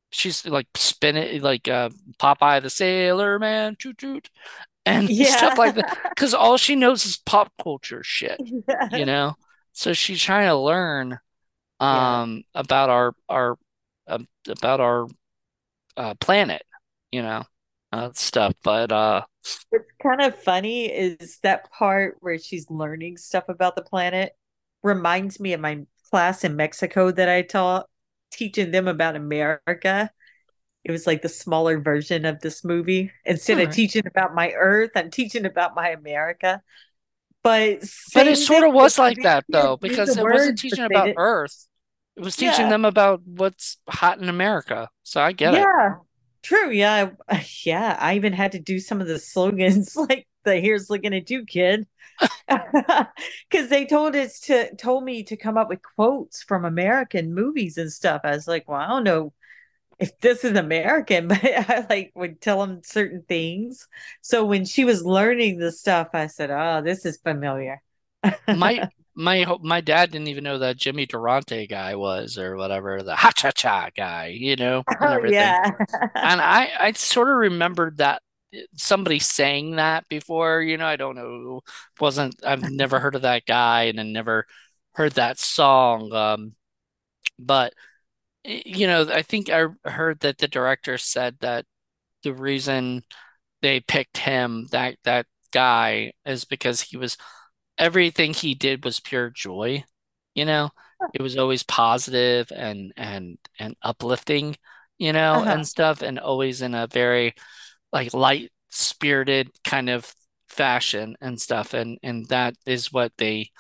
she's 0.10 0.44
like 0.48 0.68
spinning 0.74 1.44
like 1.44 1.68
uh 1.68 1.90
Popeye 2.20 2.64
the 2.64 2.72
Sailor 2.72 3.38
Man, 3.38 3.76
toot 3.78 4.00
toot, 4.00 4.28
and 4.88 5.08
stuff 5.16 5.60
like 5.60 5.76
that. 5.76 6.00
Because 6.10 6.34
all 6.34 6.58
she 6.58 6.76
knows 6.76 7.06
is 7.06 7.18
pop 7.18 7.52
culture 7.62 8.02
shit, 8.04 8.42
you 8.92 9.06
know? 9.06 9.36
So 9.74 9.94
she's 9.94 10.24
trying 10.24 10.48
to 10.48 10.56
learn 10.56 11.20
Yeah. 11.82 12.22
um 12.22 12.44
about 12.54 12.90
our 12.90 13.14
our 13.30 13.58
um, 14.08 14.28
about 14.48 14.80
our 14.80 15.08
uh 15.98 16.14
planet, 16.16 16.64
you 17.12 17.22
know, 17.22 17.44
uh 17.92 18.12
stuff. 18.14 18.54
But 18.64 18.92
uh 18.92 19.24
What's 19.70 19.92
kind 20.02 20.22
of 20.22 20.36
funny 20.36 20.86
is 20.86 21.40
that 21.44 21.70
part 21.72 22.18
where 22.22 22.38
she's 22.38 22.70
learning 22.70 23.18
stuff 23.18 23.50
about 23.50 23.76
the 23.76 23.82
planet 23.82 24.34
reminds 24.84 25.40
me 25.40 25.54
of 25.54 25.60
my 25.60 25.82
class 26.10 26.44
in 26.44 26.56
Mexico 26.56 27.12
that 27.12 27.30
I 27.30 27.42
taught, 27.42 27.88
teaching 28.32 28.72
them 28.72 28.88
about 28.88 29.16
America. 29.16 30.12
It 30.84 30.92
was 30.92 31.08
like 31.08 31.22
the 31.24 31.30
smaller 31.30 31.80
version 31.80 32.26
of 32.26 32.40
this 32.42 32.64
movie. 32.64 33.12
Instead 33.26 33.60
of 33.60 33.66
right. 33.68 33.76
teaching 33.76 34.06
about 34.06 34.36
my 34.36 34.52
Earth, 34.52 34.92
I'm 34.96 35.10
teaching 35.10 35.46
about 35.46 35.76
my 35.76 35.90
America. 35.90 36.62
But 37.46 37.84
But 38.14 38.28
it 38.28 38.38
sort 38.38 38.64
of 38.64 38.74
was 38.74 38.98
like 38.98 39.22
that 39.22 39.46
though, 39.52 39.78
can't 39.78 39.84
do 39.84 40.02
the 40.06 40.16
because 40.16 40.18
it 40.18 40.28
wasn't 40.28 40.58
teaching 40.58 40.86
about 40.86 41.12
did. 41.12 41.18
Earth. 41.18 41.68
It 42.16 42.24
was 42.24 42.36
teaching 42.38 42.70
Yeah, 42.70 42.70
them 42.70 42.86
about 42.86 43.22
what's 43.26 43.78
hot 43.90 44.20
in 44.20 44.30
America. 44.30 44.90
So 45.04 45.22
I 45.22 45.34
get 45.34 45.54
it. 45.54 45.70
yeah, 45.70 45.96
true. 46.44 46.72
Yeah, 46.72 47.12
yeah. 47.66 47.98
I 48.00 48.16
even 48.16 48.34
had 48.34 48.54
to 48.54 48.60
do 48.60 48.80
some 48.80 49.02
of 49.02 49.08
the 49.08 49.20
slogans, 49.20 49.96
like 50.10 50.28
the 50.44 50.58
"Here's 50.60 50.90
looking 50.90 51.14
at 51.14 51.30
you, 51.30 51.46
kid," 51.46 51.88
because 52.50 53.70
they 53.70 53.86
told 53.86 54.16
us 54.16 54.40
to 54.42 54.76
told 54.78 55.04
me 55.04 55.24
to 55.26 55.38
come 55.38 55.58
up 55.58 55.70
with 55.70 55.82
quotes 55.96 56.44
from 56.44 56.66
American 56.66 57.34
movies 57.34 57.78
and 57.78 57.92
stuff. 57.92 58.22
I 58.24 58.32
was 58.32 58.48
like, 58.48 58.68
well, 58.70 58.80
I 58.82 58.88
don't 58.90 59.04
know 59.06 59.34
if 60.00 60.20
this 60.20 60.44
is 60.44 60.58
American, 60.58 61.28
but 61.30 61.44
I 61.44 61.86
like 61.90 62.12
would 62.16 62.42
tell 62.42 62.66
them 62.66 62.82
certain 62.84 63.24
things. 63.28 63.88
So 64.22 64.46
when 64.46 64.66
she 64.66 64.86
was 64.86 65.04
learning 65.06 65.58
the 65.60 65.72
stuff, 65.72 66.10
I 66.14 66.28
said, 66.28 66.52
"Oh, 66.52 66.82
this 66.82 67.06
is 67.06 67.18
familiar." 67.18 67.82
My 68.52 68.84
my 69.16 69.46
my 69.62 69.82
dad 69.82 70.12
didn't 70.12 70.28
even 70.28 70.44
know 70.44 70.60
that 70.60 70.78
Jimmy 70.78 71.06
Durante 71.06 71.68
guy 71.68 71.96
was 71.96 72.38
or 72.38 72.56
whatever, 72.58 73.02
the 73.04 73.16
ha 73.16 73.32
cha 73.36 73.52
cha 73.52 73.90
guy, 73.96 74.28
you 74.28 74.56
know, 74.56 74.84
and 75.00 75.12
Oh 75.12 75.14
everything. 75.14 75.58
yeah. 75.58 75.78
And 76.22 76.42
I 76.42 76.72
I 76.80 76.92
sort 76.94 77.30
of 77.30 77.36
remembered 77.38 77.98
that 78.00 78.22
somebody 78.76 79.20
saying 79.20 79.78
that 79.78 80.08
before, 80.10 80.62
you 80.62 80.78
know, 80.78 80.88
I 80.88 80.98
don't 80.98 81.16
know, 81.16 81.62
wasn't 82.00 82.36
I've 82.46 82.64
never 82.64 83.00
heard 83.00 83.16
of 83.16 83.24
that 83.24 83.46
guy 83.46 83.84
and 83.86 84.00
I 84.00 84.04
never 84.04 84.48
heard 84.96 85.14
that 85.14 85.40
song. 85.40 86.14
Um, 86.14 86.56
but 87.40 87.74
you 88.46 88.88
know, 88.88 89.08
I 89.12 89.22
think 89.24 89.50
I 89.50 89.68
heard 89.86 90.20
that 90.22 90.38
the 90.38 90.48
director 90.48 90.98
said 90.98 91.38
that 91.42 91.66
the 92.24 92.34
reason 92.34 93.04
they 93.62 93.80
picked 93.82 94.18
him, 94.18 94.68
that 94.72 94.98
that 95.06 95.28
guy, 95.54 96.14
is 96.26 96.46
because 96.46 96.82
he 96.82 96.98
was 96.98 97.18
everything 97.78 98.34
he 98.34 98.56
did 98.56 98.86
was 98.86 99.00
pure 99.00 99.30
joy, 99.32 99.84
you 100.36 100.46
know? 100.46 100.72
It 101.14 101.22
was 101.22 101.38
always 101.38 101.64
positive 101.64 102.52
and 102.56 102.94
and 102.98 103.38
and 103.60 103.76
uplifting, 103.84 104.58
you 104.98 105.14
know, 105.14 105.42
Uh-huh. 105.42 105.46
and 105.46 105.68
stuff, 105.68 106.02
and 106.02 106.20
always 106.20 106.62
in 106.62 106.76
a 106.76 106.88
very 106.88 107.34
like 107.94 108.14
light-spirited 108.14 109.52
kind 109.64 109.90
of 109.90 110.14
fashion 110.50 111.16
and 111.22 111.40
stuff. 111.42 111.74
And 111.74 112.00
and 112.04 112.28
that 112.30 112.56
is 112.66 112.92
what 112.94 113.14
they 113.18 113.52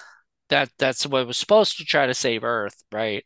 that 0.50 0.72
that's 0.80 1.06
what 1.08 1.28
was 1.28 1.38
supposed 1.38 1.78
to 1.78 1.86
try 1.86 2.08
to 2.08 2.14
save 2.14 2.44
Earth, 2.44 2.84
right? 2.92 3.26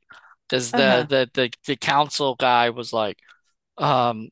Because 0.49 0.73
the 0.73 1.05
Uh-huh. 1.05 1.09
the 1.09 1.29
the 1.33 1.51
the 1.65 1.75
council 1.77 2.35
guy 2.35 2.69
was 2.71 2.93
like, 2.93 3.19
um, 3.77 4.29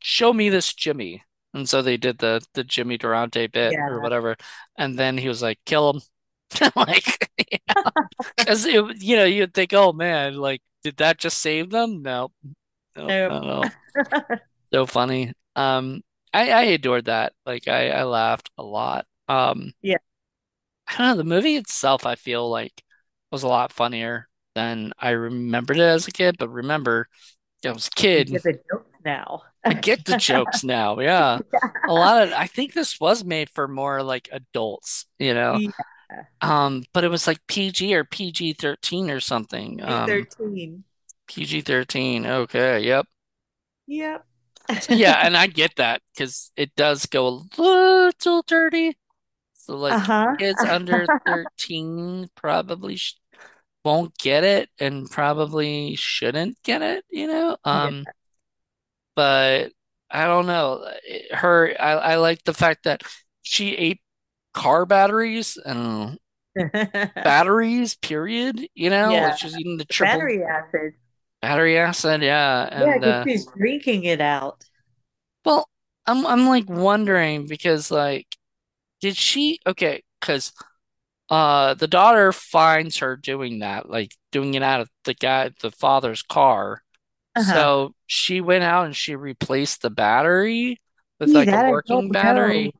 show 0.00 0.32
me 0.32 0.50
this 0.50 0.74
Jimmy. 0.74 1.24
And 1.54 1.68
so 1.68 1.82
they 1.82 1.96
did 1.98 2.18
the 2.18 2.42
the 2.54 2.64
Jimmy 2.64 2.98
Durante 2.98 3.46
bit 3.48 3.78
or 3.86 4.00
whatever, 4.00 4.36
and 4.78 4.98
then 4.98 5.18
he 5.18 5.28
was 5.28 5.42
like, 5.42 5.60
"Kill 5.66 5.90
him!" 5.92 6.02
Like, 6.76 7.30
because 8.38 8.66
you 8.66 9.16
know 9.16 9.24
you'd 9.24 9.54
think, 9.54 9.72
"Oh 9.74 9.92
man, 9.92 10.36
like 10.36 10.62
did 10.82 10.96
that 10.98 11.18
just 11.18 11.38
save 11.40 11.70
them?" 11.70 12.02
No, 12.02 12.32
no, 12.96 13.16
Nope. 13.16 13.28
no, 13.28 13.40
no. 13.40 13.72
So 14.72 14.86
funny. 14.86 15.32
Um, 15.56 16.02
I 16.32 16.50
I 16.50 16.62
adored 16.64 17.06
that. 17.06 17.32
Like 17.46 17.68
I 17.68 17.90
I 17.90 18.04
laughed 18.04 18.50
a 18.58 18.62
lot. 18.62 19.06
Um, 19.28 19.72
Yeah. 19.82 19.98
I 20.86 20.96
don't 20.96 21.06
know. 21.08 21.16
The 21.16 21.24
movie 21.24 21.56
itself, 21.56 22.06
I 22.06 22.14
feel 22.14 22.48
like 22.48 22.82
was 23.30 23.42
a 23.42 23.48
lot 23.48 23.72
funnier 23.72 24.28
than 24.54 24.92
I 24.98 25.10
remembered 25.10 25.78
it 25.78 25.82
as 25.82 26.06
a 26.08 26.12
kid. 26.12 26.36
But 26.38 26.48
remember, 26.50 27.08
I 27.64 27.72
was 27.72 27.88
a 27.88 27.90
You 28.16 28.24
kid. 28.24 28.28
get 28.30 28.42
the 28.42 28.52
jokes 28.70 28.90
now. 29.04 29.42
I 29.64 29.74
get 29.74 30.04
the 30.04 30.16
jokes 30.16 30.62
now. 30.64 30.98
Yeah. 31.00 31.40
A 31.86 31.92
lot 31.94 32.22
of 32.22 32.32
I 32.32 32.46
think 32.46 32.72
this 32.72 33.00
was 33.00 33.24
made 33.24 33.50
for 33.50 33.68
more 33.68 34.02
like 34.02 34.28
adults, 34.32 35.06
you 35.18 35.34
know. 35.34 35.60
Yeah. 36.10 36.24
Um, 36.40 36.84
but 36.92 37.04
it 37.04 37.08
was 37.08 37.26
like 37.26 37.46
PG 37.48 37.94
or 37.94 38.04
PG-13 38.04 39.10
or 39.10 39.20
something. 39.20 39.82
Um, 39.82 40.28
P13. 40.38 40.84
PG-13. 41.28 42.26
Okay, 42.26 42.80
yep. 42.80 43.06
Yep. 43.86 44.24
Yeah, 44.88 45.20
and 45.24 45.36
I 45.36 45.46
get 45.46 45.76
that 45.76 46.02
because 46.14 46.50
it 46.56 46.74
does 46.76 47.06
go 47.06 47.26
a 47.28 47.60
little 47.60 48.42
dirty. 48.46 48.96
So 49.54 49.76
like 49.76 49.98
Uh-huh. 49.98 50.36
kids 50.38 50.64
under 50.64 51.08
13 51.26 52.28
probably 52.34 52.96
sh 52.96 53.16
won't 53.84 54.16
get 54.18 54.44
it 54.44 54.70
and 54.80 55.10
probably 55.10 55.96
shouldn't 55.96 56.58
get 56.64 56.82
it, 56.82 57.04
you 57.10 57.26
know? 57.28 57.56
Yeah. 57.72 57.90
Um, 57.90 58.08
but 59.16 59.72
I 60.10 60.24
don't 60.26 60.46
know. 60.46 60.86
Her, 61.32 61.74
I, 61.80 61.92
I 61.92 62.16
like 62.16 62.44
the 62.44 62.54
fact 62.54 62.84
that 62.84 63.02
she 63.42 63.74
ate 63.76 64.00
car 64.54 64.86
batteries 64.86 65.56
and 65.64 66.18
batteries, 67.24 67.96
period, 67.96 68.68
you 68.74 68.90
know? 68.90 69.30
Yeah. 69.30 69.34
She's 69.34 69.56
eating 69.58 69.78
the 69.78 69.84
triple 69.84 70.28
Battery 70.28 70.42
acid. 70.44 70.94
battery 71.42 71.78
acid, 71.78 72.22
yeah. 72.22 72.68
Yeah, 72.76 72.94
And 72.94 73.02
because 73.02 73.04
uh 73.04 73.26
she's 73.26 73.46
drinking 73.46 74.04
it 74.04 74.20
out. 74.20 74.64
well, 75.44 75.68
I'm 76.06 76.26
I'm 76.26 76.46
like 76.46 76.68
wondering 76.68 77.46
because 77.46 77.90
like 77.90 78.26
did 79.00 79.16
she 79.16 79.60
okay, 79.66 80.02
because 80.20 80.52
uh 81.30 81.74
the 81.74 81.88
daughter 81.88 82.32
finds 82.32 82.98
her 82.98 83.16
doing 83.16 83.60
that, 83.60 83.88
like 83.90 84.12
doing 84.32 84.54
it 84.54 84.62
out 84.62 84.80
of 84.80 84.90
the 85.04 85.14
guy 85.14 85.50
the 85.60 85.70
father's 85.70 86.22
car. 86.22 86.82
Uh-huh. 87.36 87.52
So 87.54 87.94
she 88.06 88.40
went 88.40 88.64
out 88.64 88.86
and 88.86 88.96
she 88.96 89.16
replaced 89.16 89.82
the 89.82 89.90
battery 89.90 90.80
with 91.20 91.30
See, 91.30 91.34
like 91.34 91.52
a 91.52 91.60
working 91.60 92.10
know. 92.10 92.10
battery 92.10 92.72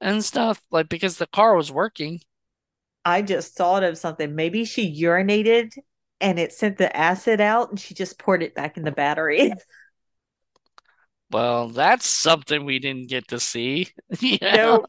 and 0.00 0.24
stuff, 0.24 0.60
like 0.70 0.88
because 0.90 1.18
the 1.18 1.26
car 1.28 1.56
was 1.56 1.72
working. 1.72 2.20
I 3.04 3.22
just 3.22 3.54
thought 3.56 3.82
of 3.84 3.98
something. 3.98 4.34
Maybe 4.34 4.64
she 4.64 5.00
urinated 5.02 5.72
and 6.20 6.38
it 6.38 6.52
sent 6.52 6.78
the 6.78 6.94
acid 6.96 7.40
out 7.40 7.70
and 7.70 7.78
she 7.80 7.94
just 7.94 8.18
poured 8.18 8.42
it 8.42 8.54
back 8.54 8.76
in 8.76 8.84
the 8.84 8.92
battery. 8.92 9.52
Well, 11.30 11.68
that's 11.68 12.08
something 12.08 12.64
we 12.64 12.78
didn't 12.78 13.08
get 13.08 13.28
to 13.28 13.40
see. 13.40 13.88
Yeah, 14.20 14.78
No, 14.78 14.84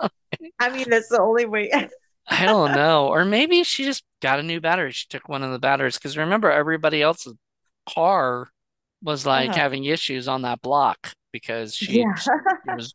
I 0.60 0.70
mean 0.70 0.90
that's 0.90 1.10
the 1.10 1.22
only 1.22 1.46
way. 1.46 1.72
I 2.28 2.46
don't 2.46 2.74
know. 2.74 3.08
Or 3.08 3.24
maybe 3.26 3.64
she 3.64 3.84
just 3.84 4.04
got 4.22 4.40
a 4.40 4.44
new 4.44 4.60
battery. 4.60 4.92
She 4.92 5.06
took 5.08 5.30
one 5.30 5.44
of 5.44 5.52
the 5.52 5.60
batteries 5.60 5.98
because 5.98 6.18
remember 6.18 6.52
everybody 6.52 7.02
else's 7.02 7.36
car 7.88 8.50
was 9.04 9.26
like 9.26 9.52
Uh-huh. 9.52 9.60
having 9.60 9.86
issues 9.86 10.28
on 10.28 10.42
that 10.44 10.62
block 10.62 11.14
because 11.32 11.76
she 11.76 12.00
Yeah. 12.00 12.14
she 12.16 12.32
was 12.76 12.94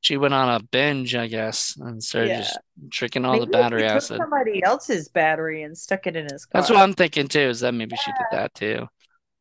she 0.00 0.16
went 0.16 0.34
on 0.34 0.48
a 0.48 0.62
binge, 0.62 1.14
I 1.16 1.26
guess, 1.26 1.76
and 1.76 2.02
started 2.02 2.30
Yeah. 2.30 2.38
just 2.38 2.58
tricking 2.90 3.24
all 3.24 3.40
the 3.40 3.46
Maybe 3.46 3.52
battery 3.52 3.80
she 3.82 3.86
took 3.88 3.96
acid. 3.96 4.18
somebody 4.18 4.62
else's 4.62 5.08
battery 5.08 5.62
and 5.62 5.76
stuck 5.76 6.06
it 6.06 6.16
in 6.16 6.24
his 6.24 6.44
car. 6.46 6.60
That's 6.60 6.70
what. 6.70 6.78
I'm 6.80 6.92
thinking 6.94 7.28
too, 7.28 7.40
is 7.40 7.60
that 7.60 7.74
maybe 7.74 7.96
she 7.96 8.12
did 8.12 8.26
that 8.30 8.54
too. 8.54 8.86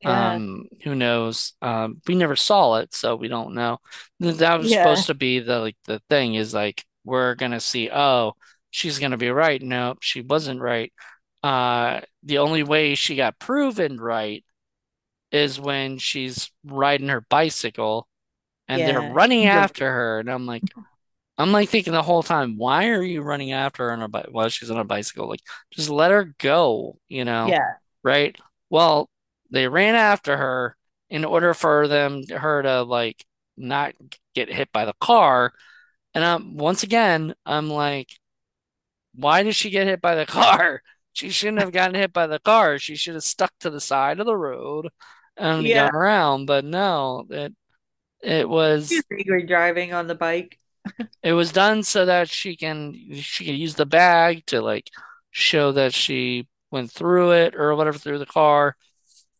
Yeah. 0.02 0.34
Um, 0.34 0.66
who 0.84 0.96
knows? 0.96 1.54
Um, 1.62 2.02
we 2.08 2.16
never 2.16 2.36
saw 2.36 2.76
it, 2.78 2.94
so 2.94 3.16
we 3.16 3.28
don't 3.28 3.54
know. 3.54 3.80
That 4.20 4.60
was 4.60 4.72
Yeah. 4.72 4.84
supposed 4.84 5.08
to 5.08 5.14
be 5.14 5.40
the 5.40 5.60
like 5.60 5.78
the 5.86 6.02
thing 6.10 6.36
is 6.36 6.54
like 6.54 6.84
we're 7.04 7.36
gonna 7.36 7.60
see, 7.60 7.90
oh, 7.92 8.34
she's 8.76 9.00
gonna 9.00 9.18
be 9.18 9.30
right. 9.30 9.62
Nope, 9.62 10.00
she 10.02 10.22
wasn't 10.22 10.62
right. 10.62 10.94
Uh, 11.44 12.02
the 12.24 12.40
only 12.40 12.64
way 12.64 12.96
she 12.96 13.16
got 13.16 13.40
proven 13.40 14.00
right 14.00 14.44
is 15.32 15.60
when 15.60 15.98
she's 16.00 16.52
riding 16.66 17.10
her 17.10 17.22
bicycle 17.30 18.08
and 18.68 18.88
they're 18.88 19.02
running 19.02 19.46
after 19.46 19.92
her, 19.92 20.20
and 20.20 20.30
I'm 20.32 20.46
like, 20.48 20.66
I'm 21.38 21.52
like 21.52 21.70
thinking 21.70 21.94
the 21.94 22.04
whole 22.04 22.24
time, 22.24 22.58
why 22.58 22.90
are 22.90 23.04
you 23.04 23.22
running 23.22 23.52
after 23.54 23.86
her 23.86 23.94
on 23.94 24.00
her 24.02 24.08
bike 24.08 24.28
while 24.32 24.50
she's 24.50 24.72
on 24.72 24.78
a 24.80 24.84
bicycle? 24.86 25.28
Like, 25.30 25.42
just 25.72 25.90
let 25.90 26.12
her 26.12 26.34
go, 26.40 26.98
you 27.10 27.26
know, 27.26 27.52
Yeah. 27.52 27.78
right? 28.04 28.38
Well, 28.70 29.10
they 29.52 29.68
ran 29.68 29.96
after 29.96 30.38
her 30.38 30.78
in 31.10 31.26
order 31.26 31.54
for 31.54 31.88
them 31.88 32.24
her 32.30 32.64
to 32.64 32.84
like 32.84 33.26
not 33.58 33.94
get 34.36 34.52
hit 34.54 34.72
by 34.72 34.86
the 34.86 34.94
car. 35.02 35.54
And 36.14 36.24
I'm 36.24 36.58
once 36.58 36.84
again, 36.84 37.36
I'm 37.46 37.70
like, 37.70 38.10
why 39.16 39.44
did 39.44 39.56
she 39.56 39.70
get 39.70 39.88
hit 39.88 40.02
by 40.02 40.16
the 40.16 40.26
car? 40.26 40.82
She 41.14 41.30
shouldn't 41.30 41.62
have 41.62 41.72
gotten 41.72 41.96
hit 41.96 42.12
by 42.12 42.28
the 42.28 42.40
car. 42.40 42.78
She 42.78 42.96
should 42.96 43.14
have 43.14 43.24
stuck 43.24 43.54
to 43.62 43.70
the 43.70 43.80
side 43.80 44.20
of 44.20 44.26
the 44.26 44.36
road 44.36 44.90
and 45.38 45.66
Yeah. 45.66 45.86
gone 45.88 45.96
around. 45.96 46.46
But 46.46 46.66
no, 46.66 47.26
it 47.30 47.54
it 48.22 48.50
was 48.50 48.92
angry 49.12 49.46
driving 49.46 49.94
on 49.94 50.08
the 50.08 50.16
bike. 50.16 50.60
it 51.24 51.34
was 51.34 51.52
done 51.52 51.84
so 51.84 52.06
that 52.06 52.30
she 52.30 52.56
can 52.58 52.94
she 53.16 53.46
can 53.46 53.56
use 53.56 53.76
the 53.76 53.86
bag 53.86 54.46
to 54.48 54.62
like 54.62 54.90
show 55.32 55.72
that 55.72 55.94
she 55.94 56.48
went 56.72 56.92
through 56.92 57.32
it 57.32 57.56
or 57.56 57.76
whatever 57.76 57.98
through 57.98 58.20
the 58.20 58.26
car. 58.26 58.76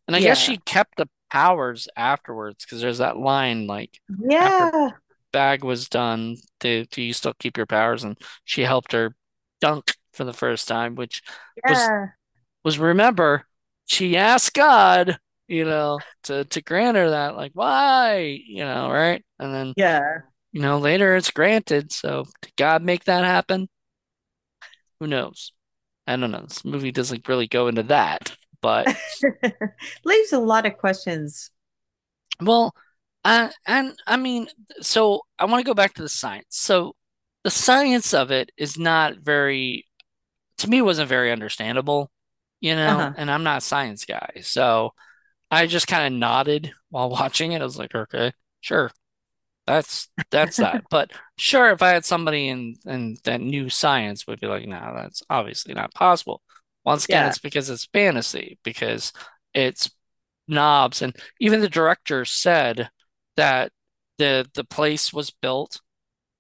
And 0.08 0.16
I 0.16 0.20
guess 0.22 0.38
she 0.40 0.58
kept 0.58 0.98
the 0.98 1.10
powers 1.32 1.88
afterwards 1.98 2.64
because 2.64 2.80
there's 2.80 3.00
that 3.00 3.18
line 3.18 3.68
like 3.68 4.00
Yeah. 4.20 4.92
bag 5.34 5.64
was 5.64 5.90
done, 5.90 6.38
do, 6.62 6.86
do 6.86 7.02
you 7.02 7.12
still 7.12 7.34
keep 7.38 7.58
your 7.58 7.66
powers? 7.66 8.04
And 8.06 8.18
she 8.46 8.62
helped 8.62 8.94
her 8.94 9.14
dunk 9.62 9.96
for 10.14 10.24
the 10.24 10.34
first 10.34 10.68
time, 10.68 10.96
which 10.96 11.22
was 11.68 11.92
was 12.64 12.80
remember 12.80 13.46
she 13.86 14.18
asked 14.18 14.54
God, 14.56 15.20
you 15.48 15.66
know, 15.66 16.04
to 16.24 16.46
to 16.46 16.62
grant 16.62 16.98
her 16.98 17.12
that, 17.12 17.36
like, 17.36 17.52
why, 17.54 18.20
you 18.48 18.64
know, 18.66 18.90
right? 18.92 19.24
And 19.40 19.54
then, 19.54 19.76
Yeah. 19.76 20.22
you 20.54 20.62
know, 20.62 20.80
later 20.80 21.16
it's 21.16 21.32
granted. 21.32 21.92
So 21.94 22.26
did 22.42 22.54
God 22.58 22.84
make 22.84 23.06
that 23.06 23.26
happen? 23.26 23.70
Who 25.00 25.08
knows? 25.08 25.54
I 26.08 26.16
don't 26.18 26.32
know. 26.32 26.46
This 26.48 26.66
movie 26.66 26.92
doesn't 26.92 27.28
really 27.28 27.48
go 27.48 27.68
into 27.68 27.84
that, 27.84 28.36
but 28.62 28.90
Leaves 30.06 30.34
a 30.34 30.40
lot 30.40 30.66
of 30.66 30.78
questions. 30.78 31.52
well, 32.42 32.74
uh, 33.24 33.50
and 33.66 33.98
I 34.06 34.18
mean, 34.18 34.48
so 34.82 35.22
I 35.40 35.46
want 35.46 35.62
to 35.64 35.68
go 35.70 35.74
back 35.74 35.94
to 35.96 36.02
the 36.02 36.10
science. 36.10 36.46
So 36.50 36.96
the 37.46 37.52
science 37.52 38.14
of 38.16 38.32
it 38.32 38.52
is 38.58 38.80
not 38.80 39.20
very, 39.20 39.88
to 40.60 40.70
me, 40.70 40.82
wasn't 40.82 41.10
very 41.10 41.32
understandable, 41.32 42.12
you 42.62 42.76
know, 42.76 43.08
Uh-huh. 43.08 43.16
and 43.16 43.32
I'm 43.32 43.44
not 43.44 43.60
a 43.60 43.62
science 43.62 44.06
guy. 44.06 44.42
So 44.44 44.94
I 45.52 45.68
just 45.68 45.88
kind 45.88 46.14
of 46.14 46.20
nodded 46.20 46.74
while 46.90 47.10
watching 47.12 47.54
it. 47.54 47.62
I 47.62 47.66
was 47.66 47.80
like, 47.80 47.96
okay, 47.96 48.34
sure. 48.62 48.92
That's 49.68 50.10
that's 50.32 50.60
that. 50.60 50.84
But 50.90 51.12
sure, 51.38 51.72
if 51.72 51.82
I 51.82 51.90
had 51.90 52.06
somebody 52.06 52.50
in 52.50 52.76
in 52.86 53.18
that 53.24 53.42
knew 53.42 53.70
science 53.70 54.28
would 54.28 54.40
be 54.40 54.48
like, 54.48 54.68
no, 54.68 54.94
that's 54.96 55.24
obviously 55.30 55.74
not 55.74 55.94
possible. 55.94 56.42
Once 56.86 57.06
again, 57.06 57.26
Yeah. 57.26 57.28
it's 57.28 57.40
because 57.40 57.70
it's 57.70 57.86
fantasy, 57.94 58.60
because 58.64 59.12
it's 59.54 59.90
knobs, 60.48 61.02
and 61.02 61.16
even 61.40 61.62
the 61.62 61.70
director 61.70 62.26
said 62.26 62.90
that 63.38 63.72
the 64.18 64.50
the 64.56 64.64
place 64.66 65.14
was 65.14 65.32
built 65.32 65.82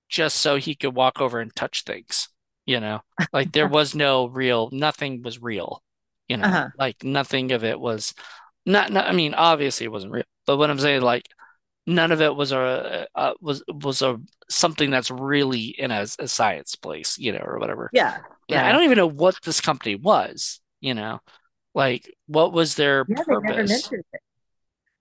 just 0.09 0.37
so 0.37 0.55
he 0.57 0.75
could 0.75 0.95
walk 0.95 1.21
over 1.21 1.39
and 1.39 1.55
touch 1.55 1.83
things, 1.83 2.29
you 2.65 2.79
know? 2.79 3.01
Like 3.33 3.51
there 3.51 3.67
was 3.67 3.95
no 3.95 4.27
real, 4.27 4.69
nothing 4.71 5.21
was 5.21 5.41
real, 5.41 5.81
you 6.27 6.37
know? 6.37 6.45
Uh-huh. 6.45 6.69
Like 6.77 7.03
nothing 7.03 7.51
of 7.51 7.63
it 7.63 7.79
was 7.79 8.13
not, 8.65 8.91
not 8.91 9.07
I 9.07 9.11
mean, 9.11 9.33
obviously 9.33 9.85
it 9.85 9.91
wasn't 9.91 10.13
real, 10.13 10.23
but 10.45 10.57
what 10.57 10.69
I'm 10.69 10.79
saying, 10.79 11.01
like 11.01 11.27
none 11.87 12.11
of 12.11 12.21
it 12.21 12.35
was 12.35 12.51
a, 12.51 13.07
uh 13.13 13.33
was 13.41 13.63
was 13.67 14.01
a 14.01 14.19
something 14.49 14.89
that's 14.89 15.11
really 15.11 15.67
in 15.67 15.91
a, 15.91 16.05
a 16.19 16.27
science 16.27 16.75
place, 16.75 17.17
you 17.17 17.31
know, 17.31 17.43
or 17.45 17.59
whatever. 17.59 17.89
Yeah. 17.93 18.17
And 18.49 18.59
I 18.59 18.71
don't 18.71 18.83
even 18.83 18.97
know 18.97 19.07
what 19.07 19.39
this 19.43 19.61
company 19.61 19.95
was, 19.95 20.61
you 20.81 20.93
know, 20.93 21.19
like 21.73 22.11
what 22.27 22.53
was 22.53 22.75
their 22.75 23.05
Yeah, 23.07 23.23
purpose? 23.23 23.91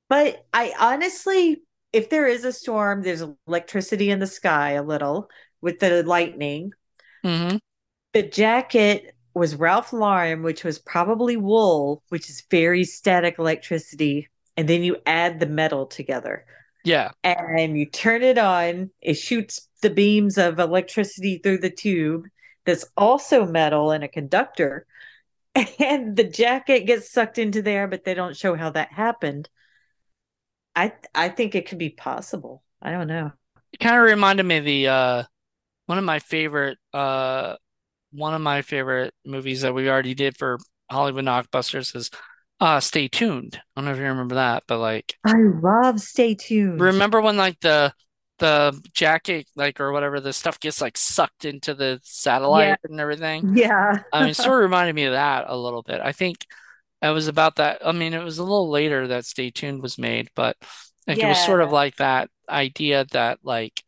But 0.08 0.44
I 0.52 0.74
honestly, 0.78 1.62
if 1.94 2.10
there 2.10 2.26
is 2.26 2.44
a 2.44 2.52
storm, 2.52 3.02
there's 3.02 3.22
electricity 3.46 4.10
in 4.10 4.18
the 4.20 4.26
sky 4.26 4.72
a 4.72 4.82
little 4.82 5.30
with 5.60 5.80
the 5.80 6.02
lightning. 6.04 6.72
hmm 7.24 7.56
The 8.12 8.22
jacket 8.22 9.14
was 9.34 9.56
Ralph 9.56 9.92
Lauren, 9.92 10.42
which 10.42 10.64
was 10.64 10.78
probably 10.78 11.36
wool, 11.36 12.02
which 12.08 12.30
is 12.30 12.44
very 12.50 12.84
static 12.84 13.38
electricity. 13.38 14.28
And 14.56 14.68
then 14.68 14.82
you 14.82 14.98
add 15.04 15.40
the 15.40 15.46
metal 15.46 15.86
together 15.86 16.46
Yeah. 16.84 17.12
and 17.24 17.78
you 17.78 17.86
turn 17.86 18.22
it 18.22 18.38
on. 18.38 18.90
It 19.00 19.14
shoots 19.14 19.68
the 19.82 19.90
beams 19.90 20.38
of 20.38 20.58
electricity 20.60 21.38
through 21.38 21.58
the 21.58 21.70
tube 21.70 22.26
that's 22.66 22.86
also 22.96 23.46
metal 23.46 23.90
and 23.92 24.04
a 24.04 24.08
conductor. 24.08 24.86
And 25.80 26.16
the 26.16 26.24
jacket 26.24 26.80
gets 26.86 27.10
sucked 27.12 27.38
into 27.38 27.62
there, 27.62 27.88
but 27.88 28.04
they 28.04 28.14
don't 28.14 28.36
show 28.36 28.54
how 28.56 28.70
that 28.70 28.92
happened. 28.92 29.48
I 30.76 30.92
I 31.14 31.28
think 31.28 31.54
it 31.54 31.66
could 31.68 31.78
be 31.78 31.90
possible. 31.90 32.62
I 32.82 32.90
don't 32.92 33.08
know. 33.08 33.32
It 33.72 33.80
kind 33.80 33.96
of 33.96 34.02
reminded 34.02 34.44
me 34.44 34.58
of 34.58 34.64
the 34.64 34.88
uh 34.88 35.22
one 35.86 35.98
of 35.98 36.04
my 36.04 36.18
favorite 36.20 36.78
uh 36.92 37.56
one 38.12 38.34
of 38.34 38.42
my 38.42 38.62
favorite 38.62 39.14
movies 39.26 39.62
that 39.62 39.74
we 39.74 39.90
already 39.90 40.14
did 40.14 40.36
for 40.38 40.58
Hollywood 40.90 41.24
Blockbusters 41.26 41.94
is 41.96 42.10
uh 42.60 42.80
Stay 42.80 43.08
Tuned. 43.08 43.56
I 43.56 43.80
don't 43.80 43.86
know 43.86 43.92
if 43.92 43.98
you 43.98 44.04
remember 44.04 44.36
that, 44.36 44.64
but 44.68 44.78
like 44.80 45.18
I 45.24 45.36
love 45.42 46.00
Stay 46.00 46.34
Tuned. 46.34 46.96
remember 46.98 47.20
when 47.20 47.36
like 47.36 47.58
the 47.60 47.92
the 48.38 48.80
jacket 48.92 49.48
like 49.56 49.80
or 49.80 49.92
whatever 49.92 50.20
the 50.20 50.32
stuff 50.32 50.58
gets 50.60 50.80
like 50.80 50.96
sucked 50.96 51.44
into 51.44 51.74
the 51.74 52.00
Yeah, 52.46 52.74
satellite 52.74 52.78
and 52.84 53.00
everything. 53.00 53.46
yeah, 53.54 54.02
I 54.12 54.24
mean, 54.24 54.34
sort 54.34 54.56
of 54.58 54.62
reminded 54.64 54.94
me 54.94 55.04
of 55.04 55.12
that 55.14 55.46
a 55.48 55.56
little 55.56 55.82
bit. 55.82 56.00
I 56.02 56.12
think 56.12 56.46
it 57.10 57.14
was 57.14 57.28
about 57.28 57.56
that. 57.56 57.86
I 57.86 57.92
mean, 57.92 58.14
it 58.14 58.22
was 58.22 58.38
a 58.38 58.42
little 58.42 58.70
later 58.70 59.08
that 59.08 59.26
Stay 59.26 59.50
Tuned 59.50 59.82
was 59.82 59.98
made, 59.98 60.30
but 60.34 60.56
like 61.06 61.18
it 61.18 61.26
was 61.26 61.44
sort 61.44 61.60
of 61.60 61.70
like 61.72 61.96
that 61.96 62.30
idea 62.48 63.04
that 63.12 63.38
like 63.42 63.82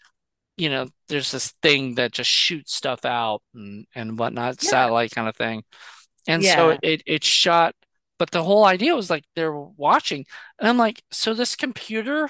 you 0.56 0.70
know, 0.70 0.88
there's 1.08 1.30
this 1.32 1.52
thing 1.62 1.96
that 1.96 2.12
just 2.12 2.30
shoots 2.30 2.74
stuff 2.74 3.04
out 3.04 3.42
and, 3.54 3.86
and 3.94 4.18
whatnot, 4.18 4.62
yeah, 4.62 4.70
satellite 4.70 5.10
kind 5.10 5.28
of 5.28 5.36
thing. 5.36 5.64
And 6.26 6.42
so 6.44 6.78
it 6.82 7.02
it 7.06 7.24
shot, 7.24 7.74
but 8.18 8.30
the 8.30 8.42
whole 8.42 8.64
idea 8.64 8.96
was 8.96 9.10
like 9.10 9.24
they're 9.34 9.52
watching. 9.52 10.24
And 10.58 10.68
I'm 10.68 10.78
like, 10.78 11.02
so 11.10 11.34
this 11.34 11.56
computer 11.56 12.28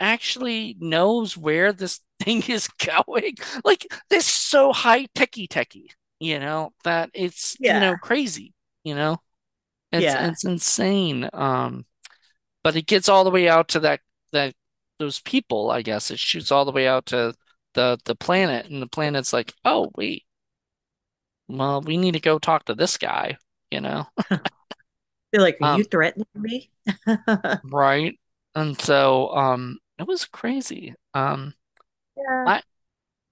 actually 0.00 0.76
knows 0.80 1.36
where 1.36 1.72
this 1.72 2.00
thing 2.20 2.42
is 2.48 2.68
going? 2.68 3.36
Like 3.64 3.86
this 4.10 4.26
so 4.26 4.72
high 4.72 5.06
techy 5.14 5.46
techy, 5.46 5.90
you 6.20 6.38
know, 6.40 6.72
that 6.84 7.10
it's, 7.14 7.56
you 7.60 7.72
know, 7.72 7.96
crazy, 7.96 8.52
you 8.84 8.94
know? 8.94 9.18
It's 9.94 10.14
yeah, 10.14 10.20
it's 10.20 10.44
insane. 10.44 11.28
Um, 11.32 11.86
but 12.64 12.76
it 12.76 12.86
gets 12.86 13.08
all 13.08 13.24
the 13.24 13.30
way 13.30 13.48
out 13.48 13.68
to 13.70 13.80
that 13.82 14.00
that 14.32 14.54
those 14.98 15.20
people, 15.20 15.70
I 15.72 15.82
guess. 15.82 16.10
It 16.12 16.18
shoots 16.20 16.52
all 16.52 16.64
the 16.66 16.72
way 16.72 16.88
out 16.88 17.06
to 17.08 17.34
the 17.74 17.98
the 18.06 18.16
planet, 18.16 18.66
and 18.68 18.82
the 18.82 18.88
planet's 18.88 19.32
like, 19.34 19.54
oh 19.64 19.92
wait, 19.96 20.24
well, 21.48 21.80
we 21.82 21.96
need 21.96 22.12
to 22.12 22.20
go 22.20 22.38
talk 22.38 22.64
to 22.66 22.74
this 22.74 22.96
guy, 22.96 23.36
you 23.70 23.80
know? 23.80 24.06
they're 25.32 25.40
like, 25.42 25.58
are 25.60 25.64
you 25.64 25.84
Um, 25.84 25.84
threatening 25.84 26.26
me? 26.36 26.70
right. 27.62 28.18
And 28.54 28.80
so, 28.80 29.30
um, 29.36 29.78
it 29.98 30.06
was 30.06 30.24
crazy. 30.24 30.94
Um, 31.14 31.54
Yeah, 32.16 32.46
I 32.46 32.62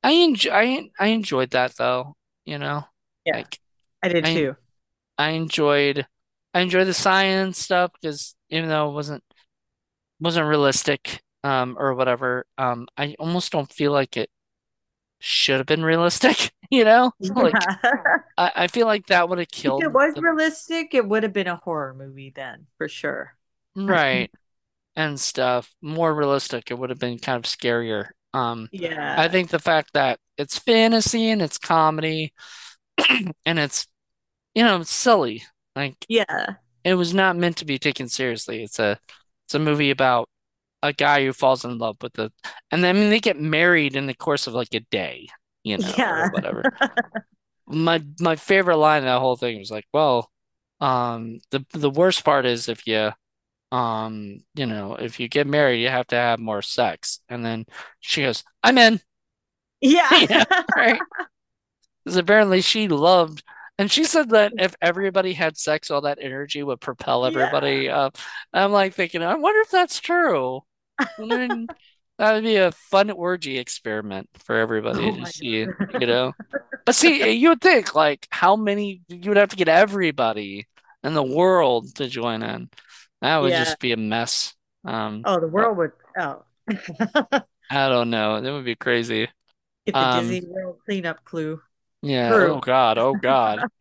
I 0.02 0.12
enjoy 0.12 0.52
I, 0.52 0.90
I 1.00 1.08
enjoyed 1.08 1.50
that 1.52 1.76
though, 1.76 2.16
you 2.46 2.58
know? 2.58 2.84
yeah, 3.24 3.32
Like 3.32 3.60
I 4.02 4.08
did 4.08 4.24
I 4.24 4.26
too. 4.26 4.56
I 5.18 5.30
enjoyed 5.32 6.06
I 6.54 6.60
enjoy 6.60 6.84
the 6.84 6.94
science 6.94 7.58
stuff 7.58 7.92
because 8.00 8.34
even 8.50 8.68
though 8.68 8.90
it 8.90 8.94
wasn't 8.94 9.24
wasn't 10.20 10.46
realistic, 10.46 11.22
um, 11.44 11.76
or 11.78 11.94
whatever, 11.94 12.46
um, 12.58 12.86
I 12.96 13.14
almost 13.18 13.52
don't 13.52 13.72
feel 13.72 13.92
like 13.92 14.16
it 14.16 14.30
should 15.18 15.58
have 15.58 15.66
been 15.66 15.84
realistic, 15.84 16.52
you 16.70 16.84
know? 16.84 17.12
Like 17.20 17.54
I, 18.36 18.52
I 18.54 18.66
feel 18.68 18.86
like 18.86 19.06
that 19.06 19.28
would 19.28 19.38
have 19.38 19.50
killed. 19.50 19.82
If 19.82 19.88
it 19.88 19.92
was 19.92 20.14
the 20.14 20.22
realistic, 20.22 20.94
it 20.94 21.06
would 21.06 21.22
have 21.22 21.32
been 21.32 21.48
a 21.48 21.56
horror 21.56 21.94
movie 21.94 22.32
then, 22.34 22.66
for 22.78 22.88
sure. 22.88 23.34
right 23.76 24.30
and 24.96 25.18
stuff. 25.18 25.72
More 25.80 26.14
realistic, 26.14 26.70
it 26.70 26.78
would 26.78 26.90
have 26.90 26.98
been 26.98 27.18
kind 27.18 27.36
of 27.36 27.50
scarier. 27.50 28.08
Um, 28.34 28.68
I 28.72 29.28
think 29.28 29.50
the 29.50 29.58
fact 29.58 29.92
that 29.94 30.18
it's 30.38 30.58
fantasy 30.58 31.30
and 31.30 31.42
it's 31.42 31.58
comedy 31.58 32.32
and 33.44 33.58
it's 33.58 33.86
you 34.54 34.62
know, 34.62 34.82
silly. 34.82 35.42
Like 35.76 36.08
yeah, 36.08 36.56
it 36.84 36.94
was 36.94 37.14
not 37.14 37.36
meant 37.36 37.58
to 37.58 37.66
be 37.66 37.78
taken 37.78 38.08
seriously. 38.08 38.62
It's 38.64 38.78
a 38.78 38.98
it's 39.46 39.54
a 39.56 39.58
movie 39.60 39.90
about 39.90 40.28
a 40.82 40.92
guy 40.92 41.24
who 41.24 41.32
falls 41.32 41.64
in 41.64 41.78
love 41.78 41.96
with 42.02 42.14
the 42.14 42.32
and 42.72 42.84
then 42.84 42.96
I 42.96 43.00
mean 43.00 43.10
they 43.10 43.20
get 43.20 43.40
married 43.40 43.96
in 43.96 44.06
the 44.06 44.14
course 44.14 44.46
of 44.48 44.54
like 44.54 44.74
a 44.74 44.80
day, 44.92 45.28
you 45.64 45.78
know, 45.78 46.04
or 46.08 46.24
yeah, 46.24 46.30
whatever. 46.30 46.66
My 47.66 48.02
my 48.20 48.36
favorite 48.36 48.76
line 48.78 49.00
in 49.02 49.06
that 49.06 49.20
whole 49.20 49.36
thing 49.36 49.58
was 49.58 49.70
like, 49.70 49.86
well, 49.92 50.30
um, 50.80 51.38
the 51.50 51.64
the 51.72 51.90
worst 51.90 52.24
part 52.24 52.44
is 52.46 52.68
if 52.68 52.86
you 52.86 53.12
um, 53.72 54.44
you 54.54 54.66
know, 54.66 54.96
if 54.96 55.20
you 55.20 55.28
get 55.28 55.46
married, 55.48 55.82
you 55.82 55.88
have 55.90 56.06
to 56.08 56.16
have 56.16 56.40
more 56.40 56.62
sex. 56.62 57.20
And 57.28 57.44
then 57.44 57.66
she 58.00 58.22
goes, 58.22 58.44
I'm 58.62 58.78
in. 58.78 59.00
yeah, 59.80 60.08
Yeah, 60.30 60.44
right. 60.76 61.00
Because 62.04 62.16
apparently 62.16 62.60
she 62.60 62.88
loved, 62.88 63.42
and 63.82 63.90
she 63.90 64.04
said 64.04 64.30
that 64.30 64.52
if 64.58 64.76
everybody 64.80 65.32
had 65.32 65.58
sex, 65.58 65.90
all 65.90 66.02
that 66.02 66.18
energy 66.20 66.62
would 66.62 66.80
propel 66.80 67.22
yeah. 67.22 67.28
everybody 67.28 67.88
up. 67.88 68.16
I'm 68.52 68.70
like 68.70 68.94
thinking, 68.94 69.24
I 69.24 69.34
wonder 69.34 69.60
if 69.60 69.70
that's 69.70 69.98
true. 69.98 70.60
That 72.18 72.34
would 72.34 72.44
be 72.44 72.56
a 72.56 72.70
fun 72.70 73.10
orgy 73.10 73.58
experiment 73.58 74.28
for 74.44 74.54
everybody 74.54 75.10
Oh 75.10 75.16
to 75.16 75.26
see, 75.26 75.64
God. 75.64 75.74
you 76.00 76.06
know. 76.06 76.32
But 76.84 76.94
see, 76.94 77.32
you 77.32 77.48
would 77.48 77.60
think 77.60 77.96
like 77.96 78.28
how 78.30 78.54
many 78.54 79.00
you 79.08 79.30
would 79.30 79.38
have 79.38 79.48
to 79.48 79.56
get 79.56 79.66
everybody 79.66 80.68
in 81.02 81.14
the 81.14 81.22
world 81.22 81.92
to 81.96 82.06
join 82.06 82.44
in. 82.44 82.68
That 83.22 83.38
would 83.38 83.50
Yeah. 83.50 83.64
just 83.64 83.80
be 83.80 83.90
a 83.90 83.96
mess. 83.96 84.54
Um, 84.84 85.22
Oh, 85.24 85.40
the 85.40 85.48
world 85.48 85.78
would, 85.78 85.92
oh. 86.16 86.44
I 87.70 87.88
don't 87.88 88.10
know. 88.10 88.40
That 88.40 88.52
would 88.52 88.66
be 88.66 88.76
crazy. 88.76 89.28
Get 89.86 89.94
the 89.94 89.98
Um, 89.98 90.28
Disney 90.28 90.48
World 90.48 90.78
cleanup 90.84 91.24
clue 91.24 91.60
yeah. 92.02 92.30
crew. 92.30 92.54
Oh 92.54 92.60
God. 92.60 92.98
Oh 92.98 93.14
God. 93.14 93.64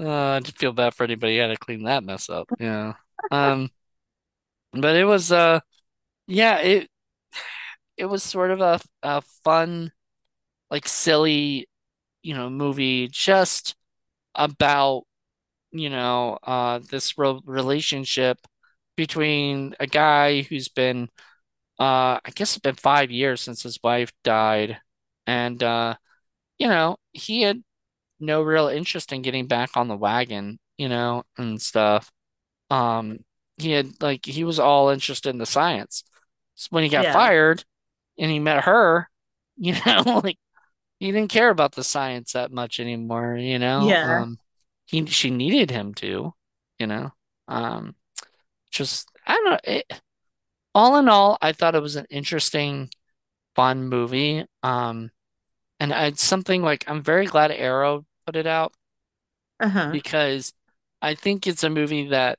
Uh, 0.00 0.36
I 0.36 0.38
just 0.38 0.58
feel 0.58 0.72
bad 0.72 0.94
for 0.94 1.02
anybody 1.02 1.34
who 1.34 1.42
had 1.42 1.48
to 1.48 1.56
clean 1.56 1.82
that 1.82 2.04
mess 2.04 2.30
up. 2.30 2.48
Yeah. 2.60 2.94
Um, 3.32 3.68
but 4.72 4.94
it 4.94 5.04
was 5.04 5.32
uh, 5.32 5.58
yeah. 6.26 6.58
It 6.58 6.88
it 7.96 8.06
was 8.06 8.22
sort 8.22 8.50
of 8.50 8.60
a 8.60 8.80
a 9.02 9.22
fun, 9.44 9.92
like 10.70 10.88
silly, 10.88 11.68
you 12.22 12.34
know, 12.34 12.50
movie 12.50 13.08
just 13.08 13.76
about 14.34 15.04
you 15.72 15.90
know 15.90 16.38
uh 16.44 16.80
this 16.90 17.18
re 17.18 17.40
relationship 17.46 18.38
between 18.96 19.74
a 19.80 19.86
guy 19.86 20.42
who's 20.42 20.68
been 20.68 21.08
uh 21.80 22.20
I 22.24 22.30
guess 22.34 22.56
it's 22.56 22.60
been 22.62 22.74
five 22.76 23.10
years 23.10 23.40
since 23.42 23.62
his 23.62 23.80
wife 23.82 24.12
died, 24.24 24.78
and 25.26 25.62
uh 25.62 25.96
you 26.58 26.68
know 26.68 26.96
he 27.12 27.42
had 27.42 27.62
no 28.20 28.42
real 28.42 28.68
interest 28.68 29.12
in 29.12 29.22
getting 29.22 29.46
back 29.48 29.76
on 29.76 29.88
the 29.88 29.96
wagon, 29.96 30.58
you 30.78 30.88
know, 30.88 31.24
and 31.38 31.60
stuff. 31.62 32.10
Um, 32.70 33.20
he 33.58 33.72
had 33.72 34.02
like 34.02 34.26
he 34.26 34.44
was 34.44 34.58
all 34.60 34.90
interested 34.90 35.30
in 35.30 35.38
the 35.38 35.46
science. 35.46 36.04
So 36.56 36.68
when 36.72 36.84
he 36.84 36.90
got 36.90 37.06
Yeah. 37.06 37.12
fired 37.12 37.64
and 38.18 38.30
he 38.30 38.38
met 38.40 38.64
her, 38.64 39.08
you 39.58 39.74
know, 39.86 40.22
like 40.24 40.38
he 41.00 41.12
didn't 41.12 41.30
care 41.30 41.50
about 41.50 41.74
the 41.74 41.84
science 41.84 42.32
that 42.32 42.52
much 42.52 42.80
anymore, 42.80 43.36
you 43.36 43.58
know. 43.58 43.96
Yeah. 43.96 44.24
Um, 44.24 44.38
he 44.86 45.06
she 45.06 45.30
needed 45.30 45.70
him 45.70 45.94
to, 45.96 46.34
you 46.78 46.86
know. 46.86 47.12
Um, 47.48 47.94
just 48.70 49.10
I 49.26 49.34
don't 49.34 49.44
know. 49.46 49.58
It, 49.64 49.92
all 50.74 50.96
in 50.96 51.08
all, 51.08 51.38
I 51.42 51.52
thought 51.52 51.74
it 51.74 51.82
was 51.82 51.96
an 51.96 52.06
interesting, 52.10 52.90
fun 53.56 53.88
movie. 53.88 54.44
Um, 54.62 55.10
and 55.80 55.92
it's 55.92 56.22
something 56.24 56.62
like 56.62 56.84
I'm 56.88 57.02
very 57.02 57.26
glad 57.26 57.50
Arrow 57.52 58.06
put 58.26 58.36
it 58.36 58.46
out 58.46 58.74
Uh-huh. 59.60 59.90
because 59.90 60.52
I 61.02 61.14
think 61.14 61.46
it's 61.46 61.64
a 61.64 61.70
movie 61.70 62.08
that 62.08 62.38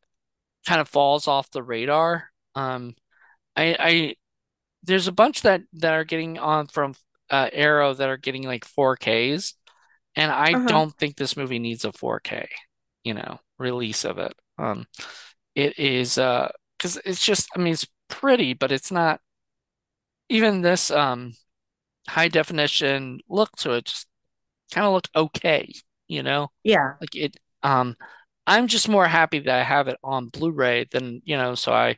kind 0.67 0.81
of 0.81 0.89
falls 0.89 1.27
off 1.27 1.51
the 1.51 1.63
radar. 1.63 2.31
Um, 2.55 2.95
I, 3.55 3.77
I 3.79 4.15
there's 4.83 5.07
a 5.07 5.11
bunch 5.13 5.43
that 5.43 5.63
that 5.75 5.93
are 5.93 6.05
getting 6.05 6.39
on 6.39 6.67
from 6.67 6.95
uh, 7.29 7.49
Arrow 7.53 7.93
that 7.93 8.09
are 8.09 8.17
getting 8.17 8.43
like 8.43 8.65
4Ks, 8.65 9.55
and 10.15 10.31
I 10.31 10.55
Uh-huh. 10.55 10.67
don't 10.67 10.95
think 10.97 11.17
this 11.17 11.37
movie 11.37 11.59
needs 11.59 11.85
a 11.85 11.93
4K, 11.93 12.49
you 13.03 13.13
know, 13.15 13.39
release 13.59 14.05
of 14.05 14.19
it. 14.19 14.33
Um, 14.57 14.87
it 15.55 15.79
is 15.79 16.17
uh, 16.17 16.49
because 16.77 16.97
it's 17.05 17.23
just, 17.25 17.49
I 17.55 17.59
mean, 17.59 17.73
it's 17.73 17.87
pretty, 18.09 18.53
but 18.55 18.71
it's 18.71 18.91
not 18.91 19.21
even 20.29 20.61
this 20.61 20.91
um 20.91 21.33
high 22.09 22.29
definition 22.29 23.21
look 23.29 23.51
to 23.57 23.73
it 23.73 23.85
just 23.85 24.07
kind 24.73 24.87
of 24.87 24.93
looked 24.93 25.09
okay, 25.15 25.73
you 26.07 26.23
know, 26.23 26.49
Yeah. 26.63 26.99
like 27.01 27.15
it. 27.15 27.37
Um, 27.63 27.95
I'm 28.47 28.67
just 28.67 28.89
more 28.89 29.07
happy 29.07 29.39
that 29.39 29.59
I 29.59 29.63
have 29.63 29.87
it 29.87 29.97
on 30.03 30.29
Blu-ray 30.29 30.87
than, 30.91 31.21
you 31.25 31.37
know, 31.37 31.55
so 31.55 31.73
I 31.73 31.97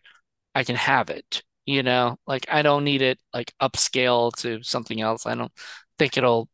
I 0.55 0.63
can 0.65 0.75
have 0.77 1.09
it, 1.09 1.43
you 1.65 1.83
know? 1.83 2.17
Like 2.27 2.47
I 2.51 2.61
don't 2.63 2.83
need 2.85 3.01
it 3.01 3.19
like 3.33 3.53
upscale 3.61 4.33
to 4.39 4.63
something 4.63 5.01
else. 5.01 5.25
I 5.25 5.35
don't 5.35 5.51
think 5.99 6.17
it'll 6.17 6.49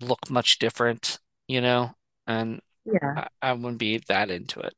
look 0.00 0.30
much 0.30 0.58
different, 0.58 1.18
you 1.48 1.60
know? 1.62 1.92
And 2.26 2.60
Yeah. 2.84 3.16
I, 3.16 3.28
I 3.42 3.52
wouldn't 3.54 3.78
be 3.78 3.98
that 4.08 4.30
into 4.30 4.60
it. 4.60 4.74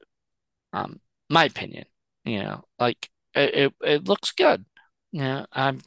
Um, 0.72 1.00
my 1.30 1.44
opinion, 1.44 1.84
you 2.24 2.42
know, 2.42 2.64
like 2.78 3.08
it 3.34 3.54
it, 3.54 3.74
it 3.82 4.08
looks 4.08 4.32
good. 4.32 4.64
You 5.12 5.22
know, 5.22 5.46
I'm 5.52 5.80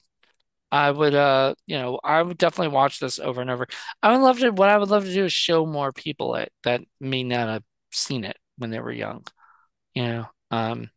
I 0.71 0.91
would 0.91 1.15
uh, 1.15 1.55
you 1.65 1.77
know, 1.77 1.99
I 2.03 2.21
would 2.21 2.37
definitely 2.37 2.73
watch 2.73 2.99
this 2.99 3.19
over 3.19 3.41
and 3.41 3.49
over. 3.49 3.67
I 4.03 4.11
would 4.11 4.23
love 4.23 4.39
to 4.39 4.51
what 4.51 4.69
I 4.69 4.77
would 4.77 4.89
love 4.89 5.05
to 5.05 5.13
do 5.13 5.25
is 5.25 5.33
show 5.33 5.65
more 5.65 5.93
people 5.93 6.35
it 6.35 6.51
that 6.63 6.81
may 6.99 7.23
not 7.23 7.47
have 7.49 7.63
seen 7.91 8.25
it 8.25 8.37
when 8.57 8.69
they 8.71 8.79
were 8.79 8.91
young, 8.91 9.25
you 9.95 10.03
know? 10.03 10.27
Um 10.51 10.89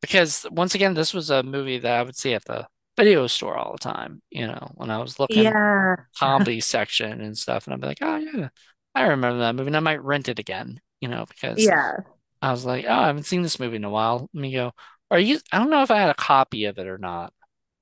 because 0.00 0.46
once 0.50 0.74
again, 0.74 0.94
this 0.94 1.14
was 1.14 1.30
a 1.30 1.42
movie 1.42 1.78
that 1.78 1.92
I 2.00 2.02
would 2.02 2.16
see 2.16 2.34
at 2.34 2.44
the 2.46 2.66
video 2.98 3.26
store 3.26 3.56
all 3.56 3.72
the 3.72 3.78
time, 3.78 4.22
you 4.30 4.46
know, 4.46 4.72
when 4.76 4.90
I 4.90 4.98
was 4.98 5.18
looking 5.18 5.54
Yeah. 5.54 5.96
comedy 6.18 6.60
section 6.60 7.20
and 7.20 7.36
stuff, 7.38 7.66
and 7.66 7.74
I'd 7.74 7.80
be 7.80 7.86
like, 7.88 7.98
oh 8.02 8.16
yeah, 8.18 8.48
I 8.94 9.04
remember 9.04 9.40
that 9.40 9.54
movie, 9.56 9.68
and 9.68 9.76
I 9.76 9.80
might 9.80 10.02
rent 10.04 10.28
it 10.28 10.38
again, 10.38 10.80
you 11.00 11.08
know, 11.08 11.26
because 11.28 11.72
Yeah. 11.72 12.04
I 12.42 12.50
was 12.52 12.64
like, 12.64 12.84
oh, 12.88 12.92
I 12.92 13.06
haven't 13.08 13.24
seen 13.24 13.42
this 13.42 13.60
movie 13.60 13.76
in 13.76 13.84
a 13.84 13.90
while. 13.90 14.28
Let 14.34 14.40
me 14.40 14.52
go. 14.52 14.72
Or 15.10 15.18
you, 15.18 15.38
I 15.52 15.58
don't 15.58 15.70
know 15.70 15.82
if 15.82 15.90
I 15.90 15.98
had 16.00 16.10
a 16.10 16.14
copy 16.14 16.66
of 16.66 16.78
it 16.78 16.86
or 16.86 16.98
not. 16.98 17.32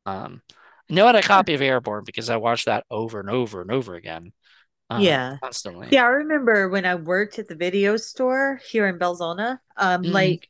Um, 0.06 0.42
I 0.90 0.94
know 0.94 1.04
I 1.04 1.08
had 1.08 1.16
a 1.16 1.22
copy 1.22 1.54
of 1.54 1.60
Airborne 1.62 2.04
because 2.04 2.30
I 2.30 2.36
watched 2.36 2.66
that 2.66 2.84
over 2.90 3.20
and 3.20 3.30
over 3.30 3.60
and 3.60 3.70
over 3.70 3.94
again, 3.94 4.32
um, 4.90 5.18
Yeah. 5.18 5.38
constantly. 5.42 5.90
Yeah, 5.90 6.04
I 6.04 6.08
remember 6.08 6.68
when 6.68 6.84
I 6.84 6.96
worked 6.96 7.38
at 7.38 7.48
the 7.48 7.54
video 7.54 7.96
store 7.96 8.60
here 8.70 8.86
in 8.88 8.98
Belzona, 8.98 9.60
um, 9.76 10.04
hmm 10.04 10.08
like 10.10 10.48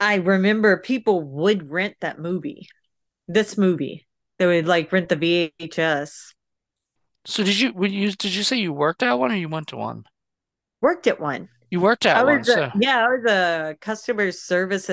I 0.00 0.16
remember 0.16 0.76
people 0.78 1.22
would 1.22 1.70
rent 1.70 1.96
that 2.00 2.18
movie, 2.18 2.68
this 3.28 3.58
movie. 3.58 4.08
They 4.38 4.46
would 4.46 4.66
like 4.66 4.92
rent 4.92 5.08
the 5.10 5.16
VHS. 5.16 6.34
So 7.24 7.42
did 7.42 7.58
you, 7.58 7.72
would 7.72 7.92
you, 7.92 8.12
did 8.12 8.34
you 8.34 8.42
say 8.42 8.56
you 8.58 8.74
worked 8.74 9.02
at 9.02 9.14
one 9.18 9.32
or 9.32 9.36
you 9.36 9.48
went 9.48 9.68
to 9.68 9.76
one? 9.78 10.04
Worked 10.82 11.06
at 11.06 11.20
one. 11.20 11.48
You 11.70 11.80
worked 11.80 12.06
I 12.14 12.22
at 12.22 12.22
one, 12.22 12.44
was 12.44 12.48
a, 12.48 12.64
so 12.64 12.70
yeah, 12.72 13.06
I 13.06 13.08
was 13.08 13.24
a 13.26 13.76
customer 13.80 14.32
service 14.32 14.90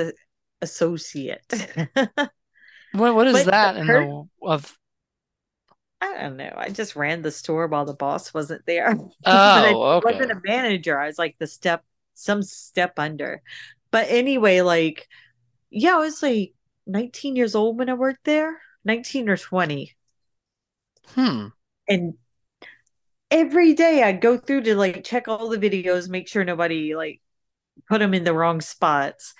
associate. 0.62 1.44
what, 2.98 3.16
what 3.16 3.28
is 3.28 3.43
But 3.43 3.54
the 3.62 3.70
that 3.70 3.78
in 3.78 3.91
per 3.91 3.93
the 3.93 4.28
of? 4.41 4.78
I 6.02 6.14
don't 6.22 6.38
know. 6.38 6.54
I 6.56 6.70
just 6.70 6.95
ran 6.95 7.22
the 7.22 7.32
store 7.32 7.68
while 7.68 7.86
the 7.86 7.93
boss 7.93 8.34
wasn't 8.34 8.66
there. 8.66 8.95
But 9.54 9.66
I 9.66 9.76
Oh, 9.76 9.98
okay. 9.98 10.28
wasn't 10.28 10.32
a 10.32 10.41
manager. 10.45 11.00
I 11.00 11.08
was 11.08 11.18
like 11.20 11.38
the 11.39 11.48
step 11.48 11.84
some 12.14 12.43
step 12.43 12.98
under. 13.00 13.41
But 13.91 14.08
anyway, 14.10 14.62
like 14.62 15.08
yeah, 15.72 15.95
I 15.95 16.00
was 16.00 16.24
like 16.24 16.54
19 16.88 17.36
years 17.38 17.56
old 17.56 17.80
when 17.80 17.89
I 17.89 17.95
worked 17.95 18.26
there, 18.26 18.62
19 18.86 19.30
or 19.30 19.38
20. 19.38 19.95
Hmm. 21.16 21.48
And 21.89 22.16
every 23.32 23.74
day 23.74 24.04
I'd 24.04 24.22
go 24.22 24.38
through 24.38 24.62
to 24.64 24.76
like 24.76 25.04
check 25.04 25.28
all 25.28 25.50
the 25.50 25.58
videos, 25.58 26.10
make 26.10 26.28
sure 26.28 26.43
nobody 26.43 26.95
like 26.95 27.22
put 27.89 28.00
them 28.00 28.14
in 28.14 28.24
the 28.24 28.34
wrong 28.34 28.62
spots. 28.62 29.34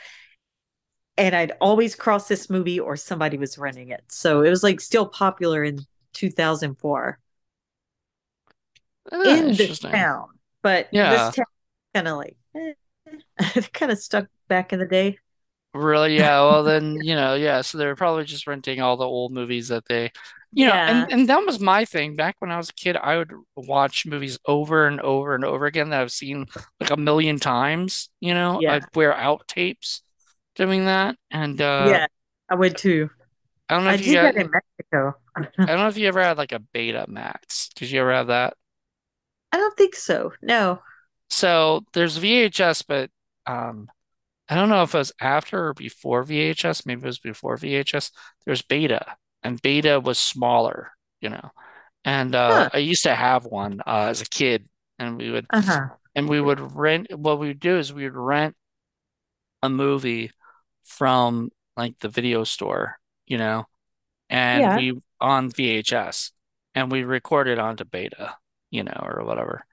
And 1.18 1.36
I'd 1.36 1.54
always 1.62 1.96
cross 1.96 2.28
this 2.28 2.50
movie 2.50 2.80
or 2.80 2.96
somebody 2.96 3.38
was 3.38 3.58
renting 3.58 3.90
it. 3.90 4.04
So 4.12 4.44
it 4.44 4.50
was 4.50 4.64
like 4.64 4.80
still 4.82 5.08
popular 5.08 5.64
in 5.64 5.86
2004 6.14 7.20
Ah, 9.12 9.18
in 9.24 9.56
the 9.58 9.68
town. 9.92 10.40
But 10.62 10.90
this 11.04 11.30
Yeah. 11.30 11.32
town 11.32 11.46
kind 11.94 12.08
of 12.08 12.18
like 12.18 12.38
eh, 12.56 12.74
it 13.56 13.74
kind 13.74 13.92
of 13.92 14.00
stuck 14.00 14.28
back 14.48 14.74
in 14.74 14.80
the 14.80 14.86
day. 14.88 15.20
Really? 15.74 16.18
Yeah. 16.18 16.42
Well, 16.42 16.64
then, 16.64 17.00
you 17.02 17.16
know, 17.16 17.36
yeah. 17.36 17.62
So 17.62 17.78
they 17.78 17.86
were 17.86 17.96
probably 17.96 18.24
just 18.26 18.48
renting 18.48 18.82
all 18.82 18.98
the 18.98 19.06
old 19.06 19.32
movies 19.32 19.68
that 19.68 19.86
they, 19.88 20.12
you 20.56 20.66
know, 20.66 20.82
Yeah. 20.82 20.88
and 20.88 21.12
and 21.12 21.30
that 21.30 21.46
was 21.46 21.60
my 21.60 21.86
thing. 21.86 22.16
Back 22.16 22.36
when 22.40 22.52
I 22.52 22.58
was 22.58 22.70
a 22.70 22.74
kid, 22.74 22.96
I 22.98 23.18
would 23.18 23.32
watch 23.56 24.06
movies 24.06 24.40
over 24.46 24.88
and 24.88 25.00
over 25.02 25.36
and 25.36 25.46
over 25.46 25.66
again 25.68 25.90
that 25.90 26.02
I've 26.02 26.12
seen 26.12 26.48
like 26.80 26.90
a 26.90 26.98
million 26.98 27.38
times, 27.40 28.10
you 28.22 28.34
know. 28.34 28.62
Yeah. 28.62 28.68
I'd 28.68 28.86
wear 28.96 29.14
out 29.14 29.48
tapes 29.48 30.02
doing 30.58 30.86
that. 30.88 31.18
And 31.32 31.62
uh 31.62 32.00
Yeah. 32.00 32.08
I 32.50 32.56
would 32.56 32.78
too. 32.78 33.10
I 33.70 33.76
don't 33.76 33.86
know 33.86 33.92
I 33.92 33.92
if 33.92 34.02
you 34.02 34.12
did 34.12 34.22
got 34.22 34.34
that 34.36 34.38
in 34.38 34.50
Mexico. 34.52 35.18
I 35.66 35.72
don't 35.72 35.80
know 35.82 35.88
if 35.90 35.98
you 35.98 36.08
ever 36.08 36.22
had 36.24 36.38
like 36.38 36.52
a 36.52 36.60
Betamax. 36.60 37.70
Did 37.76 37.92
you 37.92 38.02
ever 38.02 38.14
have 38.14 38.28
that? 38.28 38.56
I 39.52 39.58
don't 39.58 39.76
think 39.78 39.96
so. 39.96 40.34
No. 40.42 40.82
So 41.30 41.86
there's 41.94 42.18
VHS, 42.18 42.82
but 42.82 43.10
um 43.46 43.90
I 44.50 44.56
don't 44.56 44.70
know 44.70 44.84
if 44.84 44.96
it 44.96 45.00
was 45.00 45.14
after 45.22 45.70
or 45.70 45.74
before 45.76 46.24
VHS. 46.24 46.86
Maybe 46.86 47.02
it 47.04 47.06
was 47.08 47.20
before 47.20 47.58
VHS. 47.58 48.12
There's 48.46 48.62
Beta, 48.64 49.18
and 49.44 49.62
Beta 49.62 50.00
was 50.02 50.20
smaller, 50.20 50.92
you 51.22 51.30
know. 51.30 51.52
And 52.06 52.36
uh, 52.36 52.66
Huh. 52.66 52.70
I 52.74 52.80
used 52.80 53.04
to 53.04 53.16
have 53.16 53.46
one 53.46 53.82
uh, 53.88 54.08
as 54.10 54.22
a 54.22 54.26
kid, 54.28 54.70
and 55.00 55.18
we 55.18 55.32
would 55.32 55.48
Uh-huh. 55.50 55.98
and 56.16 56.30
we 56.30 56.42
would 56.42 56.60
rent. 56.76 57.08
What 57.18 57.40
we 57.40 57.50
would 57.50 57.60
do 57.62 57.78
is 57.80 57.94
we 57.94 58.06
would 58.06 58.16
rent 58.18 58.56
a 59.64 59.70
movie 59.70 60.32
from 60.88 61.52
like 61.78 62.00
the 62.00 62.10
video 62.10 62.44
store, 62.44 63.00
you 63.28 63.38
know, 63.38 63.66
and 64.30 64.62
Yeah. 64.62 64.78
we 64.78 65.02
on 65.22 65.52
VHS, 65.52 66.32
and 66.76 66.92
we 66.92 67.04
recorded 67.04 67.60
onto 67.60 67.86
Beta, 67.86 68.36
you 68.72 68.84
know, 68.84 69.00
or 69.04 69.24
whatever, 69.26 69.66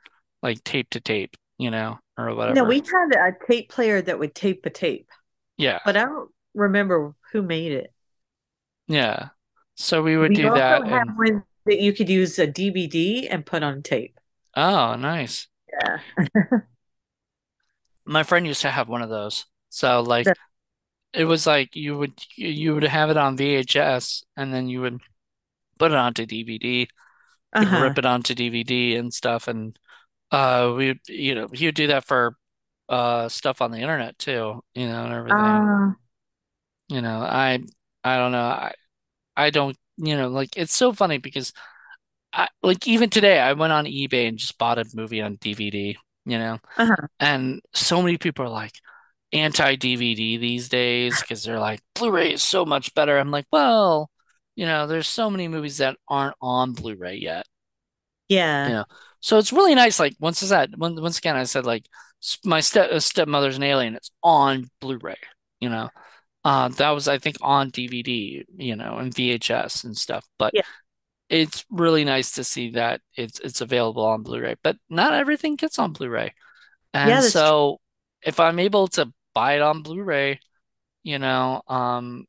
like 0.43 0.65
tape 0.65 0.91
to 0.91 1.01
tape, 1.01 1.37
you 1.59 1.71
know, 1.71 1.99
or 2.19 2.35
whatever. 2.35 2.57
No, 2.57 2.65
we 2.65 2.77
had 2.79 3.15
a 3.17 3.33
tape 3.47 3.71
player 3.71 4.03
that 4.03 4.19
would 4.19 4.35
tape 4.35 4.65
a 4.67 4.71
tape, 4.71 5.11
Yeah, 5.57 5.79
but 5.85 5.97
I 5.97 6.05
don't 6.05 6.31
remember 6.55 7.15
who 7.33 7.43
made 7.43 7.73
it. 7.73 7.93
yeah. 8.87 9.31
So 9.77 10.03
we 10.03 10.17
would 10.17 10.31
We 10.31 10.37
do 10.37 10.51
that, 10.51 10.83
and 10.85 11.17
one 11.17 11.45
that 11.67 11.81
you 11.81 11.93
could 11.93 12.09
use 12.09 12.39
a 12.39 12.47
DVD 12.47 13.29
and 13.29 13.45
put 13.47 13.63
on 13.63 13.83
tape. 13.83 14.19
Oh, 14.57 14.97
nice. 14.97 15.47
Yeah. 15.73 15.99
My 18.07 18.23
friend 18.23 18.47
used 18.47 18.63
to 18.63 18.71
have 18.71 18.89
one 18.89 19.03
of 19.03 19.11
those. 19.11 19.47
So 19.69 20.01
like 20.01 20.25
That, 20.25 20.39
it 21.15 21.25
was 21.25 21.47
like 21.47 21.77
you 21.77 21.99
would 21.99 22.15
you 22.37 22.75
would 22.75 22.85
have 22.85 23.11
it 23.11 23.17
on 23.17 23.37
VHS 23.37 24.25
and 24.37 24.53
then 24.53 24.69
you 24.69 24.81
would 24.83 25.01
put 25.79 25.93
it 25.93 25.99
onto 25.99 26.27
DVD. 26.27 26.89
Uh-huh. 27.53 27.77
rip 27.79 27.99
it 27.99 28.07
onto 28.07 28.35
DVD 28.35 28.97
and 28.97 29.15
stuff 29.15 29.49
and 29.49 29.79
uh 30.33 30.73
we 30.77 31.01
you 31.09 31.35
know 31.37 31.49
he 31.53 31.67
would 31.67 31.77
do 31.77 31.89
that 31.89 32.07
for 32.07 32.37
uh 32.91 33.29
stuff 33.31 33.63
on 33.63 33.73
the 33.73 33.79
internet 33.81 34.19
too, 34.19 34.63
you 34.75 34.89
know, 34.89 35.05
and 35.07 35.15
everything. 35.15 35.69
Uh, 35.69 35.95
You 36.89 37.01
know, 37.01 37.21
I 37.21 37.61
I 38.05 38.17
don't 38.19 38.33
know. 38.33 38.39
I 38.45 38.75
I 39.37 39.51
don't, 39.51 39.77
you 39.99 40.17
know, 40.17 40.29
like 40.29 40.57
it's 40.57 40.75
so 40.75 40.93
funny 40.93 41.19
because 41.19 41.53
I 42.33 42.49
like 42.63 42.87
even 42.89 43.11
today 43.11 43.41
I 43.41 43.55
went 43.55 43.73
on 43.75 43.87
eBay 43.87 44.29
and 44.29 44.39
just 44.39 44.59
bought 44.59 44.79
a 44.79 44.87
movie 44.95 45.23
on 45.23 45.37
DVD, 45.37 45.99
you 46.27 46.39
know. 46.39 46.61
uh-huh. 46.77 47.09
And 47.21 47.63
so 47.75 48.03
many 48.03 48.19
people 48.19 48.47
are 48.47 48.51
like 48.51 48.75
anti-DVD 49.35 50.39
these 50.39 50.69
days 50.71 51.23
because 51.23 51.45
they're 51.45 51.61
like 51.61 51.81
Blu-ray 51.97 52.35
is 52.35 52.43
so 52.43 52.65
much 52.67 52.95
better. 52.95 53.19
I'm 53.19 53.31
like, 53.33 53.47
well, 53.53 54.11
you 54.57 54.67
know, 54.67 54.87
there's 54.87 55.09
so 55.09 55.31
many 55.31 55.49
movies 55.49 55.79
that 55.79 55.99
aren't 56.09 56.37
on 56.41 56.73
Blu-ray 56.75 57.17
yet. 57.17 57.47
You 58.29 58.37
Yeah. 58.37 58.69
know, 58.73 58.85
so 59.21 59.39
it's 59.39 59.53
really 59.53 59.75
nice. 59.75 59.99
Like 60.01 60.17
once 60.21 60.43
is 60.43 60.51
that 60.51 60.71
once 60.77 61.19
again, 61.19 61.37
I 61.37 61.45
said 61.45 61.67
like 61.67 61.87
my 62.45 62.61
step 62.61 62.91
uh, 62.91 63.01
stepmother's 63.01 63.57
an 63.57 63.63
alien. 63.63 63.95
It's 63.97 64.11
on 64.23 64.71
Blu-ray. 64.81 65.17
You 65.61 65.69
know, 65.71 65.91
uh, 66.45 66.69
that 66.71 66.91
was 66.91 67.09
I 67.09 67.19
think 67.19 67.37
on 67.43 67.71
DVD. 67.71 68.45
You 68.57 68.77
know, 68.77 68.99
and 68.99 69.15
VHS 69.15 69.85
and 69.85 69.97
stuff. 69.97 70.27
But 70.39 70.55
Yeah. 70.55 70.63
it's 71.29 71.65
really 71.71 72.05
nice 72.05 72.33
to 72.35 72.45
see 72.45 72.71
that 72.73 73.01
it's 73.17 73.41
it's 73.41 73.61
available 73.63 74.05
on 74.07 74.23
Blu-ray. 74.23 74.57
But 74.63 74.77
not 74.91 75.15
everything 75.15 75.57
gets 75.57 75.79
on 75.79 75.93
Blu-ray. 75.93 76.35
Yeah, 77.03 77.19
And 77.19 77.21
true. 77.21 77.31
so 77.31 77.81
if 78.23 78.41
I'm 78.41 78.59
able 78.59 78.89
to 78.89 79.13
buy 79.35 79.55
it 79.57 79.63
on 79.63 79.83
Blu-ray, 79.83 80.41
you 81.05 81.19
know, 81.19 81.63
um, 81.69 82.27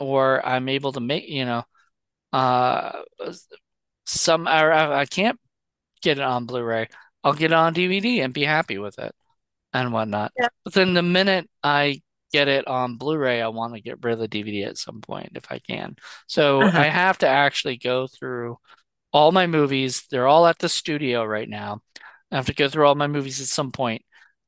or 0.00 0.44
I'm 0.46 0.68
able 0.68 0.92
to 0.92 1.00
make, 1.00 1.28
you 1.28 1.44
know, 1.46 1.64
uh, 2.32 3.02
some 4.06 4.46
or 4.48 4.72
I 4.72 5.00
I 5.00 5.06
can't 5.06 5.38
get 6.02 6.18
it 6.18 6.24
on 6.24 6.46
Blu-ray, 6.46 6.88
I'll 7.24 7.34
get 7.34 7.52
it 7.52 7.54
on 7.54 7.74
DVD 7.74 8.20
and 8.20 8.34
be 8.34 8.44
happy 8.44 8.78
with 8.78 8.98
it 8.98 9.14
and 9.74 9.92
whatnot. 9.92 10.32
Yeah. 10.38 10.48
But 10.64 10.74
then 10.74 10.94
the 10.94 11.02
minute 11.02 11.50
I 11.62 12.02
get 12.32 12.48
it 12.48 12.66
on 12.68 12.96
Blu-ray, 12.96 13.42
I 13.42 13.48
want 13.48 13.74
to 13.74 13.80
get 13.80 14.02
rid 14.04 14.14
of 14.14 14.20
the 14.20 14.28
DVD 14.28 14.64
at 14.64 14.78
some 14.78 15.00
point 15.02 15.32
if 15.36 15.50
I 15.50 15.58
can. 15.60 15.96
So 16.28 16.62
Uh-huh. 16.62 16.78
I 16.78 16.86
have 16.88 17.18
to 17.18 17.28
actually 17.28 17.76
go 17.78 18.06
through 18.08 18.58
all 19.12 19.32
my 19.32 19.46
movies. 19.46 20.06
They're 20.10 20.28
all 20.28 20.46
at 20.46 20.58
the 20.58 20.68
studio 20.68 21.24
right 21.24 21.48
now. 21.48 21.82
I 22.32 22.36
have 22.36 22.46
to 22.46 22.54
go 22.54 22.68
through 22.68 22.86
all 22.86 22.94
my 22.96 23.08
movies 23.08 23.40
at 23.40 23.48
some 23.48 23.72
point 23.72 24.02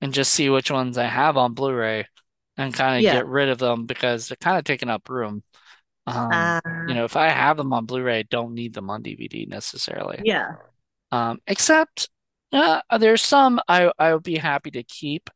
and 0.04 0.14
just 0.14 0.34
see 0.34 0.50
which 0.50 0.70
ones 0.72 0.98
I 0.98 1.06
have 1.06 1.38
on 1.38 1.54
Blu-ray 1.54 2.08
and 2.58 2.74
kind 2.74 3.00
of 3.02 3.08
Yeah. 3.08 3.10
get 3.10 3.26
rid 3.26 3.50
of 3.50 3.58
them 3.58 3.86
because 3.86 4.28
they're 4.28 4.38
kind 4.38 4.58
of 4.58 4.64
taking 4.66 4.90
up 4.90 5.10
room. 5.10 5.44
Um, 6.06 6.56
you 6.86 6.94
Uh, 6.94 6.96
know, 6.96 7.04
if 7.04 7.16
I 7.16 7.28
have 7.30 7.56
them 7.58 7.72
on 7.74 7.86
Blu-ray, 7.86 8.20
I 8.20 8.22
don't 8.24 8.54
need 8.54 8.74
them 8.74 8.90
on 8.90 9.02
DVD 9.02 9.46
necessarily. 9.46 10.24
yeah. 10.24 10.56
Um, 11.12 11.40
except 11.46 12.08
uh, 12.52 12.80
there's 12.98 13.22
some 13.22 13.60
I 13.68 13.92
I 13.98 14.14
would 14.14 14.22
be 14.22 14.36
happy 14.38 14.70
to 14.72 14.82
keep 14.84 15.30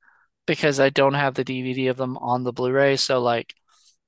because 0.47 0.81
I 0.81 0.91
don't 0.91 1.15
have 1.15 1.35
the 1.35 1.45
DVD 1.45 1.89
of 1.89 1.97
them 1.97 2.17
on 2.19 2.45
the 2.45 2.53
Blu-ray. 2.53 2.97
So 2.97 3.21
like 3.21 3.55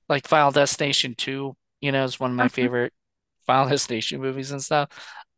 like 0.08 0.26
Final 0.28 0.50
Destination 0.52 1.14
2, 1.16 1.56
you 1.80 1.92
know, 1.92 2.04
is 2.04 2.20
one 2.20 2.30
of 2.32 2.36
my 2.36 2.48
Uh-huh. 2.48 2.50
favorite 2.50 2.92
Final 3.46 3.70
Destination 3.70 4.20
movies 4.20 4.52
and 4.52 4.62
stuff. 4.62 4.90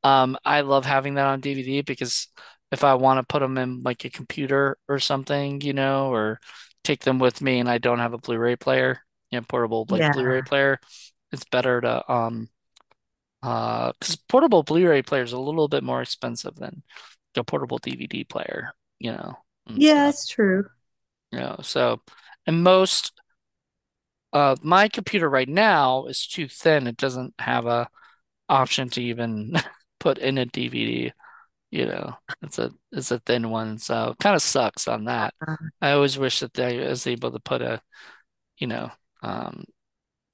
Um, 0.04 0.36
I 0.44 0.62
love 0.62 0.84
having 0.86 1.14
that 1.14 1.26
on 1.26 1.40
DVD 1.40 1.82
because 1.82 2.28
if 2.72 2.84
I 2.84 2.94
want 2.96 3.20
to 3.20 3.24
put 3.32 3.40
them 3.40 3.58
in 3.58 3.82
like 3.84 4.06
a 4.06 4.10
computer 4.10 4.78
or 4.88 5.00
something, 5.00 5.62
you 5.62 5.74
know, 5.74 6.12
or 6.12 6.40
take 6.84 7.02
them 7.04 7.20
with 7.20 7.42
me 7.42 7.60
and 7.60 7.70
I 7.70 7.78
don't 7.78 8.00
have 8.00 8.14
a 8.14 8.18
Blu-ray 8.18 8.56
player, 8.56 9.00
you 9.32 9.40
know, 9.40 9.46
portable 9.48 9.86
like 9.90 10.10
Blu-ray 10.10 10.42
player, 10.42 10.80
it's 11.32 11.44
better 11.46 11.80
to 11.82 12.12
um 12.12 12.50
uh 13.42 13.92
because 14.00 14.16
portable 14.16 14.62
Blu-ray 14.62 15.02
player 15.02 15.22
is 15.22 15.32
a 15.32 15.38
little 15.40 15.68
bit 15.68 15.84
more 15.84 16.02
expensive 16.02 16.56
than 16.56 16.82
a 17.36 17.44
portable 17.44 17.78
DVD 17.78 18.24
player, 18.24 18.72
you 19.00 19.12
know, 19.12 19.36
Yeah, 19.74 20.08
stuff. 20.08 20.08
it's 20.08 20.26
true. 20.28 20.68
You 21.32 21.38
know, 21.40 21.56
so 21.62 22.00
and 22.46 22.62
most 22.62 23.12
uh 24.32 24.56
my 24.62 24.88
computer 24.88 25.28
right 25.28 25.48
now 25.48 26.06
is 26.06 26.26
too 26.26 26.48
thin. 26.48 26.86
It 26.86 26.96
doesn't 26.96 27.34
have 27.38 27.66
a 27.66 27.88
option 28.48 28.90
to 28.90 29.02
even 29.02 29.54
put 30.00 30.18
in 30.18 30.38
a 30.38 30.46
DVD, 30.46 31.12
you 31.72 31.86
know. 31.86 32.16
It's 32.42 32.60
a 32.60 32.72
it's 32.92 33.12
a 33.12 33.20
thin 33.20 33.50
one, 33.50 33.78
so 33.78 34.16
kind 34.20 34.36
of 34.36 34.42
sucks 34.42 34.88
on 34.88 35.06
that. 35.06 35.34
Uh, 35.46 35.56
I 35.82 35.92
always 35.92 36.18
wish 36.18 36.40
that 36.40 36.54
they 36.54 36.78
was 36.88 37.06
able 37.08 37.32
to 37.32 37.40
put 37.40 37.62
a, 37.62 37.82
you 38.58 38.66
know, 38.68 38.90
um 39.22 39.64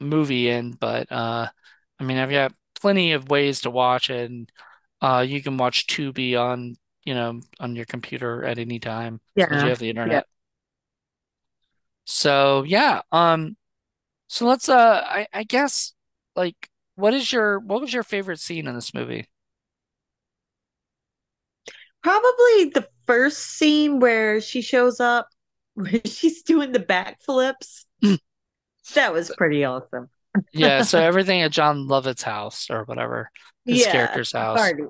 movie 0.00 0.48
in, 0.50 0.72
but 0.72 1.10
uh 1.12 1.48
I 2.00 2.04
mean 2.04 2.18
I've 2.18 2.30
got 2.30 2.54
plenty 2.80 3.12
of 3.12 3.30
ways 3.30 3.62
to 3.62 3.70
watch 3.70 4.10
it 4.10 4.30
and 4.30 4.50
uh 5.02 5.24
you 5.28 5.42
can 5.42 5.58
watch 5.58 5.86
Tubi 5.88 6.36
on, 6.40 6.76
you 7.04 7.14
know, 7.14 7.40
on 7.60 7.76
your 7.76 7.86
computer 7.86 8.44
at 8.44 8.58
any 8.58 8.78
time 8.80 9.20
long 9.50 9.60
you 9.60 9.70
have 9.70 9.78
the 9.80 9.90
Yeah. 10.04 10.22
internet. 10.22 10.26
So 12.04 12.62
yeah, 12.64 13.02
um 13.12 13.56
so 14.28 14.46
let's 14.46 14.68
uh 14.68 15.02
I 15.06 15.28
I 15.32 15.44
guess 15.44 15.94
like 16.36 16.70
what 16.96 17.14
is 17.14 17.32
your 17.32 17.60
what 17.60 17.80
was 17.82 17.92
your 17.94 18.02
favorite 18.04 18.40
scene 18.40 18.66
in 18.68 18.74
this 18.76 18.94
movie? 18.94 19.28
Probably 22.02 22.70
the 22.74 22.88
first 23.06 23.38
scene 23.38 24.00
where 24.00 24.40
she 24.40 24.62
shows 24.62 25.00
up, 25.00 25.28
where 25.74 26.00
she's 26.04 26.42
doing 26.42 26.72
the 26.72 26.80
backflips. 26.80 27.84
That 28.94 29.12
was 29.12 29.30
pretty 29.30 29.64
awesome. 29.64 30.08
Yeah, 30.52 30.80
so 30.82 31.00
everything 31.02 31.42
at 31.42 31.52
Jon 31.52 31.86
Lovitz's 31.88 32.22
house 32.22 32.70
or 32.70 32.84
whatever, 32.84 33.30
his 33.66 33.86
Yeah, 33.86 33.92
character's 33.92 34.32
the 34.32 34.38
house. 34.38 34.58
party. 34.58 34.84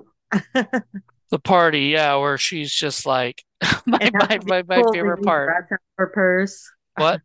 The 1.31 1.39
party, 1.39 1.87
yeah, 1.87 2.15
where 2.15 2.37
she's 2.37 2.71
just 2.73 3.05
like 3.05 3.43
my 3.85 4.09
my 4.13 4.39
my, 4.43 4.63
my 4.63 4.83
favorite 4.83 5.19
part. 5.21 5.47
dress 5.47 5.63
out 5.71 5.71
of 5.73 5.79
her 5.97 6.07
purse. 6.07 6.71
What? 6.95 7.21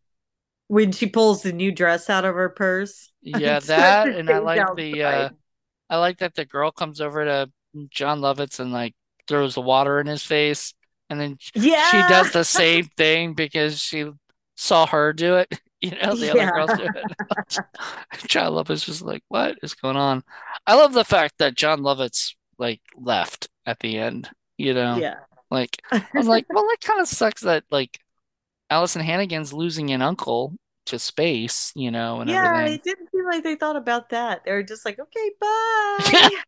When 0.67 0.91
she 0.91 1.07
pulls 1.07 1.41
the 1.43 1.53
new 1.53 1.71
dress 1.71 2.09
out 2.09 2.25
of 2.25 2.35
her 2.35 2.49
purse 2.49 3.11
Yeah, 3.21 3.59
that 3.61 4.11
and 4.13 4.31
I 4.31 4.37
like 4.39 4.67
the 4.75 5.03
uh. 5.03 5.29
I 5.89 5.97
like 5.97 6.19
that 6.19 6.35
the 6.35 6.45
girl 6.45 6.71
comes 6.71 7.01
over 7.01 7.25
to 7.25 7.51
Jon 7.89 8.21
Lovitz 8.21 8.59
and 8.59 8.71
like 8.71 8.95
throws 9.27 9.55
the 9.55 9.61
water 9.61 9.99
in 9.99 10.07
his 10.07 10.23
face 10.23 10.73
and 11.09 11.19
then 11.19 11.37
she 11.39 11.71
does 12.09 12.31
the 12.31 12.43
same 12.43 12.85
thing 12.97 13.33
because 13.33 13.79
she 13.79 14.09
saw 14.55 14.85
her 14.87 15.13
do 15.13 15.35
it. 15.35 15.59
You 15.81 15.91
know, 15.91 16.15
the 16.15 16.31
other 16.31 16.51
girls 16.51 16.79
do 16.79 16.85
it. 16.85 18.27
Jon 18.27 18.53
Lovitz's 18.53 18.85
just 18.85 19.01
like, 19.03 19.21
what 19.27 19.55
is 19.61 19.75
going 19.75 19.97
on? 19.97 20.23
I 20.65 20.73
love 20.73 20.93
the 20.93 21.05
fact 21.05 21.35
that 21.37 21.53
Jon 21.53 21.81
Lovitz 21.81 22.33
like 22.57 22.81
left 22.97 23.49
at 23.67 23.79
the 23.81 23.99
end, 23.99 24.27
you 24.57 24.73
know? 24.73 24.95
Yeah. 24.95 25.17
Like 25.51 25.79
I'm 25.91 26.25
like, 26.25 26.47
well, 26.49 26.67
it 26.71 26.81
kind 26.81 26.99
of 27.01 27.07
sucks 27.07 27.41
that 27.41 27.65
like 27.69 27.99
Alyson 28.71 29.03
Hannigan's 29.03 29.53
losing 29.53 29.91
an 29.91 30.01
uncle 30.01 30.55
to 30.85 30.99
space, 30.99 31.71
you 31.75 31.91
know, 31.91 32.21
and 32.21 32.29
Yeah, 32.29 32.65
everything. 32.65 32.67
it 32.67 32.83
didn't 32.83 33.09
seem 33.11 33.25
like 33.25 33.43
they 33.43 33.55
thought 33.55 33.75
about 33.75 34.09
that. 34.09 34.43
They 34.45 34.51
were 34.51 34.63
just 34.63 34.85
like, 34.85 34.99
okay, 34.99 35.31
bye. 35.39 36.41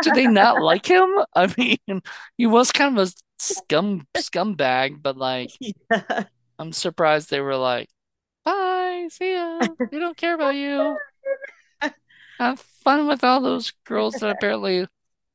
Do 0.00 0.10
they 0.10 0.26
not 0.26 0.58
like 0.60 0.86
him? 0.86 1.08
I 1.34 1.52
mean, 1.56 2.02
he 2.36 2.46
was 2.46 2.72
kind 2.72 2.98
of 2.98 3.08
a 3.08 3.12
scum 3.38 4.06
scumbag, 4.16 5.02
but 5.02 5.16
like, 5.16 5.58
Yeah. 5.60 6.24
I'm 6.58 6.72
surprised 6.72 7.30
they 7.30 7.40
were 7.40 7.56
like, 7.56 7.88
bye, 8.44 9.08
see 9.12 9.34
ya. 9.34 9.74
We 9.90 9.98
don't 10.00 10.16
care 10.16 10.34
about 10.34 10.54
you. 10.56 11.00
Have 12.40 12.58
fun 12.58 13.06
with 13.06 13.22
all 13.22 13.40
those 13.40 13.70
girls 13.84 14.18
that 14.18 14.30
apparently 14.30 14.86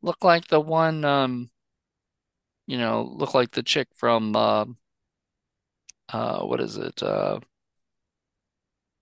look 0.02 0.22
like 0.24 0.48
the 0.48 0.60
one, 0.60 1.06
um, 1.06 1.50
you 2.68 2.78
know, 2.78 3.04
look 3.16 3.34
like 3.34 3.52
the 3.52 3.64
chick 3.64 3.88
from, 3.96 4.36
uh, 4.36 4.66
uh, 6.10 6.42
what 6.46 6.62
is 6.62 6.78
it? 6.78 7.02
Uh, 7.02 7.40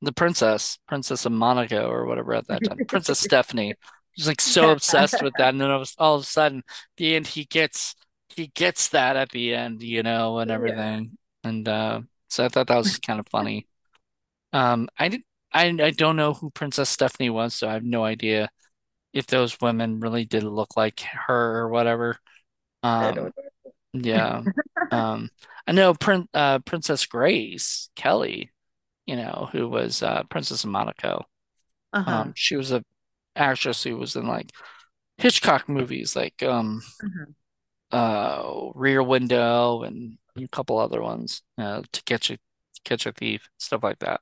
the 0.02 0.12
princess, 0.14 0.80
Princess 0.88 1.26
of 1.26 1.32
Monaco 1.32 1.90
or 1.90 2.06
whatever 2.06 2.34
at 2.34 2.48
that 2.48 2.64
time, 2.64 2.84
Princess 2.88 3.20
Stephanie. 3.20 3.76
She's 4.18 4.28
like 4.28 4.42
so 4.42 4.72
obsessed 4.72 5.22
with 5.22 5.36
that, 5.38 5.50
and 5.50 5.62
then 5.62 5.72
all 5.98 6.16
of 6.16 6.22
a 6.22 6.26
sudden, 6.26 6.64
the 6.98 7.16
end, 7.16 7.28
he 7.28 7.46
gets 7.46 7.96
he 8.30 8.48
gets 8.48 8.90
that 8.90 9.16
at 9.16 9.30
the 9.32 9.54
end, 9.54 9.82
you 9.84 10.04
know, 10.04 10.40
and 10.40 10.50
Yeah. 10.50 10.56
everything. 10.56 11.18
And 11.44 11.68
uh, 11.68 12.02
so 12.30 12.46
I 12.46 12.50
thought 12.50 12.68
that 12.68 12.78
was 12.78 12.98
kind 13.00 13.20
of 13.20 13.28
funny. 13.30 13.68
Um, 14.54 14.90
I 14.98 15.10
did 15.10 15.22
I 15.54 15.68
I 15.68 15.92
don't 15.92 16.16
know 16.16 16.34
who 16.34 16.50
Princess 16.52 16.90
Stephanie 16.90 17.30
was, 17.30 17.54
so 17.56 17.68
I 17.70 17.74
have 17.74 17.84
no 17.84 18.04
idea 18.04 18.50
if 19.14 19.28
those 19.28 19.60
women 19.62 20.00
really 20.00 20.26
did 20.26 20.44
look 20.44 20.78
like 20.78 21.02
her 21.02 21.60
or 21.62 21.70
whatever. 21.70 22.18
Um, 22.84 23.32
yeah. 23.94 24.44
Um, 24.92 25.30
I 25.68 25.72
know 25.74 25.94
Prin 25.94 26.28
uh, 26.34 26.60
Princess 26.60 27.06
Grace 27.06 27.90
Kelly, 27.96 28.52
you 29.06 29.16
know, 29.16 29.50
who 29.52 29.68
was 29.70 30.04
uh, 30.04 30.24
Princess 30.30 30.64
of 30.64 30.70
Monaco. 30.72 31.26
Um, 32.08 32.24
Uh-huh. 32.24 32.34
she 32.36 32.56
was 32.56 32.72
a 32.72 32.84
actress 33.36 33.84
who 33.84 33.98
was 33.98 34.16
in 34.16 34.28
like 34.28 34.52
Hitchcock 35.18 35.70
movies, 35.70 36.16
like 36.16 36.44
um, 36.44 36.82
Uh-huh. 37.04 37.26
uh, 37.92 38.72
Rear 38.76 39.04
Window 39.04 39.84
and 39.84 40.18
a 40.38 40.48
couple 40.48 40.78
other 40.78 41.02
ones, 41.02 41.44
uh, 41.58 41.82
To 41.92 42.04
Catch 42.04 42.32
a 42.32 42.38
To 42.38 42.82
Catch 42.84 43.06
a 43.06 43.12
Thief, 43.12 43.50
stuff 43.58 43.84
like 43.84 44.00
that. 44.00 44.22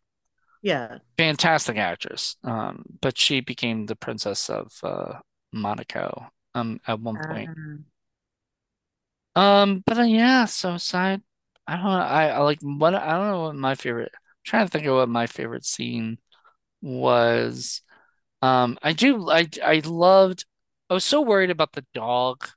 Yeah. 0.62 1.00
Fantastic 1.18 1.78
actress. 1.78 2.38
Um, 2.44 2.86
but 3.02 3.18
she 3.18 3.42
became 3.42 3.86
the 3.86 3.96
Princess 3.96 4.50
of 4.50 4.72
uh, 4.84 5.20
Monaco 5.52 6.32
um 6.56 6.80
at 6.88 7.00
one 7.00 7.20
point. 7.20 7.52
Um, 7.52 7.86
Um, 9.36 9.84
but 9.86 9.98
uh, 9.98 10.04
yeah, 10.04 10.46
so 10.46 10.74
aside, 10.76 11.22
I 11.68 11.76
don't 11.76 11.86
know. 11.86 11.92
I, 11.92 12.28
I 12.30 12.40
like 12.40 12.60
what 12.62 12.96
I 12.96 13.12
don't 13.14 13.28
know 13.28 13.42
what 13.44 13.56
my 13.56 13.76
favorite. 13.76 14.12
Trying 14.46 14.66
to 14.68 14.72
think 14.72 14.86
of 14.88 14.96
what 14.96 15.10
my 15.10 15.28
favorite 15.28 15.66
scene 15.66 16.18
was. 16.82 17.82
Um, 18.42 18.78
I 18.84 18.94
do. 18.94 19.30
I 19.30 19.48
I 19.64 19.82
loved. 19.86 20.46
I 20.90 20.96
was 20.96 21.06
so 21.06 21.22
worried 21.22 21.52
about 21.52 21.74
the 21.74 21.86
dog, 21.94 22.50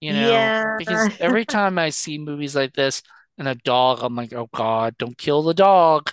you 0.00 0.12
know, 0.12 0.54
yeah. 0.54 0.78
because 0.78 1.10
every 1.20 1.44
time 1.46 1.78
I 1.78 1.90
see 1.90 2.18
movies 2.18 2.56
like 2.56 2.74
this, 2.74 3.02
and 3.38 3.48
a 3.48 3.54
dog, 3.56 4.00
I'm 4.02 4.16
like, 4.16 4.32
oh 4.34 4.48
God, 4.54 4.96
don't 4.98 5.18
kill 5.18 5.42
the 5.42 5.54
dog, 5.54 6.12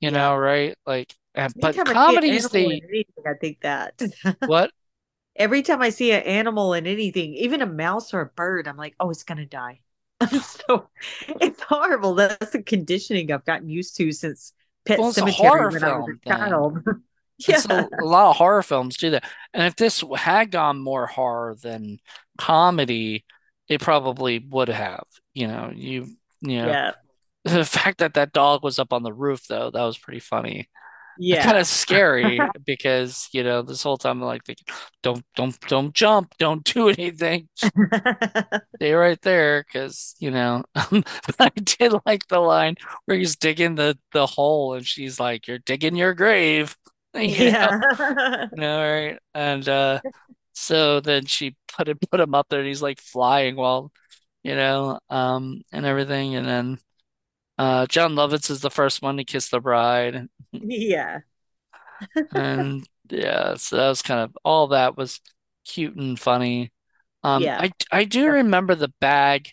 you 0.00 0.10
Yeah. 0.10 0.12
know, 0.12 0.36
right? 0.36 0.76
Like, 0.86 1.14
and, 1.34 1.54
but 1.60 1.84
comedies, 1.84 2.50
they 2.50 2.82
anything, 2.82 3.24
I 3.26 3.34
think 3.34 3.60
that. 3.62 4.00
what? 4.44 4.70
Every 5.36 5.62
time 5.62 5.82
I 5.82 5.90
see 5.90 6.12
an 6.12 6.22
animal 6.22 6.72
in 6.74 6.86
anything, 6.86 7.34
even 7.34 7.62
a 7.62 7.66
mouse 7.66 8.14
or 8.14 8.20
a 8.20 8.26
bird, 8.26 8.68
I'm 8.68 8.76
like, 8.76 8.94
oh, 9.00 9.10
it's 9.10 9.24
gonna 9.24 9.46
die. 9.46 9.80
So 10.68 10.88
it's 11.40 11.62
horrible. 11.62 12.14
That's 12.14 12.50
the 12.52 12.62
conditioning 12.62 13.32
I've 13.32 13.44
gotten 13.44 13.68
used 13.68 13.96
to 13.96 14.12
since 14.12 14.52
Pet 14.84 14.98
Well, 14.98 15.12
Cemetery 15.12 15.48
horror 15.48 15.70
when 15.70 15.84
I 15.84 15.96
was 15.98 16.16
a 16.24 16.28
child. 16.28 16.78
Yeah. 17.48 17.56
so 17.56 17.88
a 17.98 18.04
lot 18.04 18.28
of 18.32 18.36
horror 18.36 18.62
films 18.62 18.98
do 18.98 19.12
that. 19.12 19.24
And 19.54 19.64
if 19.66 19.74
this 19.74 20.04
had 20.14 20.50
gone 20.50 20.78
more 20.78 21.06
horror 21.06 21.56
than 21.62 21.98
comedy, 22.36 23.24
it 23.66 23.80
probably 23.80 24.40
would 24.50 24.68
have. 24.68 25.04
You 25.32 25.48
know, 25.48 25.72
you 25.74 26.06
you 26.42 26.58
know, 26.58 26.66
Yeah. 26.68 26.92
the 27.44 27.64
fact 27.64 28.00
that 28.00 28.12
that 28.14 28.34
dog 28.34 28.62
was 28.62 28.78
up 28.78 28.92
on 28.92 29.02
the 29.02 29.12
roof 29.14 29.46
though, 29.48 29.70
that 29.70 29.82
was 29.82 29.96
pretty 29.96 30.20
funny. 30.20 30.68
And 31.28 31.38
kind 31.38 31.58
of 31.58 31.66
scary 31.66 32.50
because, 32.66 33.28
you 33.32 33.42
know, 33.44 33.62
this 33.62 33.82
whole 33.82 33.98
time 33.98 34.22
I'm 34.22 34.26
like 34.28 34.44
thinking, 34.44 34.66
don't 35.02 35.24
don't 35.36 35.58
don't 35.68 35.94
jump, 35.94 36.34
don't 36.38 36.64
do 36.64 36.88
anything. 36.98 37.48
Stay 38.76 38.92
right 38.94 39.20
there 39.22 39.62
because, 39.62 40.14
you 40.20 40.30
know, 40.30 40.64
but 40.74 41.04
I 41.38 41.50
did 41.50 41.92
like 42.06 42.26
the 42.28 42.38
line 42.40 42.76
where 43.04 43.18
he's 43.18 43.36
digging 43.36 43.74
the 43.74 43.98
the 44.12 44.26
hole 44.26 44.74
and 44.74 44.86
she's 44.86 45.20
like, 45.20 45.46
You're 45.46 45.58
digging 45.58 45.96
your 45.96 46.14
grave. 46.14 46.76
You 47.14 47.52
Yeah. 47.52 47.80
you 48.50 48.60
know, 48.60 48.80
right? 48.82 49.18
And 49.34 49.68
uh 49.68 50.00
So 50.54 51.00
then 51.00 51.26
she 51.26 51.56
put 51.76 51.88
him 51.88 51.98
put 52.10 52.20
him 52.20 52.34
up 52.34 52.48
there 52.50 52.60
and 52.60 52.68
he's 52.68 52.82
like 52.82 53.00
flying 53.00 53.56
while, 53.56 53.92
you 54.44 54.54
know, 54.56 55.00
um, 55.10 55.62
and 55.72 55.86
everything. 55.86 56.36
And 56.36 56.46
then 56.48 56.78
uh 57.60 57.86
Jon 57.86 58.14
Lovitz 58.14 58.50
is 58.50 58.60
the 58.60 58.70
first 58.70 59.02
one 59.02 59.16
to 59.18 59.24
kiss 59.24 59.48
the 59.50 59.60
bride. 59.60 60.28
Yeah. 60.52 61.20
And 62.34 62.88
yeah, 63.10 63.54
so 63.56 63.76
that 63.76 63.88
was 63.88 64.02
kind 64.02 64.20
of 64.20 64.36
all 64.44 64.68
that 64.68 64.96
was 64.96 65.20
cute 65.64 65.96
and 65.96 66.18
funny. 66.18 66.72
Um, 67.22 67.42
Yeah. 67.42 67.58
I 67.58 67.72
I 67.92 68.04
do 68.04 68.28
remember 68.28 68.74
the 68.74 68.92
bag 69.00 69.50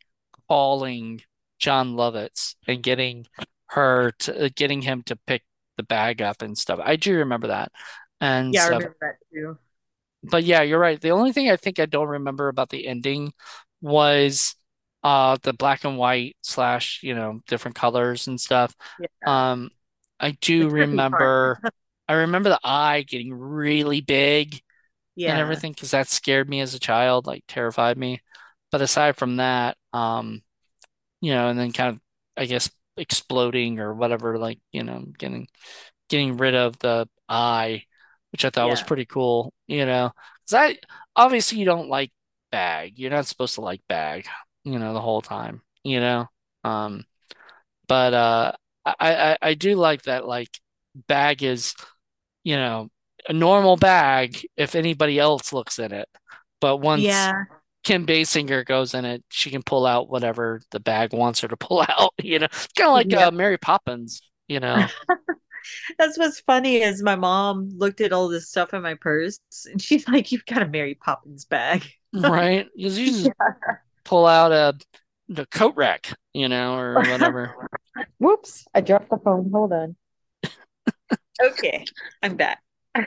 calling 0.48 1.22
Jon 1.60 1.96
Lovitz 1.96 2.56
and 2.68 2.84
getting 2.84 3.28
her 3.68 4.12
to 4.20 4.46
uh, 4.46 4.50
getting 4.56 4.82
him 4.82 5.04
to 5.04 5.16
pick 5.28 5.44
the 5.78 5.84
bag 5.84 6.22
up 6.22 6.42
and 6.42 6.58
stuff. 6.58 6.80
I 6.84 6.96
do 6.96 7.18
remember 7.18 7.48
that 7.48 7.72
and 8.22 8.54
Yeah, 8.54 8.64
I 8.64 8.68
remember 8.68 8.96
that 9.02 9.16
too. 9.34 9.58
But 10.24 10.44
yeah, 10.44 10.62
you're 10.62 10.80
right. 10.80 11.00
The 11.00 11.12
only 11.12 11.32
thing 11.32 11.50
I 11.50 11.58
think 11.58 11.80
I 11.80 11.86
don't 11.86 12.08
remember 12.08 12.48
about 12.50 12.70
the 12.70 12.88
ending 12.88 13.34
was 13.82 14.56
uh 15.08 15.38
the 15.42 15.54
black 15.54 15.86
and 15.86 15.98
white 15.98 16.36
slash, 16.42 17.02
you 17.04 17.16
know, 17.16 17.40
different 17.48 17.76
colors 17.76 18.28
and 18.28 18.40
stuff. 18.40 18.76
Yeah. 19.00 19.08
Um 19.52 19.70
I 20.20 20.32
do 20.32 20.70
remember 20.70 21.60
I 22.08 22.14
remember 22.14 22.50
the 22.50 22.60
eye 22.64 23.04
getting 23.04 23.34
really 23.34 24.02
big 24.02 24.62
yeah. 25.16 25.32
and 25.32 25.40
everything 25.40 25.74
because 25.74 25.92
that 25.92 26.08
scared 26.10 26.50
me 26.50 26.62
as 26.62 26.74
a 26.74 26.80
child, 26.80 27.28
like 27.28 27.44
terrified 27.48 27.98
me. 27.98 28.22
But 28.72 28.82
aside 28.82 29.16
from 29.16 29.38
that, 29.38 29.78
um, 29.94 30.42
you 31.22 31.32
know, 31.34 31.50
and 31.50 31.60
then 31.60 31.72
kind 31.72 31.96
of 31.96 32.02
I 32.36 32.46
guess 32.46 32.70
exploding 32.98 33.80
or 33.80 33.94
whatever, 33.94 34.38
like, 34.38 34.60
you 34.72 34.84
know, 34.84 35.06
getting 35.18 35.48
getting 36.10 36.38
rid 36.38 36.56
of 36.56 36.78
the 36.80 37.08
eye, 37.30 37.84
which 38.32 38.46
I 38.46 38.50
thought 38.50 38.70
was 38.70 38.82
pretty 38.82 39.06
cool, 39.06 39.54
you 39.68 39.86
know 39.86 40.12
because 40.48 40.72
I 40.72 40.78
obviously 41.16 41.60
you 41.60 41.66
don't 41.66 41.90
like 41.90 42.12
Bag. 42.50 42.98
You're 42.98 43.12
not 43.12 43.26
supposed 43.26 43.56
to 43.56 43.62
like 43.62 43.82
Bag, 43.90 44.26
you 44.72 44.80
know, 44.80 44.94
the 44.94 45.02
whole 45.02 45.22
time, 45.22 45.62
you 45.84 46.00
know. 46.00 46.28
Um, 46.64 47.06
but 47.88 48.14
uh 48.14 48.52
I 48.86 48.96
I, 49.34 49.38
I 49.42 49.54
do 49.56 49.76
like 49.76 50.04
that 50.04 50.28
like 50.28 50.50
Bag 51.08 51.44
is, 51.44 51.76
you 52.44 52.56
know, 52.58 52.90
a 53.30 53.34
normal 53.34 53.78
bag 53.78 54.48
if 54.58 54.76
anybody 54.76 55.20
else 55.20 55.54
looks 55.54 55.80
in 55.80 55.92
it. 55.94 56.10
But 56.62 56.78
once 56.78 57.34
Yeah. 57.34 57.46
Kim 57.84 58.06
Basinger 58.08 58.66
goes 58.66 58.94
in 58.96 59.06
it, 59.06 59.24
she 59.30 59.52
can 59.52 59.64
pull 59.64 59.86
out 59.86 60.10
whatever 60.10 60.62
the 60.72 60.80
bag 60.80 61.14
wants 61.14 61.42
her 61.42 61.48
to 61.50 61.58
pull 61.58 61.82
out, 61.90 62.14
you 62.22 62.40
know. 62.40 62.48
Kind 62.78 62.90
of 62.90 62.94
like 62.94 63.14
Yeah. 63.14 63.28
uh, 63.28 63.32
Mary 63.32 63.58
Poppins, 63.60 64.22
you 64.48 64.60
know. 64.60 64.90
That's 65.98 66.18
what's 66.18 66.40
funny 66.42 66.78
is 66.82 67.04
my 67.04 67.16
mom 67.16 67.70
looked 67.76 68.02
at 68.02 68.14
all 68.14 68.28
this 68.30 68.50
stuff 68.50 68.74
in 68.74 68.82
my 68.82 68.96
purse 68.96 69.40
and 69.70 69.82
she's 69.82 70.08
like, 70.08 70.32
You've 70.32 70.46
got 70.46 70.62
a 70.62 70.68
Mary 70.68 70.96
Poppins 70.96 71.46
bag. 71.46 71.84
Right? 72.14 72.68
Because 72.76 72.98
you 73.00 73.06
just 73.12 73.32
Yeah. 73.40 73.48
Pull 74.08 74.26
out 74.26 74.52
a 74.52 74.74
the 75.30 75.46
coat 75.48 75.76
rack, 75.76 76.14
you 76.34 76.48
know, 76.48 76.78
or 76.78 76.96
whatever. 76.96 77.70
Whoops, 78.18 78.66
I 78.74 78.82
dropped 78.82 79.10
the 79.10 79.18
phone. 79.18 79.52
Hold 79.52 79.74
on. 79.74 79.96
Okay, 81.40 81.86
I'm 82.24 82.36
back. 82.36 82.64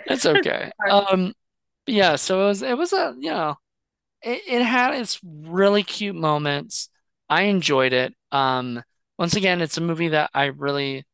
It's 0.07 0.25
okay. 0.25 0.71
Um, 0.89 1.35
yeah, 1.89 2.15
so 2.15 2.45
it 2.45 2.47
was 2.47 2.63
it 2.63 2.79
was 2.79 2.93
a, 2.93 3.17
you 3.19 3.31
know, 3.31 3.57
it, 4.23 4.43
it 4.47 4.63
had 4.63 4.95
its 4.95 5.19
really 5.25 5.83
cute 5.83 6.15
moments. 6.15 6.91
I 7.29 7.45
enjoyed 7.45 7.93
it. 7.93 8.15
Um, 8.31 8.85
once 9.19 9.35
again, 9.35 9.61
it's 9.61 9.79
a 9.79 9.81
movie 9.81 10.11
that 10.11 10.31
I 10.33 10.45
really 10.45 11.05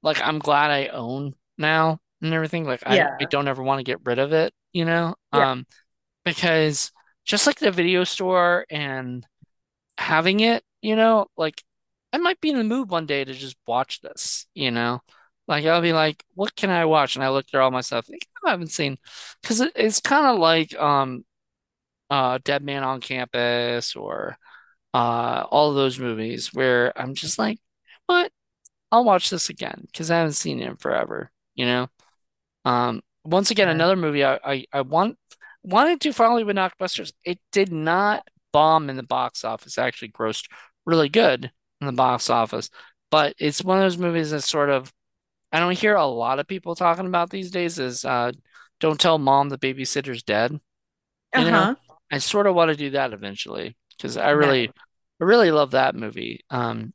like. 0.00 0.22
I'm 0.22 0.38
glad 0.38 0.70
I 0.70 0.86
own 0.88 1.34
now 1.58 1.98
and 2.22 2.32
everything. 2.32 2.64
Like 2.64 2.84
I, 2.86 3.00
I 3.20 3.24
don't 3.24 3.48
ever 3.48 3.62
want 3.62 3.80
to 3.80 3.84
get 3.84 4.04
rid 4.04 4.20
of 4.20 4.32
it, 4.32 4.54
you 4.72 4.84
know? 4.84 5.16
Yeah. 5.32 5.50
Um, 5.50 5.66
because 6.24 6.92
just 7.24 7.46
like 7.46 7.58
the 7.58 7.70
video 7.70 8.04
store 8.04 8.66
and 8.70 9.26
having 9.98 10.40
it, 10.40 10.64
you 10.82 10.96
know, 10.96 11.26
like 11.36 11.62
I 12.12 12.18
might 12.18 12.40
be 12.40 12.50
in 12.50 12.58
the 12.58 12.64
mood 12.64 12.90
one 12.90 13.06
day 13.06 13.24
to 13.24 13.34
just 13.34 13.56
watch 13.66 14.00
this, 14.00 14.46
you 14.54 14.70
know? 14.70 15.00
Like 15.48 15.64
I'll 15.66 15.82
be 15.82 15.92
like, 15.92 16.24
what 16.34 16.56
can 16.56 16.70
I 16.70 16.84
watch? 16.86 17.16
And 17.16 17.24
I 17.24 17.30
look 17.30 17.46
through 17.50 17.60
all 17.62 17.70
my 17.70 17.82
stuff. 17.82 18.08
Like, 18.10 18.26
I 18.46 18.50
haven't 18.50 18.68
seen 18.68 18.98
because 19.42 19.60
it, 19.60 19.72
it's 19.76 20.00
kind 20.00 20.26
of 20.26 20.38
like 20.38 20.74
um 20.76 21.24
uh 22.10 22.38
Dead 22.44 22.62
Man 22.64 22.84
on 22.84 23.00
Campus 23.00 23.96
or 23.96 24.36
uh 24.94 25.44
all 25.50 25.70
of 25.70 25.76
those 25.76 25.98
movies 25.98 26.54
where 26.54 26.98
I'm 27.00 27.14
just 27.14 27.38
like, 27.38 27.58
what? 28.06 28.32
I'll 28.92 29.04
watch 29.04 29.30
this 29.30 29.50
again 29.50 29.84
because 29.86 30.10
I 30.10 30.18
haven't 30.18 30.34
seen 30.34 30.60
it 30.62 30.68
in 30.68 30.76
forever, 30.76 31.30
you 31.54 31.66
know? 31.66 31.88
Um 32.64 33.02
once 33.24 33.50
again, 33.50 33.68
another 33.68 33.96
movie 33.96 34.24
I 34.24 34.38
I, 34.44 34.66
I 34.72 34.80
want 34.82 35.18
wanted 35.64 36.00
to 36.02 36.12
for 36.12 36.26
Hollywood 36.26 36.56
Blockbusters. 36.56 37.12
It 37.24 37.40
did 37.52 37.72
not 37.72 38.26
bomb 38.52 38.88
in 38.88 38.96
the 38.96 39.02
box 39.02 39.44
office. 39.44 39.76
It 39.78 39.82
actually 39.82 40.10
grossed 40.12 40.48
really 40.86 41.08
good 41.08 41.50
in 41.80 41.86
the 41.86 41.92
box 41.92 42.30
office. 42.30 42.70
But 43.10 43.34
it's 43.38 43.64
one 43.64 43.78
of 43.78 43.84
those 43.84 43.98
movies 43.98 44.30
that 44.30 44.42
sort 44.42 44.70
of 44.70 44.92
I 45.52 45.60
don't 45.60 45.78
hear 45.78 45.94
a 45.94 46.06
lot 46.06 46.38
of 46.40 46.48
people 46.48 46.74
talking 46.74 47.06
about 47.06 47.30
these 47.30 47.50
days 47.50 47.78
is 47.78 48.04
uh 48.04 48.32
Don't 48.80 49.00
Tell 49.00 49.18
Mom 49.18 49.48
the 49.48 49.58
Babysitter's 49.58 50.22
Dead, 50.22 50.52
you 51.36 51.50
know? 51.50 51.58
Uh-huh. 51.58 51.74
I 52.10 52.18
sort 52.18 52.46
of 52.46 52.54
want 52.54 52.70
to 52.70 52.76
do 52.76 52.90
that 52.90 53.12
eventually 53.12 53.76
because 53.96 54.16
I 54.16 54.30
really 54.30 54.66
Nice. 54.66 54.74
I 55.20 55.24
really 55.24 55.50
love 55.50 55.72
that 55.72 55.94
movie. 55.94 56.44
Um 56.50 56.92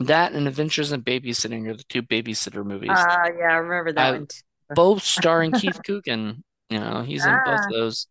that 0.00 0.32
and 0.32 0.48
Adventures 0.48 0.92
in 0.92 1.02
Babysitting 1.02 1.68
are 1.68 1.76
the 1.76 1.84
two 1.84 2.02
babysitter 2.02 2.64
movies. 2.64 2.90
Uh, 2.90 3.28
yeah, 3.38 3.52
I 3.52 3.56
remember 3.56 3.92
that 3.92 4.28
too. 4.28 4.42
both 4.74 5.02
starring 5.02 5.52
Keith 5.60 5.80
Coogan, 5.84 6.42
you 6.70 6.78
know, 6.80 7.02
he's 7.02 7.24
in 7.24 7.32
both 7.44 7.60
Ah, 7.60 7.68
those 7.70 8.06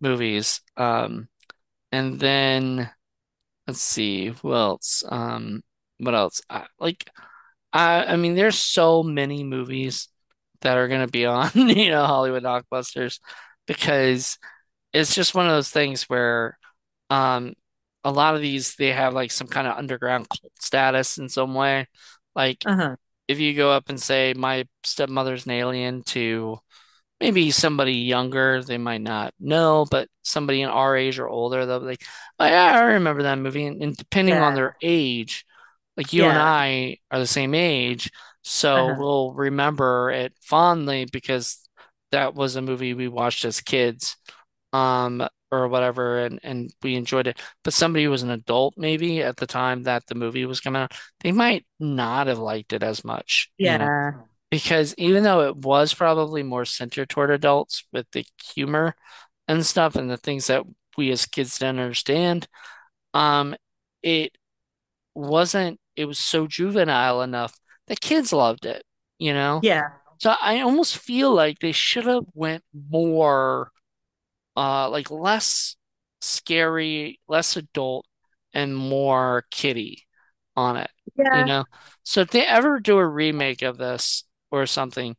movies. 0.00 0.60
Um 0.76 1.28
and 1.92 2.18
then 2.20 2.90
let's 3.66 3.80
see 3.80 4.28
who 4.28 4.54
else. 4.54 5.04
Um 5.08 5.62
what 5.98 6.14
else? 6.14 6.42
I, 6.50 6.66
like 6.78 7.08
I 7.72 8.04
I 8.04 8.16
mean 8.16 8.34
there's 8.34 8.58
so 8.58 9.02
many 9.02 9.44
movies 9.44 10.08
that 10.62 10.76
are 10.78 10.88
going 10.88 11.04
to 11.06 11.10
be 11.10 11.26
on, 11.26 11.50
you 11.54 11.90
know, 11.90 12.04
Hollywood 12.06 12.42
blockbusters 12.44 13.20
because 13.66 14.38
it's 14.92 15.14
just 15.14 15.34
one 15.34 15.46
of 15.46 15.52
those 15.52 15.70
things 15.70 16.04
where 16.04 16.58
um 17.10 17.54
a 18.04 18.10
lot 18.12 18.34
of 18.36 18.40
these 18.40 18.76
they 18.76 18.92
have 18.92 19.14
like 19.14 19.30
some 19.32 19.48
kind 19.48 19.66
of 19.66 19.76
underground 19.76 20.28
cult 20.28 20.52
status 20.60 21.18
in 21.18 21.28
some 21.28 21.54
way. 21.54 21.86
Like 22.34 22.62
uh-huh. 22.66 22.96
if 23.28 23.38
you 23.40 23.54
go 23.54 23.70
up 23.70 23.88
and 23.88 24.00
say 24.00 24.34
my 24.36 24.66
stepmother's 24.84 25.46
an 25.46 25.52
alien 25.52 26.02
to 26.04 26.58
maybe 27.20 27.50
somebody 27.50 27.94
younger, 27.94 28.62
they 28.62 28.78
might 28.78 29.00
not 29.00 29.34
know, 29.40 29.86
but 29.90 30.08
somebody 30.22 30.62
in 30.62 30.68
our 30.68 30.96
age 30.96 31.18
or 31.18 31.28
older, 31.28 31.66
they'll 31.66 31.80
be 31.80 31.86
like, 31.86 32.04
oh, 32.38 32.46
yeah, 32.46 32.72
I 32.74 32.80
remember 32.82 33.22
that 33.24 33.38
movie. 33.38 33.66
And, 33.66 33.82
and 33.82 33.96
depending 33.96 34.40
on 34.40 34.54
their 34.54 34.74
age, 34.82 35.44
like 35.96 36.12
you 36.12 36.28
and 36.28 36.38
I 36.38 36.98
are 37.10 37.18
the 37.18 37.26
same 37.26 37.54
age, 37.54 38.10
so 38.42 38.90
Uh-huh. 38.90 38.92
we'll 38.92 39.32
remember 39.34 40.10
it 40.10 40.34
fondly 40.42 41.06
because 41.10 41.68
that 42.12 42.34
was 42.34 42.56
a 42.56 42.62
movie 42.62 42.94
we 42.94 43.08
watched 43.08 43.44
as 43.44 43.60
kids, 43.60 44.16
um, 44.72 45.26
or 45.50 45.68
whatever, 45.68 46.24
and, 46.24 46.40
and 46.42 46.74
we 46.82 46.96
enjoyed 46.96 47.26
it. 47.28 47.40
But 47.64 47.72
somebody 47.74 48.04
who 48.04 48.10
was 48.10 48.22
an 48.22 48.30
adult 48.30 48.74
maybe 48.76 49.22
at 49.22 49.36
the 49.36 49.46
time 49.46 49.84
that 49.84 50.06
the 50.06 50.14
movie 50.14 50.46
was 50.46 50.60
coming 50.60 50.82
out, 50.82 50.92
they 51.20 51.32
might 51.32 51.66
not 51.80 52.26
have 52.26 52.38
liked 52.38 52.72
it 52.72 52.82
as 52.82 53.04
much, 53.04 53.50
you 53.62 53.78
know. 53.78 53.90
Because 54.50 54.94
even 54.98 55.24
though 55.24 55.42
it 55.48 55.56
was 55.56 55.92
probably 55.94 56.42
more 56.42 56.64
centered 56.64 57.08
toward 57.08 57.30
adults 57.30 57.84
with 57.92 58.06
the 58.12 58.24
humor 58.54 58.94
and 59.48 59.66
stuff 59.66 59.96
and 59.96 60.10
the 60.10 60.16
things 60.16 60.46
that 60.48 60.64
we 60.96 61.10
as 61.10 61.26
kids 61.26 61.58
didn't 61.58 61.80
understand, 61.80 62.48
um, 63.14 63.56
it 64.02 64.36
wasn't 65.14 65.80
it 65.96 66.04
was 66.06 66.18
so 66.18 66.46
juvenile 66.46 67.22
enough 67.22 67.58
that 67.88 68.00
kids 68.00 68.32
loved 68.32 68.66
it, 68.66 68.84
you 69.18 69.32
know? 69.34 69.62
Yeah. 69.62 69.90
So 70.18 70.34
I 70.40 70.60
almost 70.60 70.98
feel 70.98 71.32
like 71.34 71.58
they 71.60 71.72
should 71.72 72.06
have 72.06 72.24
went 72.34 72.64
more 72.90 73.72
uh 74.56 74.88
like 74.90 75.10
less 75.10 75.76
scary, 76.20 77.20
less 77.28 77.56
adult 77.56 78.06
and 78.54 78.76
more 78.76 79.44
kiddie 79.50 80.06
on 80.56 80.76
it, 80.76 80.90
Yeah. 81.16 81.24
you 81.30 81.44
know? 81.44 81.64
So 82.04 82.22
if 82.22 82.30
they 82.30 82.46
ever 82.46 82.80
do 82.80 82.98
a 82.98 83.06
remake 83.06 83.62
of 83.62 83.78
this 83.78 84.24
or 84.50 84.66
something, 84.66 85.16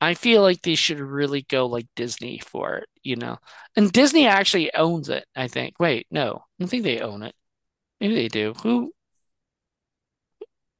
I 0.00 0.14
feel 0.14 0.42
like 0.42 0.62
they 0.62 0.74
should 0.76 1.00
really 1.00 1.42
go 1.42 1.66
like 1.66 1.88
Disney 1.96 2.40
for 2.40 2.76
it, 2.76 2.88
you 3.02 3.16
know? 3.16 3.38
And 3.76 3.92
Disney 3.92 4.26
actually 4.26 4.74
owns 4.74 5.08
it, 5.10 5.26
I 5.36 5.48
think. 5.48 5.76
Wait, 5.80 6.06
no, 6.10 6.36
I 6.36 6.42
don't 6.60 6.68
think 6.68 6.84
they 6.84 7.00
own 7.00 7.22
it. 7.22 7.34
Maybe 8.00 8.14
they 8.14 8.28
do. 8.28 8.54
Who? 8.62 8.92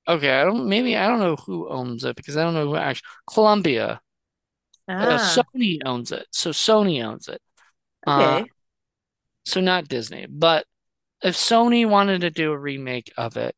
Okay, 0.06 0.30
I 0.30 0.44
don't, 0.44 0.68
maybe 0.68 0.96
I 0.96 1.08
don't 1.08 1.20
know 1.20 1.36
who 1.36 1.68
owns 1.70 2.04
it 2.04 2.16
because 2.16 2.36
I 2.36 2.42
don't 2.42 2.54
know 2.54 2.66
who 2.66 2.76
actually, 2.76 3.08
Columbia. 3.32 4.00
Uh, 5.00 5.16
Ah, 5.16 5.18
Sony 5.18 5.78
owns 5.84 6.12
it. 6.12 6.26
So 6.30 6.50
Sony 6.50 7.02
owns 7.04 7.28
it. 7.28 7.40
Uh, 8.06 8.42
okay. 8.42 8.50
so 9.44 9.60
not 9.60 9.88
Disney. 9.88 10.26
But 10.28 10.66
if 11.22 11.36
Sony 11.36 11.88
wanted 11.88 12.22
to 12.22 12.30
do 12.30 12.52
a 12.52 12.58
remake 12.58 13.12
of 13.16 13.36
it, 13.36 13.56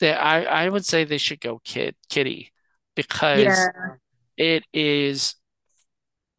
that 0.00 0.22
I, 0.22 0.44
I 0.44 0.68
would 0.68 0.86
say 0.86 1.04
they 1.04 1.18
should 1.18 1.40
go 1.40 1.60
Kid 1.64 1.96
Kitty 2.10 2.52
because 2.96 3.70
Yeah. 3.70 3.96
it 4.38 4.64
is, 4.74 5.36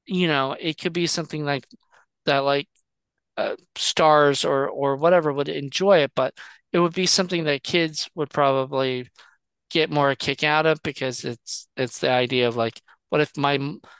you 0.05 0.27
know, 0.27 0.55
it 0.59 0.77
could 0.77 0.93
be 0.93 1.07
something 1.07 1.43
like 1.45 1.67
that, 2.25 2.39
like 2.39 2.67
uh, 3.37 3.55
stars 3.77 4.45
or 4.45 4.69
or 4.69 4.97
whatever 4.97 5.33
would 5.33 5.49
enjoy 5.49 5.99
it, 5.99 6.11
but 6.15 6.35
it 6.73 6.79
would 6.79 6.93
be 6.95 7.05
something 7.07 7.45
that 7.45 7.63
kids 7.63 8.09
would 8.15 8.31
probably 8.31 9.09
get 9.71 9.91
more 9.91 10.11
a 10.11 10.15
kick 10.15 10.43
out 10.43 10.67
of 10.67 10.81
because 10.83 11.25
it's 11.25 11.67
it's 11.77 11.99
the 11.99 12.11
idea 12.11 12.47
of 12.47 12.55
like, 12.57 12.81
what 13.09 13.21
if 13.21 13.37
my 13.37 13.59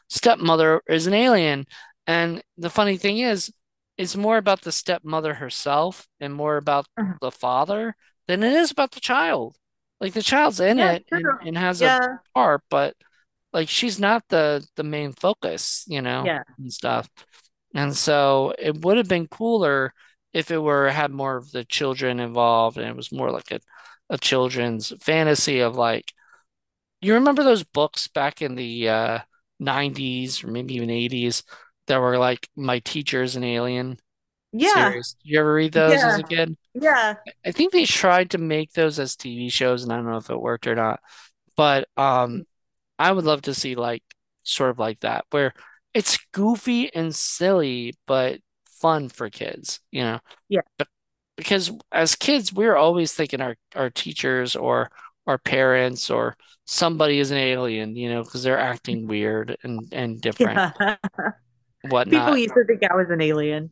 stepmother 0.10 0.82
is 0.89 1.08
an 1.08 1.14
alien? 1.16 1.66
And 2.08 2.43
the 2.58 2.70
funny 2.72 2.97
thing 2.97 3.20
is, 3.20 3.51
it's 3.97 4.16
more 4.18 4.38
about 4.38 4.62
the 4.64 4.74
stepmother 4.74 5.36
herself 5.36 6.08
and 6.22 6.34
more 6.34 6.58
about 6.58 6.88
Uh-huh. 6.97 7.18
the 7.22 7.32
father 7.32 7.95
than 8.28 8.43
it 8.43 8.53
is 8.53 8.72
about 8.72 8.91
the 8.93 9.01
child. 9.01 9.58
Like 10.00 10.14
the 10.14 10.24
child's 10.24 10.60
in 10.60 10.78
Yeah, 10.78 10.93
it 10.93 11.06
and, 11.12 11.38
and 11.41 11.58
has 11.58 11.82
a 11.82 11.93
Yeah. 11.98 12.18
part, 12.36 12.62
but 12.70 12.95
like 13.54 13.70
she's 13.70 14.00
not 14.00 14.24
the 14.30 14.68
the 14.76 14.84
main 14.84 15.14
focus, 15.14 15.86
you 15.88 16.02
know, 16.02 16.32
Yeah. 16.32 16.43
and 16.60 16.74
stuff. 16.74 17.10
And 17.76 17.95
so 17.95 18.54
it 18.60 18.82
would 18.84 18.98
have 18.98 19.08
been 19.10 19.28
cooler 19.28 19.93
if 20.34 20.52
it 20.52 20.60
were 20.60 20.89
had 20.89 21.12
more 21.12 21.38
of 21.38 21.52
the 21.52 21.66
children 21.66 22.20
involved 22.20 22.78
and 22.78 22.88
it 22.89 22.95
was 22.95 23.12
more 23.12 23.32
like 23.32 23.52
a, 23.52 23.60
a 24.10 24.18
children's 24.18 24.93
fantasy 25.02 25.60
of 25.62 25.76
like 25.76 26.14
you 27.02 27.14
remember 27.16 27.43
those 27.43 27.64
books 27.64 28.08
back 28.08 28.41
in 28.41 28.56
the 28.56 28.89
uh 28.89 29.20
90s 29.60 30.43
or 30.43 30.48
maybe 30.48 30.76
even 30.76 30.89
80s 30.89 31.43
that 31.88 32.00
were 32.00 32.18
like 32.18 32.48
My 32.56 32.80
Teacher's 32.80 33.36
an 33.36 33.43
Alien 33.43 34.00
Yeah. 34.52 34.98
series. 34.98 35.16
You 35.24 35.39
ever 35.39 35.54
read 35.56 35.74
those 35.74 36.06
as 36.06 36.18
a 36.20 36.24
kid? 36.26 36.58
Yeah. 36.80 37.15
I 37.45 37.51
think 37.51 37.71
they 37.71 37.86
tried 37.86 38.32
to 38.32 38.38
make 38.38 38.73
those 38.73 38.99
as 38.99 39.15
TV 39.15 39.49
shows 39.49 39.84
and 39.84 39.91
I 39.91 39.97
don't 39.97 40.05
know 40.05 40.17
if 40.17 40.30
it 40.30 40.39
worked 40.39 40.67
or 40.67 40.75
not. 40.75 40.99
But 41.55 41.88
um 41.97 42.45
I 42.99 43.11
would 43.11 43.25
love 43.25 43.43
to 43.43 43.53
see 43.53 43.75
like 43.75 44.03
sort 44.43 44.71
of 44.71 44.80
like 44.80 44.99
that 45.01 45.25
where 45.32 45.53
it's 45.93 46.17
goofy 46.32 46.93
and 46.93 47.15
silly 47.15 47.95
but 48.05 48.39
fun 48.65 49.09
for 49.09 49.30
kids, 49.30 49.80
you 49.91 50.03
know. 50.03 50.19
Yeah. 50.49 50.61
Because 51.36 51.71
as 51.91 52.15
kids, 52.15 52.51
we're 52.53 52.75
always 52.75 53.13
thinking 53.13 53.41
our 53.41 53.55
our 53.75 53.89
teachers 53.89 54.55
or 54.55 54.89
our 55.28 55.38
parents 55.38 56.09
or 56.09 56.36
somebody 56.65 57.19
is 57.19 57.32
an 57.32 57.38
alien, 57.38 57.95
you 57.95 58.09
know, 58.09 58.23
because 58.23 58.43
they're 58.43 58.57
acting 58.59 59.07
weird 59.07 59.57
and 59.63 59.88
and 59.91 60.21
different, 60.21 60.63
Yeah. 60.80 60.97
People 62.09 62.38
used 62.38 62.53
to 62.55 62.65
think 62.65 62.84
I 62.89 62.95
was 62.95 63.09
an 63.09 63.21
alien. 63.21 63.71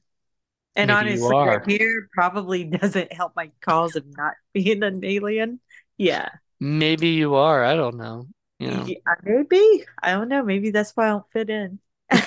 And 0.76 0.90
Maybe 0.90 1.22
honestly, 1.22 1.78
here 1.78 2.10
probably 2.14 2.64
doesn't 2.66 3.14
help 3.14 3.34
my 3.36 3.52
cause 3.62 3.96
of 3.96 4.06
not 4.18 4.34
being 4.54 4.84
an 4.84 5.04
alien. 5.04 5.60
Yeah. 5.98 6.30
Maybe 6.60 7.10
you 7.10 7.36
are. 7.36 7.64
I 7.64 7.76
don't 7.76 7.98
know. 7.98 8.28
You 8.60 8.72
know. 8.72 8.86
Yeah, 8.86 8.98
maybe. 9.24 9.86
I 10.02 10.12
don't 10.12 10.30
know. 10.30 10.44
Maybe 10.44 10.72
that's 10.72 10.92
why 10.92 11.08
I 11.08 11.10
don't 11.10 11.32
fit 11.32 11.50
in. 11.50 11.80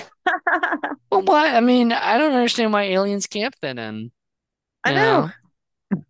Well, 1.11 1.23
what? 1.23 1.55
I 1.55 1.59
mean, 1.59 1.91
I 1.91 2.19
don't 2.19 2.33
understand 2.33 2.71
why 2.71 2.83
aliens 2.83 3.25
can't 3.25 3.55
fit 3.55 3.79
in, 3.79 4.11
I 4.83 4.93
know. 4.93 5.31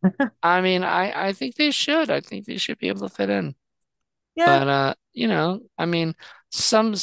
know? 0.03 0.29
I 0.43 0.59
mean, 0.59 0.83
I 0.83 1.29
I 1.29 1.33
think 1.33 1.55
they 1.55 1.71
should. 1.71 2.09
I 2.09 2.19
think 2.19 2.45
they 2.45 2.57
should 2.57 2.79
be 2.79 2.89
able 2.89 3.07
to 3.07 3.15
fit 3.15 3.29
in. 3.29 3.55
Yeah. 4.35 4.59
But 4.59 4.67
uh, 4.67 4.93
you 5.13 5.27
know, 5.27 5.61
I 5.77 5.85
mean, 5.85 6.15
some 6.51 6.95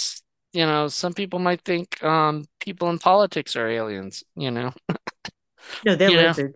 you 0.57 0.67
know, 0.67 0.89
some 0.89 1.15
people 1.15 1.39
might 1.39 1.63
think 1.63 2.03
um 2.05 2.47
people 2.61 2.91
in 2.91 2.99
politics 2.99 3.57
are 3.57 3.69
aliens, 3.69 4.25
you 4.37 4.51
know. 4.51 4.73
No, 5.83 5.97
they're 5.97 6.11
You 6.13 6.17
know, 6.17 6.35
lizards. 6.35 6.55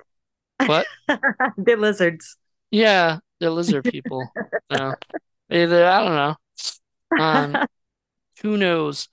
what? 0.67 0.89
They're 1.57 1.77
lizards. 1.77 2.37
Yeah, 2.71 3.19
they're 3.41 3.51
lizard 3.51 3.87
people. 3.87 4.35
So 4.73 4.95
either 5.51 5.87
I 5.87 6.05
don't 6.05 6.15
know. 6.17 6.37
Um, 7.25 7.63
who 8.43 8.57
knows? 8.57 9.09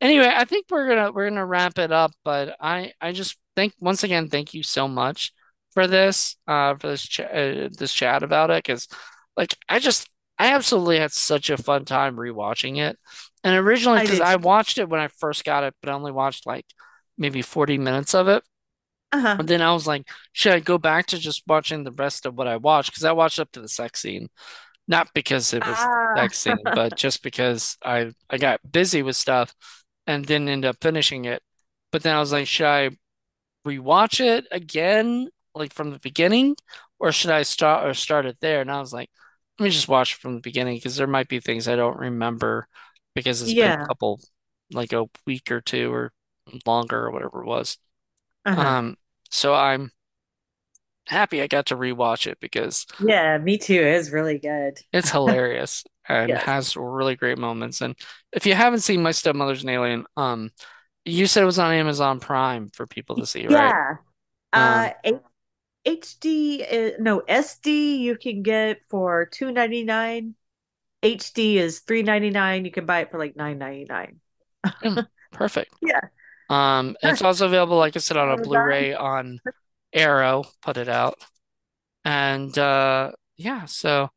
Anyway, 0.00 0.30
I 0.34 0.44
think 0.46 0.66
we're 0.70 0.88
gonna 0.88 1.12
we're 1.12 1.28
gonna 1.30 1.46
wrap 1.46 1.78
it 1.78 1.92
up, 1.92 2.12
but 2.24 2.56
I 2.60 2.92
I 3.00 3.12
just 3.12 3.38
think 3.56 3.74
once 3.80 4.04
again, 4.04 4.28
thank 4.30 4.54
you 4.54 4.62
so 4.62 4.88
much 4.88 5.32
for 5.72 5.86
this 5.88 6.36
uh 6.48 6.76
for 6.76 6.88
this 6.88 7.02
ch 7.08 7.20
uh, 7.20 7.68
this 7.78 7.92
chat 7.94 8.22
about 8.24 8.50
it 8.50 8.64
because 8.64 8.88
like 9.36 9.56
I 9.68 9.78
just 9.80 10.10
I 10.38 10.54
absolutely 10.54 10.98
had 11.00 11.12
such 11.12 11.50
a 11.50 11.58
fun 11.58 11.84
time 11.86 12.16
rewatching 12.16 12.78
it. 12.78 12.98
And 13.46 13.56
originally 13.56 14.00
I 14.00 14.02
because 14.02 14.18
did. 14.18 14.26
I 14.26 14.36
watched 14.36 14.78
it 14.78 14.90
when 14.90 15.00
I 15.00 15.08
first 15.08 15.44
got 15.44 15.64
it, 15.64 15.74
but 15.82 15.90
I 15.90 15.94
only 15.94 16.12
watched 16.12 16.46
like 16.46 16.66
maybe 17.18 17.42
40 17.42 17.78
minutes 17.78 18.14
of 18.14 18.28
it. 18.28 18.44
Uh-huh. 19.12 19.36
And 19.38 19.48
then 19.48 19.62
I 19.62 19.72
was 19.72 19.86
like, 19.86 20.08
should 20.32 20.52
I 20.52 20.60
go 20.60 20.78
back 20.78 21.06
to 21.08 21.18
just 21.18 21.44
watching 21.46 21.84
the 21.84 21.92
rest 21.92 22.26
of 22.26 22.34
what 22.36 22.48
I 22.48 22.58
watched? 22.58 22.90
Because 22.92 23.04
I 23.04 23.12
watched 23.12 23.40
up 23.40 23.52
to 23.52 23.60
the 23.60 23.68
sex 23.68 24.02
scene. 24.02 24.28
Not 24.88 25.08
because 25.14 25.54
it 25.54 25.66
was 25.66 25.76
Ah. 25.80 26.14
sex 26.16 26.38
scene, 26.38 26.58
but 26.64 26.96
just 26.96 27.22
because 27.22 27.78
I 27.84 28.12
I 28.30 28.38
got 28.38 28.60
busy 28.70 29.02
with 29.02 29.16
stuff 29.16 29.54
and 30.06 30.26
didn't 30.26 30.48
end 30.50 30.64
up 30.66 30.76
finishing 30.82 31.26
it. 31.26 31.42
But 31.92 32.02
then 32.04 32.16
I 32.16 32.20
was 32.20 32.32
like, 32.32 32.48
should 32.48 32.66
I 32.66 32.90
rewatch 33.66 34.20
it 34.24 34.46
again, 34.50 35.28
like 35.54 35.72
from 35.72 35.90
the 35.90 35.98
beginning, 35.98 36.56
or 36.98 37.12
should 37.12 37.30
I 37.30 37.42
start 37.42 37.86
or 37.88 37.94
start 37.94 38.26
it 38.26 38.38
there? 38.40 38.60
And 38.60 38.70
I 38.70 38.80
was 38.80 38.92
like, 38.92 39.10
let 39.58 39.64
me 39.64 39.70
just 39.70 39.88
watch 39.88 40.14
it 40.14 40.18
from 40.20 40.34
the 40.36 40.40
beginning 40.40 40.76
because 40.76 40.96
there 40.96 41.06
might 41.06 41.28
be 41.28 41.40
things 41.40 41.68
I 41.68 41.76
don't 41.76 41.98
remember 41.98 42.68
because 43.16 43.42
it's 43.42 43.54
been 43.54 43.72
a 43.74 43.78
couple, 43.88 44.20
like 44.72 44.94
a 44.94 45.06
week 45.26 45.50
or 45.52 45.62
two 45.62 45.92
or 45.94 46.12
longer 46.66 47.06
or 47.06 47.12
whatever 47.12 47.42
it 47.42 47.48
was. 47.48 47.78
Uh-huh. 48.44 48.76
Um, 48.76 48.96
so 49.30 49.54
I'm 49.54 49.92
happy 51.06 51.40
I 51.42 51.46
got 51.46 51.66
to 51.66 51.76
rewatch 51.76 52.26
it 52.26 52.38
because 52.40 52.86
Yeah, 52.98 53.38
me 53.38 53.58
too. 53.58 53.80
It 53.82 53.96
was 53.96 54.12
really 54.12 54.38
good. 54.38 54.78
it's 54.92 55.10
hilarious 55.10 55.84
and 56.08 56.36
Yes. 56.36 56.38
has 56.38 56.76
really 56.76 57.16
great 57.16 57.38
moments. 57.38 57.80
And 57.80 57.96
if 58.32 58.46
you 58.46 58.54
haven't 58.54 58.80
seen 58.80 59.02
My 59.02 59.10
Stepmother's 59.12 59.62
an 59.62 59.68
Alien, 59.70 60.06
um, 60.16 60.50
you 61.04 61.26
said 61.26 61.42
it 61.42 61.46
was 61.46 61.58
on 61.58 61.72
Amazon 61.74 62.20
Prime 62.20 62.70
for 62.70 62.86
people 62.86 63.16
to 63.18 63.26
see, 63.26 63.48
right? 63.48 63.76
Yeah. 63.76 63.96
Uh, 64.52 64.90
Um, 64.90 64.94
H- 65.04 65.22
HD, 65.86 66.64
uh, 66.64 66.92
no, 67.00 67.20
SD 67.28 67.96
you 67.98 68.16
can 68.18 68.42
get 68.42 68.80
for 68.88 69.26
two 69.26 69.52
ninety 69.52 69.84
nine. 69.84 70.36
HD 71.06 71.58
is 71.58 71.80
three 71.80 72.02
ninety 72.02 72.30
nine. 72.30 72.64
You 72.64 72.70
can 72.72 72.86
buy 72.86 73.00
it 73.00 73.10
for 73.10 73.18
like 73.18 73.36
nine 73.36 73.58
ninety 73.58 73.86
nine. 73.88 74.20
yeah, 74.82 74.96
perfect. 75.32 75.72
Yeah. 75.82 76.00
Um, 76.50 76.96
it's 77.02 77.22
also 77.22 77.46
available, 77.46 77.78
like 77.78 77.96
I 77.96 78.00
said, 78.00 78.16
on 78.18 78.30
a 78.32 78.38
Blu-ray 78.38 78.94
on 78.94 79.40
Arrow, 79.92 80.44
put 80.62 80.76
it 80.78 80.88
out. 80.88 81.18
And 82.04 82.56
uh 82.58 83.12
yeah, 83.36 83.66
so 83.66 84.10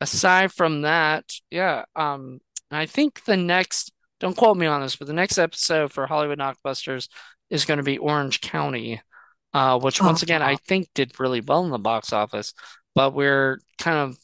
aside 0.00 0.52
from 0.52 0.82
that, 0.82 1.24
yeah, 1.50 1.84
um 1.96 2.40
I 2.70 2.86
think 2.86 3.24
the 3.24 3.36
next, 3.36 3.92
don't 4.20 4.36
quote 4.36 4.56
me 4.58 4.66
on 4.66 4.82
this, 4.82 4.96
but 4.96 5.08
the 5.08 5.14
next 5.14 5.38
episode 5.38 5.92
for 5.92 6.06
Hollywood 6.06 6.38
Knockbusters 6.38 7.08
is 7.50 7.64
going 7.66 7.78
to 7.78 7.84
be 7.84 7.98
Orange 7.98 8.40
County, 8.42 9.02
uh, 9.54 9.78
which 9.80 10.02
once 10.02 10.22
again 10.22 10.42
I 10.42 10.54
Oh, 10.54 10.58
think 10.58 10.88
did 10.94 11.20
really 11.20 11.40
well 11.42 11.64
in 11.64 11.70
the 11.70 11.78
box 11.78 12.12
office, 12.12 12.54
but 12.94 13.14
we're 13.14 13.60
kind 13.78 13.98
of 13.98 14.18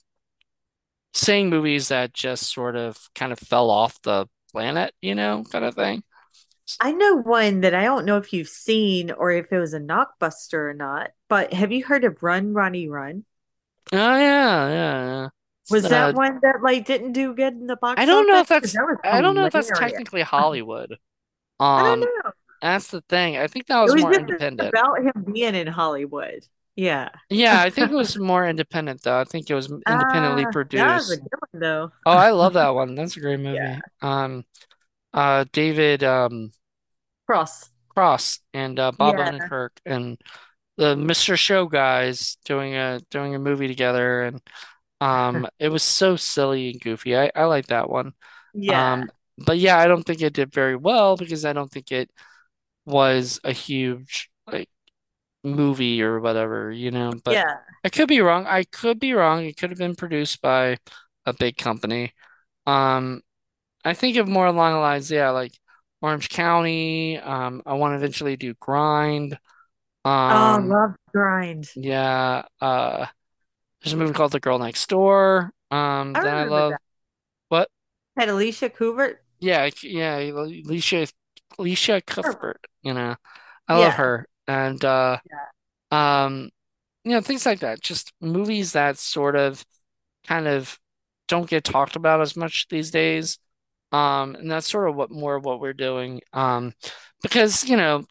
seeing 1.14 1.50
movies 1.50 1.88
that 1.88 2.12
just 2.14 2.52
sort 2.52 2.76
of 2.76 2.98
kind 3.14 3.32
of 3.32 3.38
fell 3.38 3.70
off 3.70 4.00
the 4.02 4.26
planet, 4.52 4.94
you 5.02 5.14
know, 5.14 5.44
kind 5.50 5.64
of 5.64 5.74
thing. 5.74 6.02
I 6.80 6.92
know 6.92 7.16
one 7.16 7.60
that 7.62 7.74
I 7.74 7.82
don't 7.84 8.04
know 8.04 8.16
if 8.18 8.32
you've 8.32 8.48
seen 8.48 9.10
or 9.10 9.30
if 9.32 9.52
it 9.52 9.58
was 9.58 9.74
a 9.74 9.80
knockbuster 9.80 10.70
or 10.70 10.74
not, 10.74 11.10
but 11.28 11.52
have 11.52 11.72
you 11.72 11.84
heard 11.84 12.04
of 12.04 12.22
Run, 12.22 12.52
Ronnie, 12.54 12.88
Run? 12.88 13.24
Oh 13.92 13.96
yeah, 14.18 14.68
yeah, 14.68 15.04
yeah. 15.06 15.28
Was 15.68 15.88
that 15.88 16.12
one 16.14 16.40
that 16.42 16.62
like 16.62 16.86
didn't 16.86 17.12
do 17.12 17.34
good 17.34 17.54
in 17.54 17.66
the 17.66 17.76
box? 17.76 18.00
I 18.00 18.06
don't 18.06 18.26
know 18.26 18.40
if 18.40 18.48
that's 18.48 18.72
that 18.72 18.98
I 19.10 19.20
don't 19.20 19.34
know 19.34 19.46
if 19.46 19.52
that's 19.52 19.70
technically 19.70 20.22
Hollywood. 20.22 20.98
I 21.76 21.82
don't 21.82 22.00
Um, 22.00 22.12
know. 22.24 22.32
that's 22.62 22.88
the 22.88 23.02
thing. 23.02 23.36
I 23.38 23.48
think 23.48 23.66
that 23.68 23.82
was 23.82 23.94
was 23.94 23.96
more 23.96 24.14
independent. 24.14 24.76
about 24.76 25.00
him 25.02 25.24
being 25.32 25.54
in 25.54 25.66
Hollywood. 25.66 26.46
Yeah. 26.76 27.10
Yeah, 27.30 27.60
I 27.62 27.70
think 27.70 27.90
it 27.90 27.94
was 27.94 28.16
more 28.18 28.46
independent 28.46 29.02
though. 29.02 29.18
I 29.20 29.24
think 29.24 29.50
it 29.50 29.54
was 29.54 29.72
independently 29.86 30.46
Ah, 30.46 30.54
that 30.72 30.94
was 30.94 31.10
a 31.10 31.16
produced. 31.16 31.22
good 31.22 31.32
one 31.52 31.60
though. 31.60 31.92
Oh, 32.06 32.12
I 32.12 32.30
love 32.32 32.54
that 32.54 32.70
one. 32.70 32.94
That's 32.96 33.16
a 33.16 33.20
great 33.20 33.40
Yeah. 33.48 33.80
movie. 33.80 33.84
Um, 34.02 34.44
uh, 35.14 35.44
David 35.52 36.04
um 36.04 36.52
Cross. 37.26 37.70
Cross 37.90 38.40
and 38.52 38.78
uh, 38.78 38.92
Bob 38.92 39.16
Yeah. 39.16 39.18
Odenkirk 39.18 39.70
and 39.86 40.20
the 40.76 40.96
Mr. 40.96 41.36
Show 41.36 41.66
guys 41.66 42.36
doing 42.44 42.74
a 42.74 43.00
doing 43.10 43.34
a 43.34 43.38
movie 43.38 43.68
together, 43.68 44.24
and 44.24 44.40
um, 45.00 45.48
it 45.58 45.68
was 45.70 45.82
so 45.84 46.16
silly 46.16 46.70
and 46.72 46.80
goofy. 46.80 47.16
I 47.16 47.30
I 47.34 47.44
like 47.46 47.68
that 47.68 47.90
one. 47.90 48.14
Yeah. 48.54 48.96
Um, 48.96 49.10
but 49.38 49.58
yeah, 49.58 49.78
I 49.78 49.86
don't 49.88 50.04
think 50.04 50.22
it 50.22 50.34
did 50.34 50.52
very 50.54 50.76
well 50.76 51.16
because 51.16 51.44
I 51.44 51.52
don't 51.54 51.70
think 51.72 51.92
it 51.92 52.10
was 52.86 53.40
a 53.44 53.52
huge 53.52 54.30
like 54.48 54.70
movie 55.44 56.02
or 56.02 56.20
whatever, 56.20 56.70
you 56.72 56.90
know. 56.90 57.12
But 57.24 57.34
Yeah. 57.34 57.58
I 57.84 57.88
could 57.90 58.08
be 58.08 58.20
wrong. 58.20 58.46
I 58.46 58.64
could 58.64 58.98
be 59.00 59.12
wrong. 59.14 59.44
It 59.44 59.56
could 59.56 59.70
have 59.70 59.78
been 59.78 59.96
produced 59.96 60.40
by 60.42 60.78
a 61.26 61.32
big 61.34 61.56
company. 61.56 62.12
Um, 62.66 63.22
I 63.84 63.94
think 63.94 64.16
of 64.16 64.28
more 64.28 64.46
along 64.46 64.72
the 64.74 64.78
lines, 64.80 65.10
yeah, 65.10 65.30
like 65.30 65.52
Orange 66.02 66.28
County. 66.30 67.18
Um, 67.18 67.62
I 67.66 67.74
want 67.74 67.92
to 67.92 67.96
eventually 67.96 68.36
do 68.36 68.54
Grind. 68.54 69.38
Oh, 70.04 70.10
Um, 70.10 70.68
love 70.68 70.96
grind. 71.12 71.70
yeah. 71.76 72.44
Uh, 72.60 73.06
there's 73.82 73.92
a 73.94 73.96
movie 73.96 74.12
called 74.14 74.32
The 74.32 74.40
Girl 74.40 74.58
Next 74.58 74.88
Door. 74.88 75.52
Um, 75.70 76.12
I 76.14 76.20
that 76.22 76.26
I 76.26 76.44
love. 76.44 76.72
that. 76.72 76.80
What? 77.48 77.70
Had 78.16 78.28
Alicia 78.28 78.70
Coovert. 78.70 79.16
Yeah, 79.40 79.68
yeah. 79.82 80.16
Alicia, 80.18 81.06
Alicia. 81.58 82.00
Cuthbert. 82.02 82.64
You 82.82 82.94
know, 82.94 83.16
I 83.68 83.74
love 83.74 83.92
Yeah. 83.92 83.96
her. 83.96 84.26
And 84.48 84.84
uh, 84.84 85.18
Yeah. 85.90 86.24
um, 86.24 86.50
you 87.04 87.12
know, 87.12 87.20
things 87.20 87.46
like 87.46 87.60
that. 87.60 87.80
Just 87.82 88.12
movies 88.20 88.72
that 88.72 88.98
sort 88.98 89.36
of 89.36 89.64
kind 90.26 90.48
of 90.48 90.78
don't 91.28 91.48
get 91.50 91.64
talked 91.64 91.96
about 91.96 92.20
as 92.20 92.36
much 92.36 92.68
these 92.68 92.90
days. 92.90 93.38
Um, 93.92 94.34
and 94.36 94.50
that's 94.50 94.70
sort 94.70 94.88
of 94.88 94.96
what 94.96 95.10
more 95.10 95.36
of 95.36 95.44
what 95.44 95.60
we're 95.60 95.72
doing. 95.74 96.20
Um, 96.32 96.74
because, 97.22 97.64
you 97.64 97.76
know, 97.76 98.04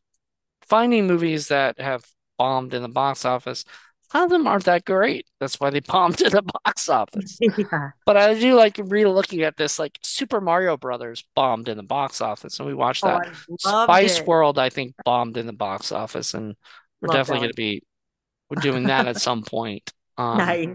finding 0.67 1.07
movies 1.07 1.49
that 1.49 1.79
have 1.79 2.05
bombed 2.37 2.73
in 2.73 2.81
the 2.81 2.89
box 2.89 3.25
office, 3.25 3.65
of 4.13 4.29
them 4.29 4.47
aren't 4.47 4.65
that 4.65 4.85
great. 4.85 5.25
That's 5.39 5.59
why 5.59 5.69
they 5.69 5.79
bombed 5.79 6.21
in 6.21 6.31
the 6.31 6.43
box 6.43 6.89
office. 6.89 7.37
Yeah. 7.57 7.91
But 8.05 8.17
I 8.17 8.33
do 8.39 8.55
like 8.55 8.79
re-looking 8.83 9.41
at 9.43 9.57
this, 9.57 9.79
like 9.79 9.97
Super 10.03 10.41
Mario 10.41 10.77
Brothers 10.77 11.23
bombed 11.35 11.69
in 11.69 11.77
the 11.77 11.83
box 11.83 12.21
office, 12.21 12.59
and 12.59 12.67
we 12.67 12.73
watched 12.73 13.03
Oh, 13.03 13.07
that. 13.07 13.27
Loved 13.65 13.89
Spice 13.89 14.19
it. 14.19 14.27
World, 14.27 14.59
I 14.59 14.69
think, 14.69 14.95
bombed 15.05 15.37
in 15.37 15.47
the 15.47 15.53
box 15.53 15.91
office, 15.91 16.33
and 16.33 16.55
we're 17.01 17.09
Love 17.09 17.17
definitely 17.17 17.39
going 17.47 17.51
to 17.51 17.55
be 17.55 17.83
doing 18.61 18.83
that 18.85 19.07
at 19.07 19.17
some 19.21 19.43
point. 19.43 19.91
Um, 20.15 20.37
Nice. 20.37 20.67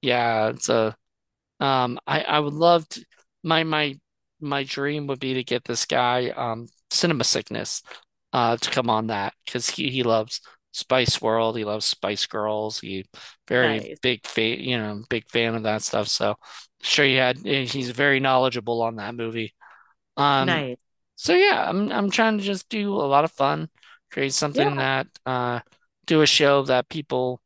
yeah, 0.00 0.48
it's 0.48 0.68
a 0.68 0.96
um, 1.60 1.98
I 2.06 2.22
I 2.22 2.40
would 2.40 2.52
love 2.54 2.88
to. 2.90 3.04
My 3.44 3.64
my 3.64 3.98
my 4.40 4.64
dream 4.64 5.06
would 5.06 5.20
be 5.20 5.34
to 5.34 5.44
get 5.44 5.64
this 5.64 5.86
guy, 5.86 6.30
um, 6.30 6.66
Cinema 6.90 7.24
Sickness, 7.24 7.82
uh, 8.32 8.56
to 8.56 8.70
come 8.70 8.90
on 8.90 9.08
that 9.08 9.34
because 9.46 9.70
he 9.70 9.90
he 9.90 10.02
loves 10.02 10.40
Spice 10.72 11.20
World. 11.22 11.56
He 11.56 11.64
loves 11.64 11.86
Spice 11.86 12.26
Girls. 12.26 12.80
He 12.80 13.06
very 13.48 13.82
Nice. 13.82 14.02
big 14.02 14.26
fan, 14.26 14.60
you 14.60 14.78
know, 14.78 15.04
big 15.10 15.28
fan 15.30 15.54
of 15.54 15.62
that 15.64 15.82
stuff. 15.82 16.08
So 16.08 16.36
sure 16.82 17.04
he 17.06 17.14
had. 17.16 17.38
He's 17.38 17.90
very 17.90 18.20
knowledgeable 18.20 18.82
on 18.82 18.96
that 18.96 19.14
movie. 19.14 19.54
Um, 20.16 20.64
Nice. 20.64 20.84
so 21.16 21.34
yeah, 21.34 21.68
I'm 21.68 21.90
I'm 21.92 22.10
trying 22.10 22.38
to 22.38 22.44
just 22.44 22.68
do 22.68 22.94
a 22.94 23.06
lot 23.08 23.24
of 23.24 23.32
fun, 23.32 23.68
create 24.12 24.34
something 24.34 24.76
Yeah. 24.76 24.78
that 24.78 25.06
uh, 25.26 25.60
do 26.06 26.22
a 26.22 26.26
show 26.26 26.62
that 26.64 26.88
people 26.88 27.40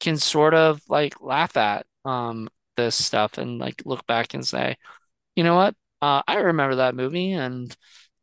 can 0.00 0.16
sort 0.16 0.54
of 0.54 0.80
like 0.88 1.20
laugh 1.20 1.56
at 1.56 1.86
um 2.04 2.48
this 2.76 2.96
stuff 3.04 3.38
and 3.38 3.58
like 3.58 3.82
look 3.84 4.06
back 4.06 4.34
and 4.34 4.46
say, 4.46 4.76
you 5.36 5.44
know 5.44 5.56
what? 5.56 5.74
Uh, 6.02 6.22
I 6.28 6.36
remember 6.38 6.76
that 6.76 6.94
movie 6.96 7.32
and 7.32 7.74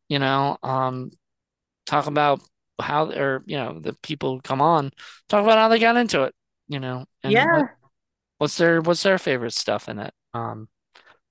you 0.09 0.19
know, 0.19 0.57
um 0.63 1.11
talk 1.85 2.07
about 2.07 2.41
how 2.81 3.09
or 3.11 3.43
you 3.47 3.57
know, 3.57 3.79
the 3.79 3.93
people 4.03 4.35
who 4.35 4.41
come 4.41 4.61
on 4.61 4.91
talk 5.29 5.43
about 5.43 5.57
how 5.57 5.67
they 5.69 5.79
got 5.79 5.97
into 5.97 6.23
it, 6.23 6.35
you 6.67 6.79
know, 6.79 7.05
and 7.23 7.49
what 7.51 7.65
Yeah. 7.65 7.75
what's 8.37 8.57
their 8.57 8.81
what's 8.81 9.03
their 9.03 9.17
favorite 9.17 9.53
stuff 9.53 9.89
in 9.89 9.99
it. 9.99 10.13
Um 10.33 10.69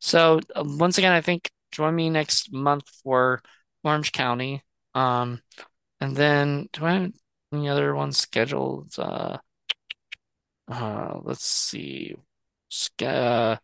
so 0.01 0.41
uh, 0.57 0.65
once 0.67 0.99
again, 0.99 1.13
I 1.13 1.21
think 1.23 1.51
join 1.73 1.95
me 1.97 2.11
next 2.11 2.53
month 2.53 2.85
for 3.05 3.43
Orange 3.85 4.13
County. 4.13 4.65
Um 4.95 5.43
and 6.01 6.17
then 6.17 6.69
do 6.73 6.85
I 6.87 6.95
have 6.95 7.13
any 7.53 7.69
other 7.71 7.95
ones 7.95 8.19
scheduled? 8.19 8.95
Uh 8.99 9.39
uh 10.69 11.19
let's 11.23 11.45
see. 11.45 12.15
Uh, 13.03 13.57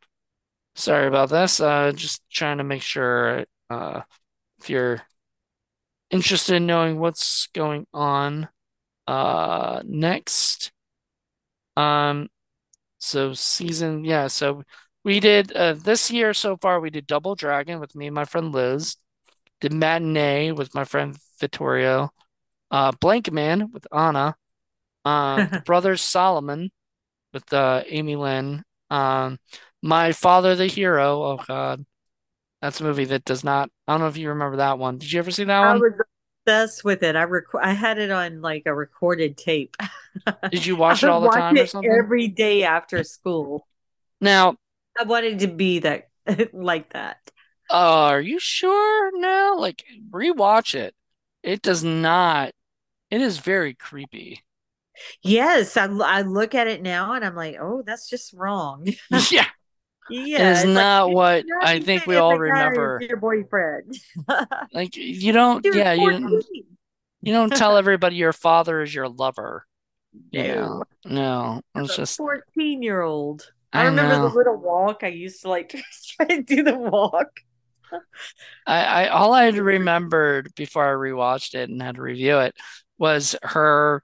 Sorry 0.77 1.07
about 1.09 1.31
this. 1.31 1.61
Uh, 1.61 1.93
just 1.93 2.23
trying 2.31 2.59
to 2.59 2.65
make 2.65 2.83
sure 2.83 3.47
uh, 3.71 4.03
if 4.61 4.71
you're 4.71 5.03
interested 6.11 6.57
in 6.57 6.67
knowing 6.67 6.99
what's 6.99 7.49
going 7.49 7.87
on 7.93 8.49
uh, 9.07 9.83
next. 9.85 10.73
Um, 11.77 12.29
so 12.99 13.35
season, 13.35 14.05
yeah. 14.05 14.29
So 14.29 14.63
we 15.05 15.21
did 15.21 15.53
uh, 15.53 15.75
this 15.75 16.11
year 16.11 16.35
so 16.35 16.57
far. 16.57 16.81
We 16.81 16.91
did 16.91 17.07
Double 17.07 17.35
Dragon 17.35 17.81
with 17.81 17.95
me 17.95 18.07
and 18.07 18.15
my 18.15 18.25
friend 18.25 18.53
Liz. 18.53 18.97
Did 19.61 19.73
Matinee 19.73 20.53
with 20.53 20.75
my 20.75 20.85
friend 20.85 21.17
Vittorio. 21.41 22.11
Uh, 22.71 22.93
Blankman 22.93 23.73
with 23.73 23.87
Anna. 23.93 24.37
Um, 25.05 25.49
Brothers 25.67 26.03
Solomon 26.03 26.71
with 27.33 27.53
uh, 27.53 27.83
Amy 27.89 28.17
Lynn. 28.17 28.63
Um, 28.91 29.39
My 29.83 30.13
Father 30.13 30.55
the 30.57 30.67
Hero. 30.67 31.23
Oh 31.23 31.41
God. 31.47 31.85
That's 32.65 32.81
a 32.81 32.85
movie 32.85 33.05
that 33.05 33.27
does 33.27 33.45
not. 33.45 33.69
I 33.87 33.93
don't 33.93 34.01
know 34.01 34.07
if 34.07 34.17
you 34.17 34.31
remember 34.31 34.57
that 34.57 34.79
one. 34.79 34.97
Did 34.97 35.13
you 35.13 35.19
ever 35.19 35.31
see 35.31 35.45
that 35.45 35.61
one? 35.61 35.69
I 35.69 35.73
one? 35.75 35.83
was 35.83 35.93
obsessed 36.47 36.83
with 36.83 37.03
it. 37.03 37.15
I 37.15 37.25
rec 37.25 37.45
I 37.61 37.75
had 37.75 37.99
it 37.99 38.11
on 38.11 38.41
like 38.41 38.63
a 38.65 38.75
recorded 38.75 39.37
tape. 39.37 39.77
Did 40.51 40.65
you 40.65 40.75
watch 40.77 41.03
it 41.03 41.11
all 41.11 41.21
the 41.21 41.29
watch 41.29 41.35
time 41.37 41.59
or 41.59 41.65
it 41.65 41.69
something? 41.69 42.03
every 42.03 42.29
day 42.29 42.63
after 42.65 43.03
school. 43.05 43.67
Now, 44.21 44.57
I 44.99 45.05
wanted 45.05 45.41
to 45.41 45.49
be 45.49 45.81
that 45.81 46.09
like 46.55 46.93
that. 46.95 47.19
uh, 47.71 48.07
are 48.09 48.21
you 48.21 48.39
sure 48.39 49.19
now? 49.19 49.57
Like, 49.59 49.85
rewatch 50.11 50.75
it. 50.75 50.95
It 51.43 51.63
does 51.63 51.85
not. 51.85 52.53
It 53.11 53.21
is 53.21 53.39
very 53.39 53.75
creepy. 53.75 54.45
Yes, 55.23 55.77
I, 55.77 55.87
I 55.87 56.23
look 56.23 56.55
at 56.55 56.69
it 56.69 56.83
now 56.83 57.13
and 57.15 57.25
I'm 57.25 57.35
like, 57.35 57.57
oh, 57.61 57.83
that's 57.83 58.09
just 58.09 58.33
wrong. 58.33 58.87
Yeah, 59.31 59.47
Yeah, 60.11 60.53
is 60.53 60.59
it's 60.59 60.67
like 60.67 60.75
not 60.75 61.11
what 61.11 61.45
not 61.47 61.67
I 61.67 61.81
think 61.81 62.07
we 62.07 62.17
all 62.17 62.33
a 62.33 62.35
guy 62.35 62.37
is 62.37 62.41
remember. 62.41 62.99
your 63.09 63.17
boyfriend. 63.17 63.95
Like, 64.73 64.97
you 64.97 65.33
don't. 65.33 65.65
Was 65.65 65.77
Yeah, 65.77 65.93
you 65.93 66.11
14. 66.11 66.65
you 67.23 67.33
don't 67.33 67.51
tell 67.55 67.77
everybody 67.77 68.17
your 68.17 68.33
father 68.33 68.83
is 68.83 68.95
your 68.95 69.09
lover. 69.09 69.65
Yeah, 70.31 70.55
No, 70.55 70.83
no. 71.05 71.61
It's 71.75 71.97
just. 71.97 72.17
14 72.17 72.83
year 72.83 73.01
old. 73.01 73.51
I 73.73 73.83
I 73.83 73.87
remember 73.87 74.29
the 74.29 74.35
little 74.35 74.57
walk. 74.57 75.03
I 75.03 75.09
used 75.09 75.43
to 75.43 75.49
like 75.49 75.75
try 76.17 76.27
to 76.27 76.43
do 76.43 76.63
the 76.63 76.77
walk. 76.77 77.29
I, 78.67 78.85
I 78.85 79.09
all 79.09 79.33
I 79.33 79.45
had 79.45 79.57
remembered 79.57 80.55
before 80.55 80.85
I 80.85 80.93
rewatched 81.11 81.55
it 81.55 81.71
and 81.71 81.81
had 81.83 81.97
to 81.97 82.03
review 82.03 82.39
it 82.39 82.55
was 82.99 83.37
her 83.43 84.03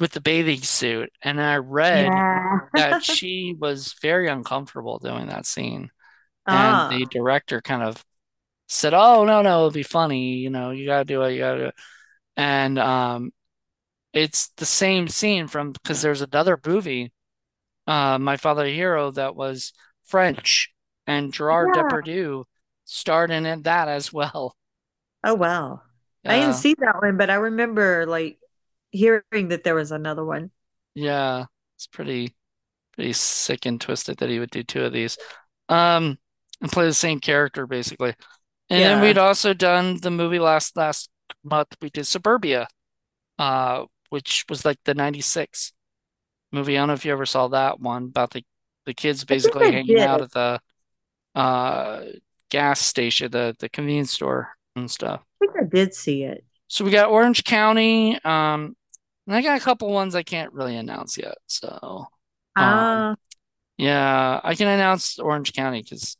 with 0.00 0.12
the 0.12 0.20
bathing 0.22 0.62
suit, 0.62 1.10
and 1.22 1.40
I 1.42 1.58
read 1.58 2.22
Yeah. 2.22 2.68
that 2.76 3.02
she 3.02 3.56
was 3.58 3.94
very 4.02 4.28
uncomfortable 4.28 4.98
doing 5.00 5.28
that 5.28 5.46
scene, 5.46 5.90
and 6.50 6.86
the 6.88 7.06
Ah, 7.06 7.10
director 7.10 7.60
kind 7.62 7.82
of 7.84 8.04
said, 8.68 8.94
"Oh 8.94 9.24
no, 9.26 9.42
no, 9.42 9.58
it'll 9.58 9.70
be 9.72 9.82
funny, 9.84 10.36
you 10.36 10.50
know, 10.50 10.70
you 10.72 10.86
gotta 10.86 11.04
do 11.06 11.22
it, 11.24 11.32
you 11.34 11.40
gotta 11.40 11.58
do 11.60 11.66
it," 11.68 11.74
and 12.36 12.78
um, 12.78 13.32
it's 14.12 14.48
the 14.56 14.66
same 14.66 15.08
scene 15.08 15.46
from 15.48 15.72
because 15.72 16.02
there's 16.02 16.22
another 16.22 16.58
movie, 16.66 17.12
uh, 17.86 18.18
My 18.18 18.36
Father 18.38 18.66
Hero, 18.66 19.10
that 19.12 19.36
was 19.36 19.72
French, 20.04 20.72
and 21.06 21.32
Gerard 21.32 21.72
yeah. 21.74 21.74
Depardieu 21.74 22.44
starred 22.84 23.30
in 23.30 23.62
that 23.64 23.88
as 23.88 24.12
well. 24.12 24.56
Oh, 25.24 25.34
wow. 25.34 25.82
I 26.26 26.36
didn't 26.38 26.54
Uh, 26.54 26.54
see 26.54 26.74
that 26.78 27.00
one, 27.02 27.16
but 27.16 27.30
I 27.30 27.34
remember 27.34 28.06
like 28.06 28.38
hearing 28.90 29.48
that 29.48 29.64
there 29.64 29.74
was 29.74 29.92
another 29.92 30.24
one. 30.24 30.50
Yeah, 30.94 31.46
it's 31.76 31.86
pretty 31.86 32.34
pretty 32.94 33.12
sick 33.12 33.66
and 33.66 33.80
twisted 33.80 34.18
that 34.18 34.30
he 34.30 34.38
would 34.38 34.50
do 34.50 34.62
two 34.62 34.84
of 34.84 34.92
these. 34.92 35.18
Um, 35.68 36.18
and 36.60 36.72
play 36.72 36.86
the 36.86 36.94
same 36.94 37.20
character 37.20 37.66
basically. 37.66 38.14
And 38.70 38.82
then 38.82 39.02
we'd 39.02 39.18
also 39.18 39.54
done 39.54 39.98
the 40.00 40.10
movie 40.10 40.38
last 40.38 40.76
last 40.76 41.10
month. 41.44 41.76
We 41.82 41.90
did 41.90 42.06
Suburbia, 42.06 42.68
uh, 43.38 43.86
which 44.10 44.44
was 44.48 44.64
like 44.64 44.78
the 44.84 44.94
96 44.94 45.72
movie. 46.52 46.76
I 46.76 46.82
don't 46.82 46.88
know 46.88 46.94
if 46.94 47.04
you 47.04 47.12
ever 47.12 47.26
saw 47.26 47.48
that 47.48 47.80
one 47.80 48.04
about 48.06 48.32
the 48.32 48.44
the 48.86 48.94
kids 48.94 49.24
basically 49.24 49.70
hanging 49.70 49.96
did. 49.96 50.02
out 50.02 50.22
at 50.22 50.32
the 50.32 50.60
uh 51.34 52.04
gas 52.50 52.80
station, 52.80 53.30
the 53.30 53.56
the 53.58 53.68
convenience 53.68 54.12
store 54.12 54.50
and 54.76 54.90
stuff. 54.90 55.22
I 55.42 55.46
think 55.46 55.56
I 55.58 55.64
did 55.64 55.94
see 55.94 56.24
it. 56.24 56.44
So 56.68 56.84
we 56.84 56.90
got 56.90 57.10
Orange 57.10 57.44
County. 57.44 58.18
Um, 58.24 58.76
And 59.26 59.36
I 59.36 59.42
got 59.42 59.60
a 59.60 59.64
couple 59.64 59.90
ones 59.92 60.14
I 60.14 60.22
can't 60.22 60.52
really 60.52 60.76
announce 60.76 61.16
yet. 61.18 61.36
So, 61.46 62.06
um, 62.58 62.86
Ah, 62.88 63.16
yeah, 63.78 64.40
I 64.44 64.54
can 64.54 64.68
announce 64.68 65.18
Orange 65.18 65.52
County 65.54 65.82
because 65.82 66.16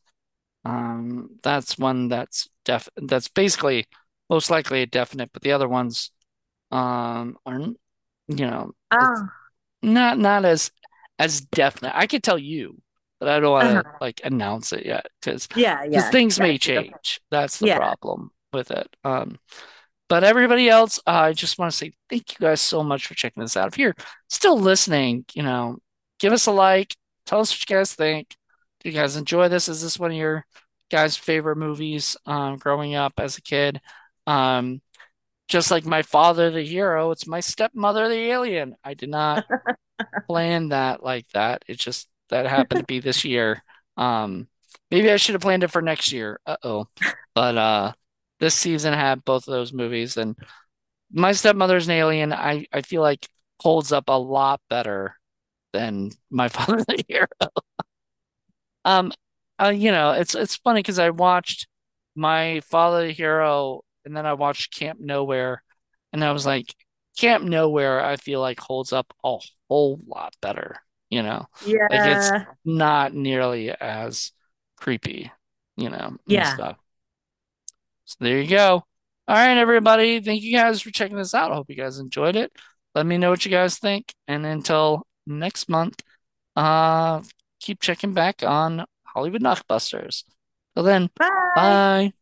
um, 0.64 1.30
that's 1.42 1.78
one 1.78 2.08
that's 2.08 2.48
def 2.64 2.88
that's 2.96 3.28
basically 3.28 3.86
most 4.30 4.50
likely 4.50 4.82
a 4.82 4.86
definite, 4.86 5.30
but 5.32 5.42
the 5.42 5.52
other 5.52 5.68
ones 5.68 6.12
um 6.72 7.38
aren't, 7.46 7.78
you 8.28 8.46
know, 8.46 8.72
ah, 8.90 9.30
not 9.82 10.18
not 10.18 10.44
as 10.44 10.70
as 11.18 11.40
definite. 11.40 11.92
I 11.96 12.06
could 12.06 12.22
tell 12.22 12.38
you, 12.38 12.80
but 13.18 13.28
I 13.28 13.40
don't 13.40 13.52
want 13.52 13.66
to 13.68 13.76
uh-huh. 13.76 13.98
like 14.00 14.20
announce 14.24 14.72
it 14.72 14.86
yet 14.86 15.06
because 15.20 15.48
Yeah, 15.54 15.84
yeah. 15.84 16.10
things 16.10 16.40
may 16.40 16.58
change. 16.58 17.20
That's 17.30 17.58
the 17.58 17.66
Yeah. 17.66 17.78
problem 17.78 18.30
with 18.52 18.70
it. 18.70 18.88
Um, 19.04 19.38
but 20.10 20.24
everybody 20.24 20.68
else, 20.68 20.98
uh, 21.06 21.10
I 21.12 21.32
just 21.32 21.56
want 21.56 21.70
to 21.70 21.76
say 21.76 21.92
thank 22.10 22.32
you 22.32 22.38
guys 22.40 22.60
so 22.60 22.82
much 22.82 23.06
for 23.06 23.14
checking 23.14 23.42
this 23.42 23.56
out. 23.56 23.68
If 23.68 23.78
you're 23.78 23.94
still 24.28 24.58
listening, 24.58 25.24
you 25.34 25.44
know, 25.44 25.78
give 26.18 26.32
us 26.32 26.46
a 26.46 26.50
like. 26.50 26.96
Tell 27.26 27.38
us 27.38 27.52
what 27.52 27.70
you 27.70 27.76
guys 27.76 27.94
think. 27.94 28.34
Do 28.80 28.88
you 28.88 28.94
guys 28.94 29.14
enjoy 29.14 29.48
this? 29.48 29.68
Is 29.68 29.82
this 29.82 30.00
one 30.00 30.10
of 30.10 30.16
your 30.16 30.44
guys' 30.90 31.16
favorite 31.16 31.58
movies 31.58 32.16
um, 32.26 32.56
growing 32.56 32.96
up 32.96 33.12
as 33.18 33.38
a 33.38 33.42
kid? 33.42 33.80
Um, 34.26 34.82
just 35.46 35.70
like 35.70 35.86
my 35.86 36.02
father, 36.02 36.50
the 36.50 36.62
hero, 36.62 37.12
it's 37.12 37.28
my 37.28 37.38
stepmother, 37.38 38.08
the 38.08 38.32
alien. 38.32 38.74
I 38.82 38.94
did 38.94 39.10
not 39.10 39.46
plan 40.26 40.70
that 40.70 41.04
like 41.04 41.28
that. 41.34 41.64
It 41.68 41.78
just 41.78 42.08
that 42.30 42.46
happened 42.46 42.80
to 42.80 42.86
be 42.86 42.98
this 42.98 43.24
year. 43.24 43.62
Um, 43.96 44.48
maybe 44.90 45.08
I 45.08 45.18
should 45.18 45.36
have 45.36 45.42
planned 45.42 45.62
it 45.62 45.70
for 45.70 45.82
next 45.82 46.10
year. 46.10 46.40
Uh-oh. 46.46 46.88
But 47.32 47.56
uh, 47.56 47.92
this 48.40 48.54
season 48.54 48.94
had 48.94 49.24
both 49.24 49.48
of 49.48 49.52
those 49.52 49.72
movies, 49.72 50.16
and 50.16 50.36
my 51.12 51.32
stepmother's 51.32 51.88
an 51.88 51.94
alien. 51.94 52.32
I 52.32 52.66
I 52.72 52.82
feel 52.82 53.02
like 53.02 53.28
holds 53.60 53.92
up 53.92 54.06
a 54.08 54.18
lot 54.18 54.60
better 54.70 55.16
than 55.72 56.12
my 56.30 56.48
father, 56.48 56.78
the 56.84 57.04
hero. 57.08 57.28
Um, 58.84 59.12
uh, 59.60 59.68
you 59.74 59.90
know, 59.92 60.12
it's 60.12 60.34
it's 60.34 60.56
funny 60.56 60.80
because 60.80 60.98
I 60.98 61.10
watched 61.10 61.66
my 62.14 62.60
father, 62.62 63.06
the 63.06 63.12
hero, 63.12 63.82
and 64.04 64.16
then 64.16 64.26
I 64.26 64.34
watched 64.34 64.74
Camp 64.74 65.00
Nowhere, 65.00 65.62
and 66.12 66.24
I 66.24 66.32
was 66.32 66.46
like, 66.46 66.74
Camp 67.18 67.44
Nowhere, 67.44 68.00
I 68.04 68.16
feel 68.16 68.40
like 68.40 68.60
holds 68.60 68.92
up 68.92 69.12
a 69.24 69.38
whole 69.68 70.00
lot 70.06 70.34
better. 70.40 70.76
You 71.10 71.22
know, 71.22 71.46
like 71.88 72.04
it's 72.04 72.32
not 72.64 73.12
nearly 73.14 73.70
as 73.70 74.32
creepy, 74.76 75.30
you 75.76 75.90
know, 75.90 76.16
Yeah. 76.26 76.60
So 78.10 78.16
there 78.20 78.40
you 78.40 78.48
go. 78.48 78.82
All 79.28 79.36
right, 79.36 79.56
everybody. 79.56 80.20
Thank 80.20 80.42
you 80.42 80.56
guys 80.56 80.82
for 80.82 80.90
checking 80.90 81.16
this 81.16 81.32
out. 81.32 81.52
I 81.52 81.54
hope 81.54 81.70
you 81.70 81.76
guys 81.76 82.00
enjoyed 82.00 82.34
it. 82.34 82.50
Let 82.96 83.06
me 83.06 83.18
know 83.18 83.30
what 83.30 83.44
you 83.44 83.50
guys 83.52 83.78
think. 83.78 84.12
And 84.26 84.44
until 84.44 85.06
next 85.28 85.68
month, 85.68 86.02
uh, 86.56 87.22
keep 87.60 87.80
checking 87.80 88.12
back 88.12 88.42
on 88.42 88.84
Hollywood 89.04 89.42
Knockbusters. 89.42 90.24
Till 90.74 90.82
then, 90.82 91.10
Bye. 91.16 91.28
bye. 91.54 92.12